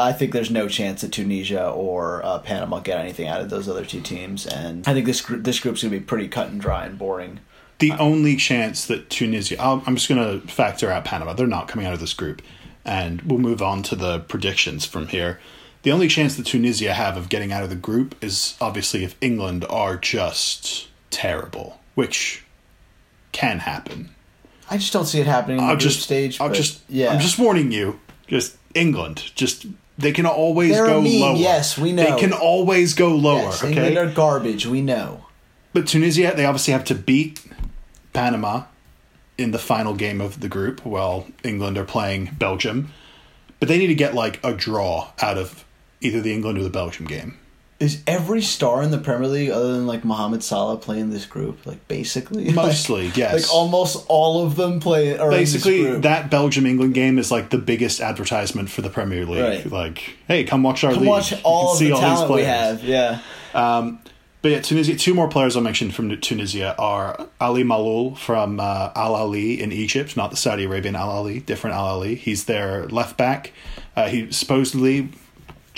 I 0.00 0.12
think 0.12 0.32
there's 0.32 0.50
no 0.50 0.68
chance 0.68 1.02
that 1.02 1.12
Tunisia 1.12 1.68
or 1.68 2.24
uh, 2.24 2.38
Panama 2.40 2.80
get 2.80 2.98
anything 2.98 3.28
out 3.28 3.40
of 3.40 3.50
those 3.50 3.68
other 3.68 3.84
two 3.84 4.00
teams, 4.00 4.46
and 4.46 4.86
I 4.88 4.94
think 4.94 5.06
this 5.06 5.20
group 5.20 5.44
this 5.44 5.60
group's 5.60 5.82
gonna 5.82 5.90
be 5.90 6.00
pretty 6.00 6.28
cut 6.28 6.48
and 6.48 6.60
dry 6.60 6.86
and 6.86 6.98
boring. 6.98 7.40
the 7.80 7.92
only 7.92 8.36
chance 8.36 8.86
that 8.86 9.10
Tunisia, 9.10 9.60
I'll, 9.60 9.82
I'm 9.86 9.96
just 9.96 10.08
going 10.08 10.40
to 10.40 10.46
factor 10.46 10.90
out 10.90 11.04
Panama. 11.04 11.32
They're 11.32 11.46
not 11.46 11.66
coming 11.66 11.86
out 11.86 11.94
of 11.94 12.00
this 12.00 12.12
group, 12.12 12.42
and 12.84 13.22
we'll 13.22 13.38
move 13.38 13.62
on 13.62 13.82
to 13.84 13.96
the 13.96 14.20
predictions 14.20 14.84
from 14.84 15.08
here. 15.08 15.40
The 15.82 15.92
only 15.92 16.08
chance 16.08 16.36
that 16.36 16.44
Tunisia 16.44 16.92
have 16.92 17.16
of 17.16 17.30
getting 17.30 17.52
out 17.52 17.62
of 17.62 17.70
the 17.70 17.76
group 17.76 18.22
is 18.22 18.54
obviously 18.60 19.02
if 19.02 19.16
England 19.22 19.64
are 19.70 19.96
just 19.96 20.88
terrible, 21.08 21.80
which 21.94 22.44
can 23.32 23.60
happen. 23.60 24.10
I 24.68 24.76
just 24.76 24.92
don't 24.92 25.06
see 25.06 25.20
it 25.20 25.26
happening 25.26 25.56
in 25.58 25.64
the 25.64 25.70
I'll 25.70 25.76
group 25.76 25.82
just 25.82 26.02
stage. 26.02 26.38
I'll 26.38 26.48
but 26.48 26.56
just 26.56 26.82
yeah. 26.88 27.12
I'm 27.12 27.20
just 27.20 27.38
warning 27.38 27.72
you. 27.72 27.98
Just 28.26 28.56
England, 28.74 29.32
just 29.34 29.66
they 30.00 30.12
can 30.12 30.26
always 30.26 30.72
They're 30.72 30.86
go 30.86 31.00
meme, 31.00 31.20
lower. 31.20 31.36
yes, 31.36 31.76
we 31.78 31.92
know. 31.92 32.04
They 32.04 32.20
can 32.20 32.32
always 32.32 32.94
go 32.94 33.14
lower. 33.14 33.42
yes, 33.42 33.64
okay, 33.64 33.74
they 33.74 33.96
are 33.96 34.10
garbage. 34.10 34.66
We 34.66 34.80
know. 34.80 35.26
But 35.72 35.86
Tunisia, 35.86 36.32
they 36.34 36.44
obviously 36.44 36.72
have 36.72 36.84
to 36.84 36.94
beat 36.94 37.44
Panama 38.12 38.64
in 39.38 39.52
the 39.52 39.58
final 39.58 39.94
game 39.94 40.20
of 40.20 40.40
the 40.40 40.48
group 40.48 40.84
while 40.84 41.26
England 41.44 41.78
are 41.78 41.84
playing 41.84 42.30
Belgium. 42.38 42.92
But 43.58 43.68
they 43.68 43.78
need 43.78 43.86
to 43.88 43.94
get 43.94 44.14
like 44.14 44.42
a 44.44 44.52
draw 44.54 45.12
out 45.20 45.38
of 45.38 45.64
either 46.00 46.20
the 46.20 46.32
England 46.32 46.58
or 46.58 46.62
the 46.62 46.70
Belgium 46.70 47.06
game. 47.06 47.38
Is 47.80 48.02
every 48.06 48.42
star 48.42 48.82
in 48.82 48.90
the 48.90 48.98
Premier 48.98 49.26
League 49.26 49.48
other 49.50 49.72
than 49.72 49.86
like 49.86 50.04
Mohamed 50.04 50.42
Salah 50.44 50.76
playing 50.76 51.08
this 51.10 51.24
group? 51.24 51.64
Like 51.66 51.88
basically, 51.88 52.50
Mostly, 52.52 53.06
like, 53.06 53.16
yes. 53.16 53.32
Like 53.32 53.54
almost 53.54 54.04
all 54.08 54.44
of 54.44 54.54
them 54.56 54.80
play. 54.80 55.16
Basically, 55.16 55.78
in 55.78 55.82
this 55.84 55.90
group. 55.92 56.02
that 56.02 56.30
Belgium 56.30 56.66
England 56.66 56.92
game 56.92 57.18
is 57.18 57.30
like 57.30 57.48
the 57.48 57.56
biggest 57.58 58.00
advertisement 58.02 58.68
for 58.68 58.82
the 58.82 58.90
Premier 58.90 59.24
League. 59.24 59.42
Right. 59.64 59.72
Like, 59.72 60.16
hey, 60.28 60.44
come 60.44 60.62
watch 60.62 60.84
our 60.84 60.92
Come 60.92 61.00
league. 61.00 61.08
watch 61.08 61.32
all 61.42 61.72
of 61.72 61.78
see 61.78 61.86
the 61.88 61.94
these 61.94 62.00
talent 62.00 62.30
we 62.30 62.42
players. 62.42 62.46
have. 62.80 62.84
Yeah. 62.84 63.20
But 64.42 64.52
yeah, 64.52 64.60
Tunisia. 64.60 64.96
Two 64.96 65.12
more 65.12 65.28
players 65.28 65.54
I'll 65.54 65.62
mention 65.62 65.90
from 65.90 66.18
Tunisia 66.20 66.74
are 66.78 67.28
Ali 67.40 67.62
Maloul 67.62 68.16
from 68.16 68.58
uh, 68.58 68.90
Al 68.96 69.12
Ahly 69.14 69.58
in 69.58 69.70
Egypt, 69.70 70.16
not 70.16 70.30
the 70.30 70.36
Saudi 70.36 70.64
Arabian 70.64 70.96
Al 70.96 71.08
Ahli, 71.24 71.44
different 71.44 71.76
Al 71.76 72.00
Ahli. 72.00 72.16
He's 72.16 72.44
their 72.46 72.86
left 72.88 73.18
back. 73.18 73.52
Uh, 73.96 74.08
he 74.08 74.30
supposedly, 74.32 75.10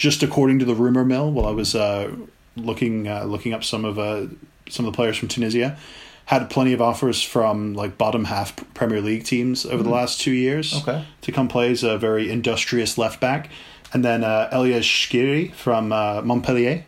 just 0.02 0.24
according 0.24 0.58
to 0.58 0.64
the 0.64 0.74
rumor 0.74 1.04
mill, 1.04 1.30
while 1.30 1.46
I 1.46 1.52
was 1.52 1.76
uh, 1.76 2.10
looking 2.56 3.06
uh, 3.06 3.22
looking 3.22 3.52
up 3.52 3.62
some 3.62 3.84
of 3.84 4.00
uh, 4.00 4.26
some 4.68 4.84
of 4.84 4.92
the 4.92 4.96
players 4.96 5.16
from 5.16 5.28
Tunisia, 5.28 5.78
had 6.24 6.50
plenty 6.50 6.72
of 6.72 6.82
offers 6.82 7.22
from 7.22 7.74
like 7.74 7.96
bottom 7.98 8.24
half 8.24 8.56
Premier 8.74 9.00
League 9.00 9.22
teams 9.22 9.64
over 9.64 9.84
the 9.84 9.90
last 9.90 10.20
two 10.20 10.32
years. 10.32 10.74
Okay. 10.74 11.04
to 11.20 11.30
come 11.30 11.46
play 11.46 11.70
as 11.70 11.84
a 11.84 11.98
very 11.98 12.28
industrious 12.28 12.98
left 12.98 13.20
back, 13.20 13.48
and 13.92 14.04
then 14.04 14.24
uh, 14.24 14.50
Ellyes 14.52 14.82
Skhiri 14.82 15.54
from 15.54 15.92
uh, 15.92 16.20
Montpellier 16.22 16.84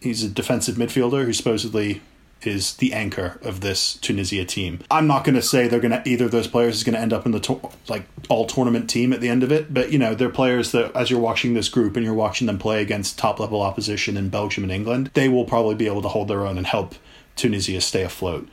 he's 0.00 0.22
a 0.22 0.28
defensive 0.28 0.76
midfielder 0.76 1.24
who 1.24 1.32
supposedly 1.32 2.02
is 2.42 2.74
the 2.76 2.92
anchor 2.92 3.38
of 3.42 3.60
this 3.60 3.94
Tunisia 3.94 4.44
team. 4.44 4.80
I'm 4.90 5.06
not 5.06 5.24
going 5.24 5.34
to 5.34 5.42
say 5.42 5.66
they're 5.66 5.80
going 5.80 5.90
to 6.02 6.08
either 6.08 6.26
of 6.26 6.30
those 6.30 6.46
players 6.46 6.76
is 6.76 6.84
going 6.84 6.94
to 6.94 7.00
end 7.00 7.12
up 7.12 7.26
in 7.26 7.32
the 7.32 7.40
to- 7.40 7.60
like 7.88 8.04
all 8.28 8.46
tournament 8.46 8.88
team 8.88 9.12
at 9.12 9.20
the 9.20 9.28
end 9.28 9.42
of 9.42 9.50
it, 9.50 9.72
but 9.74 9.90
you 9.92 9.98
know 9.98 10.14
they're 10.14 10.28
players 10.28 10.72
that 10.72 10.94
as 10.94 11.10
you're 11.10 11.18
watching 11.20 11.54
this 11.54 11.68
group 11.68 11.96
and 11.96 12.04
you're 12.04 12.14
watching 12.14 12.46
them 12.46 12.58
play 12.58 12.80
against 12.82 13.18
top 13.18 13.40
level 13.40 13.60
opposition 13.62 14.16
in 14.16 14.28
Belgium 14.28 14.62
and 14.64 14.72
England, 14.72 15.10
they 15.14 15.28
will 15.28 15.44
probably 15.44 15.74
be 15.74 15.86
able 15.86 16.02
to 16.02 16.08
hold 16.08 16.28
their 16.28 16.46
own 16.46 16.56
and 16.58 16.66
help 16.66 16.94
Tunisia 17.36 17.80
stay 17.80 18.02
afloat. 18.02 18.48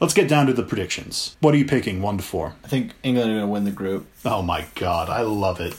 Let's 0.00 0.14
get 0.14 0.28
down 0.28 0.46
to 0.46 0.52
the 0.52 0.62
predictions. 0.62 1.36
What 1.40 1.54
are 1.54 1.58
you 1.58 1.64
picking, 1.66 2.00
one 2.00 2.18
to 2.18 2.22
four? 2.22 2.54
I 2.64 2.68
think 2.68 2.92
England 3.02 3.30
are 3.30 3.34
going 3.34 3.46
to 3.46 3.50
win 3.52 3.64
the 3.64 3.72
group. 3.72 4.06
Oh 4.24 4.42
my 4.42 4.64
god, 4.76 5.08
I 5.10 5.22
love 5.22 5.60
it. 5.60 5.76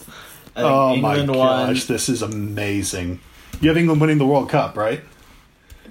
I 0.55 0.62
Oh 0.63 0.95
my 0.97 1.17
England 1.19 1.39
won. 1.39 1.67
gosh, 1.73 1.85
this 1.85 2.09
is 2.09 2.21
amazing. 2.21 3.21
You 3.62 3.69
have 3.69 3.77
England 3.77 4.01
winning 4.01 4.17
the 4.17 4.25
World 4.25 4.49
Cup, 4.49 4.75
right? 4.75 5.01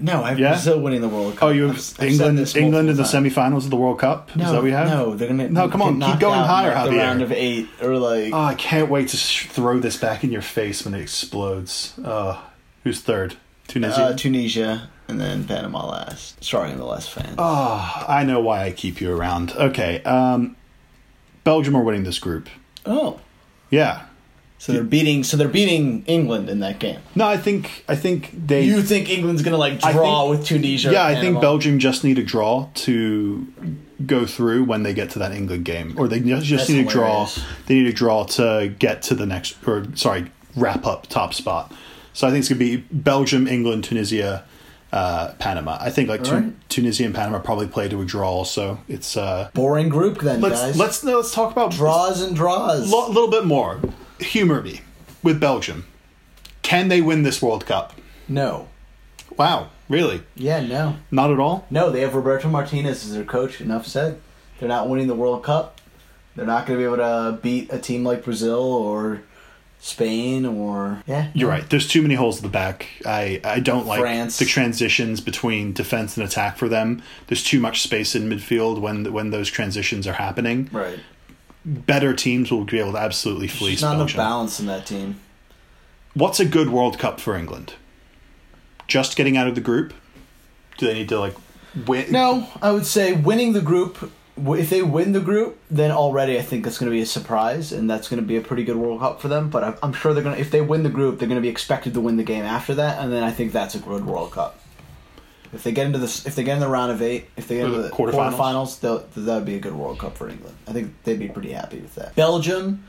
No, 0.01 0.23
I 0.23 0.31
have 0.31 0.39
Yeah? 0.39 0.51
Brazil 0.51 0.81
winning 0.81 1.01
the 1.01 1.09
World 1.09 1.35
Cup. 1.37 1.43
Oh, 1.45 1.51
you 1.51 1.69
have 1.69 1.77
England, 2.01 2.39
England 2.57 2.89
in 2.91 2.97
the 2.97 3.03
times. 3.05 3.35
semifinals 3.35 3.65
of 3.65 3.71
the 3.71 3.77
World 3.77 3.99
Cup. 3.99 4.35
No, 4.37 4.45
is 4.45 4.51
that 4.51 4.55
what 4.57 4.65
we 4.65 4.71
have? 4.73 4.89
No, 4.89 5.15
they're 5.15 5.29
gonna. 5.29 5.49
No, 5.49 5.69
come 5.69 5.83
on, 5.83 6.01
keep 6.01 6.21
going 6.21 6.41
higher, 6.41 6.75
like, 6.75 6.85
The 6.85 6.91
Javier. 6.97 6.99
round 6.99 7.23
of 7.23 7.33
eight, 7.33 7.69
or 7.83 7.97
like 7.99 8.33
Oh, 8.33 8.39
I 8.41 8.55
can't 8.55 8.89
wait 8.91 9.09
to 9.09 9.17
sh- 9.17 9.47
throw 9.47 9.79
this 9.79 9.97
back 9.97 10.23
in 10.25 10.31
your 10.31 10.43
face 10.43 10.85
when 10.85 10.95
it 10.95 11.01
explodes. 11.01 11.95
Uh, 12.05 12.39
who's 12.85 13.01
third? 13.01 13.37
Tunisia. 13.67 14.03
uh, 14.03 14.13
Tunisia, 14.17 14.89
and 15.09 15.21
then 15.21 15.45
Panama 15.45 15.87
last. 15.91 16.43
Sorry, 16.43 16.71
I'm 16.71 16.79
the 16.79 16.85
last 16.87 17.11
fan. 17.11 17.35
oh, 17.39 18.05
I 18.09 18.25
know 18.25 18.41
why 18.41 18.65
I 18.65 18.71
keep 18.73 19.01
you 19.01 19.15
around. 19.15 19.53
Okay, 19.53 20.03
um, 20.05 20.57
Belgium 21.45 21.77
are 21.77 21.83
winning 21.83 22.05
this 22.05 22.19
group. 22.19 22.49
Oh, 22.87 23.21
Yeah. 23.71 24.03
So 24.59 24.73
they're 24.73 24.83
beating. 24.83 25.25
So 25.25 25.37
they're 25.37 25.49
beating 25.49 26.05
England 26.07 26.51
in 26.51 26.61
that 26.61 26.79
game. 26.79 27.01
No, 27.15 27.27
I 27.27 27.37
think 27.37 27.85
I 27.89 27.95
think 27.97 28.31
they. 28.47 28.63
You 28.65 28.83
think 28.83 29.09
England's 29.09 29.43
gonna 29.43 29.57
like 29.57 29.81
draw 29.81 30.23
think- 30.29 30.39
with 30.39 30.47
Tunisia? 30.47 30.93
yeah, 30.93 31.07
I 31.07 31.21
think 31.21 31.41
Belgium 31.41 31.79
just 31.79 32.05
need 32.05 32.19
a 32.19 32.25
draw 32.25 32.69
to 32.75 33.47
go 34.07 34.27
through 34.27 34.65
when 34.65 34.83
they 34.83 34.95
get 34.95 35.11
to 35.11 35.19
that 35.21 35.33
England 35.33 35.65
game, 35.65 35.95
or 35.99 36.07
they 36.09 36.21
just, 36.21 36.47
just 36.47 36.71
need 36.71 36.87
a 36.87 36.89
draw. 36.89 37.29
They 37.67 37.75
need 37.75 37.87
a 37.87 37.93
draw 37.93 38.25
to 38.25 38.73
get 38.79 39.03
to 39.03 39.15
the 39.15 39.27
next, 39.27 39.57
or 39.67 39.87
sorry, 39.95 40.31
wrap 40.57 40.87
up 40.87 41.07
top 41.07 41.35
spot. 41.35 41.73
So 42.13 42.27
I 42.27 42.31
think 42.31 42.41
it's 42.41 42.49
gonna 42.49 42.59
be 42.59 42.79
Belgium, 42.91 43.47
England, 43.47 43.85
Tunisia, 43.85 44.45
uh, 44.93 45.35
Panama. 45.39 45.79
I 45.81 45.91
think 45.91 46.09
like 46.09 46.25
Tu- 46.25 46.35
Alright. 46.35 46.69
Tunisia 46.69 47.05
and 47.05 47.15
Panama 47.15 47.39
probably 47.39 47.69
play 47.69 47.89
to 47.89 48.01
a 48.01 48.05
draw. 48.05 48.43
So 48.45 48.79
it's 48.89 49.17
uh, 49.17 49.51
boring 49.55 49.89
group 49.89 50.21
then, 50.21 50.41
let's 50.41 50.61
guys. 50.61 50.77
let's 50.79 51.05
let's 51.05 51.33
talk 51.33 51.53
about 51.53 51.71
draws 51.71 52.21
and 52.23 52.35
draws. 52.35 52.91
a 52.91 52.97
little 52.97 53.29
bit 53.31 53.45
more. 53.45 53.81
Humor 54.21 54.63
me 54.63 54.81
with 55.23 55.41
Belgium. 55.41 55.87
Can 56.63 56.89
they 56.89 57.01
win 57.01 57.23
this 57.23 57.41
World 57.43 57.67
Cup? 57.67 57.95
no. 58.29 58.69
Wow, 59.37 59.69
really? 59.89 60.23
Yeah, 60.35 60.61
no, 60.67 60.97
Not 61.13 61.31
at 61.31 61.39
all. 61.39 61.65
no. 61.71 61.91
They 61.91 62.01
have 62.01 62.15
Roberto 62.17 62.49
Martinez 62.49 63.05
as 63.05 63.15
their 63.15 63.25
coach. 63.25 63.61
Enough 63.61 63.87
said. 63.87 64.19
They're 64.59 64.69
not 64.69 64.89
winning 64.89 65.07
the 65.07 65.15
World 65.15 65.45
Cup. 65.45 65.81
They're 66.35 66.47
not 66.47 66.67
going 66.67 66.77
to 66.77 66.83
be 66.83 66.85
able 66.93 66.97
to 66.97 67.39
beat 67.41 67.73
a 67.73 67.79
team 67.79 68.03
like 68.05 68.25
Brazil 68.25 68.61
or 68.61 69.23
Spain 69.79 70.45
or 70.45 71.05
yeah. 71.07 71.31
You're 71.35 71.49
right. 71.49 71.69
There's 71.71 71.87
too 71.87 72.03
many 72.03 72.17
holes 72.17 72.39
at 72.39 72.43
the 72.43 72.49
back. 72.49 72.89
I, 73.07 73.41
I 73.45 73.61
don't 73.61 73.87
like 73.87 74.01
France. 74.01 74.41
the 74.41 74.45
transitions 74.45 75.21
between 75.21 75.73
defense 75.73 76.17
and 76.17 76.27
attack 76.27 76.57
for 76.57 76.69
them. 76.69 77.01
There's 77.29 77.45
too 77.45 77.61
much 77.61 77.83
space 77.83 78.17
in 78.17 78.29
midfield 78.29 78.81
when 78.81 79.13
when 79.13 79.31
those 79.31 79.49
transitions 79.49 80.09
are 80.09 80.15
happening. 80.15 80.69
Right. 80.73 80.99
Better 81.65 82.15
teams 82.15 82.51
will 82.51 82.65
be 82.65 82.79
able 82.79 82.93
to 82.93 82.99
absolutely 82.99 83.49
fleece 83.49 83.81
There's 83.81 83.93
not 83.93 83.97
enough 83.97 84.17
balance 84.17 84.61
in 84.61 84.67
that 84.67 84.87
team. 84.87 85.21
What's 86.15 86.41
a 86.41 86.45
good 86.45 86.71
World 86.71 86.99
Cup 86.99 87.21
for 87.21 87.37
England? 87.37 87.75
Just 88.87 89.17
getting 89.17 89.37
out 89.37 89.47
of 89.49 89.55
the 89.55 89.61
group? 89.61 89.93
Do 90.79 90.87
they 90.87 90.95
need 90.95 91.09
to 91.11 91.19
like 91.21 91.35
win? 91.87 92.11
No, 92.11 92.49
I 92.63 92.73
would 92.73 92.87
say 92.87 93.13
winning 93.13 93.53
the 93.53 93.61
group. 93.61 94.11
If 94.37 94.71
they 94.71 94.83
win 94.83 95.13
the 95.13 95.21
group, 95.21 95.59
then 95.69 95.91
already 95.91 96.39
I 96.39 96.43
think 96.43 96.63
that's 96.65 96.79
going 96.79 96.89
to 96.91 96.95
be 96.95 97.03
a 97.03 97.07
surprise, 97.07 97.73
and 97.73 97.91
that's 97.91 98.09
going 98.09 98.23
to 98.23 98.27
be 98.27 98.37
a 98.37 98.41
pretty 98.41 98.63
good 98.63 98.77
World 98.77 99.01
Cup 99.01 99.21
for 99.21 99.27
them. 99.27 99.51
But 99.51 99.65
I'm- 99.65 99.77
I'm 99.83 99.93
sure 99.93 100.15
they're 100.15 100.23
going 100.23 100.37
to. 100.37 100.41
If 100.41 100.53
they 100.53 100.61
win 100.61 100.85
the 100.85 100.89
group, 100.91 101.19
they're 101.19 101.27
going 101.29 101.41
to 101.41 101.43
be 101.43 101.49
expected 101.49 101.93
to 101.95 102.01
win 102.01 102.17
the 102.17 102.23
game 102.23 102.45
after 102.45 102.73
that, 102.77 103.03
and 103.03 103.13
then 103.13 103.25
I 103.25 103.33
think 103.33 103.53
that's 103.53 103.75
a 103.75 103.81
good 103.81 104.07
World 104.07 104.31
Cup. 104.33 104.61
If 105.53 105.63
they 105.63 105.73
get 105.73 105.87
into 105.87 105.99
the 105.99 106.23
if 106.27 106.35
they 106.35 106.45
get 106.45 106.55
in 106.55 106.61
the 106.61 106.69
round 106.69 106.93
of 106.93 107.01
eight, 107.03 107.29
if 107.37 107.49
they 107.49 107.57
get 107.57 107.67
into 107.67 107.79
the 107.79 107.89
the 107.89 107.91
quarterfinals? 107.91 108.81
quarterfinals, 108.81 109.15
that 109.15 109.35
would 109.35 109.45
be 109.45 109.57
a 109.57 109.61
good 109.61 109.75
World 109.75 109.99
Cup 109.99 110.17
for 110.17 110.29
England. 110.29 110.57
I 110.67 110.73
think 110.73 110.95
they'd 111.05 111.19
be 111.19 111.29
pretty 111.29 111.53
happy 111.53 111.79
with 111.79 111.95
that. 111.95 112.15
Belgium, 112.15 112.85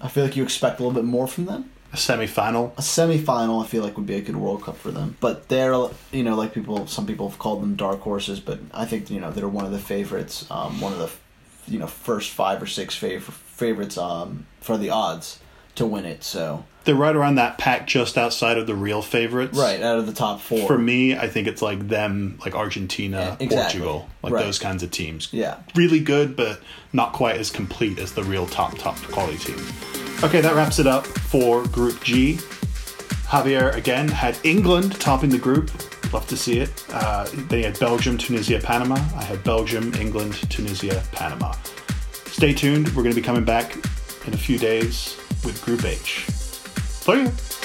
I 0.00 0.08
feel 0.08 0.24
like 0.24 0.36
you 0.36 0.42
expect 0.42 0.80
a 0.80 0.82
little 0.82 0.94
bit 0.94 1.04
more 1.04 1.26
from 1.26 1.46
them. 1.46 1.70
A 1.90 1.96
semi-final? 1.96 2.74
A 2.76 2.82
semi-final, 2.82 3.60
I 3.60 3.66
feel 3.66 3.82
like 3.82 3.96
would 3.96 4.06
be 4.06 4.16
a 4.16 4.20
good 4.20 4.36
World 4.36 4.62
Cup 4.62 4.76
for 4.76 4.90
them. 4.90 5.16
But 5.20 5.48
they're, 5.48 5.72
you 6.12 6.22
know, 6.22 6.34
like 6.34 6.52
people, 6.52 6.86
some 6.86 7.06
people 7.06 7.30
have 7.30 7.38
called 7.38 7.62
them 7.62 7.76
dark 7.76 8.00
horses, 8.00 8.40
but 8.40 8.60
I 8.74 8.84
think 8.84 9.10
you 9.10 9.20
know 9.20 9.30
they're 9.30 9.48
one 9.48 9.64
of 9.64 9.72
the 9.72 9.78
favorites, 9.78 10.46
um, 10.50 10.80
one 10.80 10.92
of 10.92 10.98
the, 10.98 11.72
you 11.72 11.78
know, 11.78 11.86
first 11.86 12.30
five 12.30 12.62
or 12.62 12.66
six 12.66 12.98
fav- 12.98 13.22
favorites 13.22 13.96
um, 13.96 14.46
for 14.60 14.76
the 14.76 14.90
odds 14.90 15.38
to 15.78 15.86
win 15.86 16.04
it. 16.04 16.22
So 16.22 16.64
They're 16.84 16.94
right 16.94 17.14
around 17.16 17.34
that 17.36 17.58
pack 17.58 17.86
just 17.86 18.16
outside 18.16 18.56
of 18.58 18.66
the 18.66 18.74
real 18.74 19.02
favorites. 19.02 19.58
right 19.58 19.82
out 19.82 19.98
of 19.98 20.06
the 20.06 20.12
top 20.12 20.40
four. 20.40 20.66
For 20.66 20.78
me, 20.78 21.16
I 21.16 21.26
think 21.28 21.48
it's 21.48 21.60
like 21.62 21.88
them, 21.88 22.38
like 22.44 22.54
Argentina, 22.54 23.16
Yeah, 23.18 23.36
exactly. 23.46 23.56
Portugal, 23.80 24.08
like 24.22 24.32
Right. 24.34 24.44
those 24.44 24.58
kinds 24.58 24.82
of 24.82 24.90
teams. 24.90 25.28
Yeah. 25.32 25.56
Really 25.74 26.00
good, 26.00 26.36
but 26.36 26.60
not 26.92 27.12
quite 27.12 27.36
as 27.36 27.50
complete 27.50 27.98
as 27.98 28.12
the 28.12 28.22
real 28.24 28.46
top, 28.46 28.78
top 28.78 28.96
quality 29.10 29.38
team. 29.38 29.58
Okay, 30.22 30.40
that 30.40 30.54
wraps 30.54 30.78
it 30.78 30.86
up 30.86 31.06
for 31.06 31.64
Group 31.68 32.02
G. 32.04 32.38
Javier 33.28 33.74
again 33.74 34.08
had 34.08 34.38
England 34.42 34.98
topping 35.00 35.30
the 35.30 35.38
group. 35.38 35.70
Love 36.12 36.26
to 36.28 36.36
see 36.36 36.58
it. 36.60 36.70
Uh, 36.90 37.28
they 37.48 37.62
had 37.62 37.78
Belgium, 37.78 38.16
Tunisia, 38.16 38.58
Panama. 38.60 38.94
I 39.14 39.22
had 39.24 39.44
Belgium, 39.44 39.92
England, 39.94 40.32
Tunisia, 40.50 41.02
Panama. 41.12 41.52
Stay 42.24 42.54
tuned. 42.54 42.88
We're 42.88 43.02
going 43.02 43.14
to 43.14 43.20
be 43.20 43.24
coming 43.24 43.44
back 43.44 43.76
in 44.26 44.32
a 44.32 44.36
few 44.38 44.58
days 44.58 45.16
with 45.44 45.62
Group 45.64 45.84
H. 45.84 46.26
Play. 47.04 47.57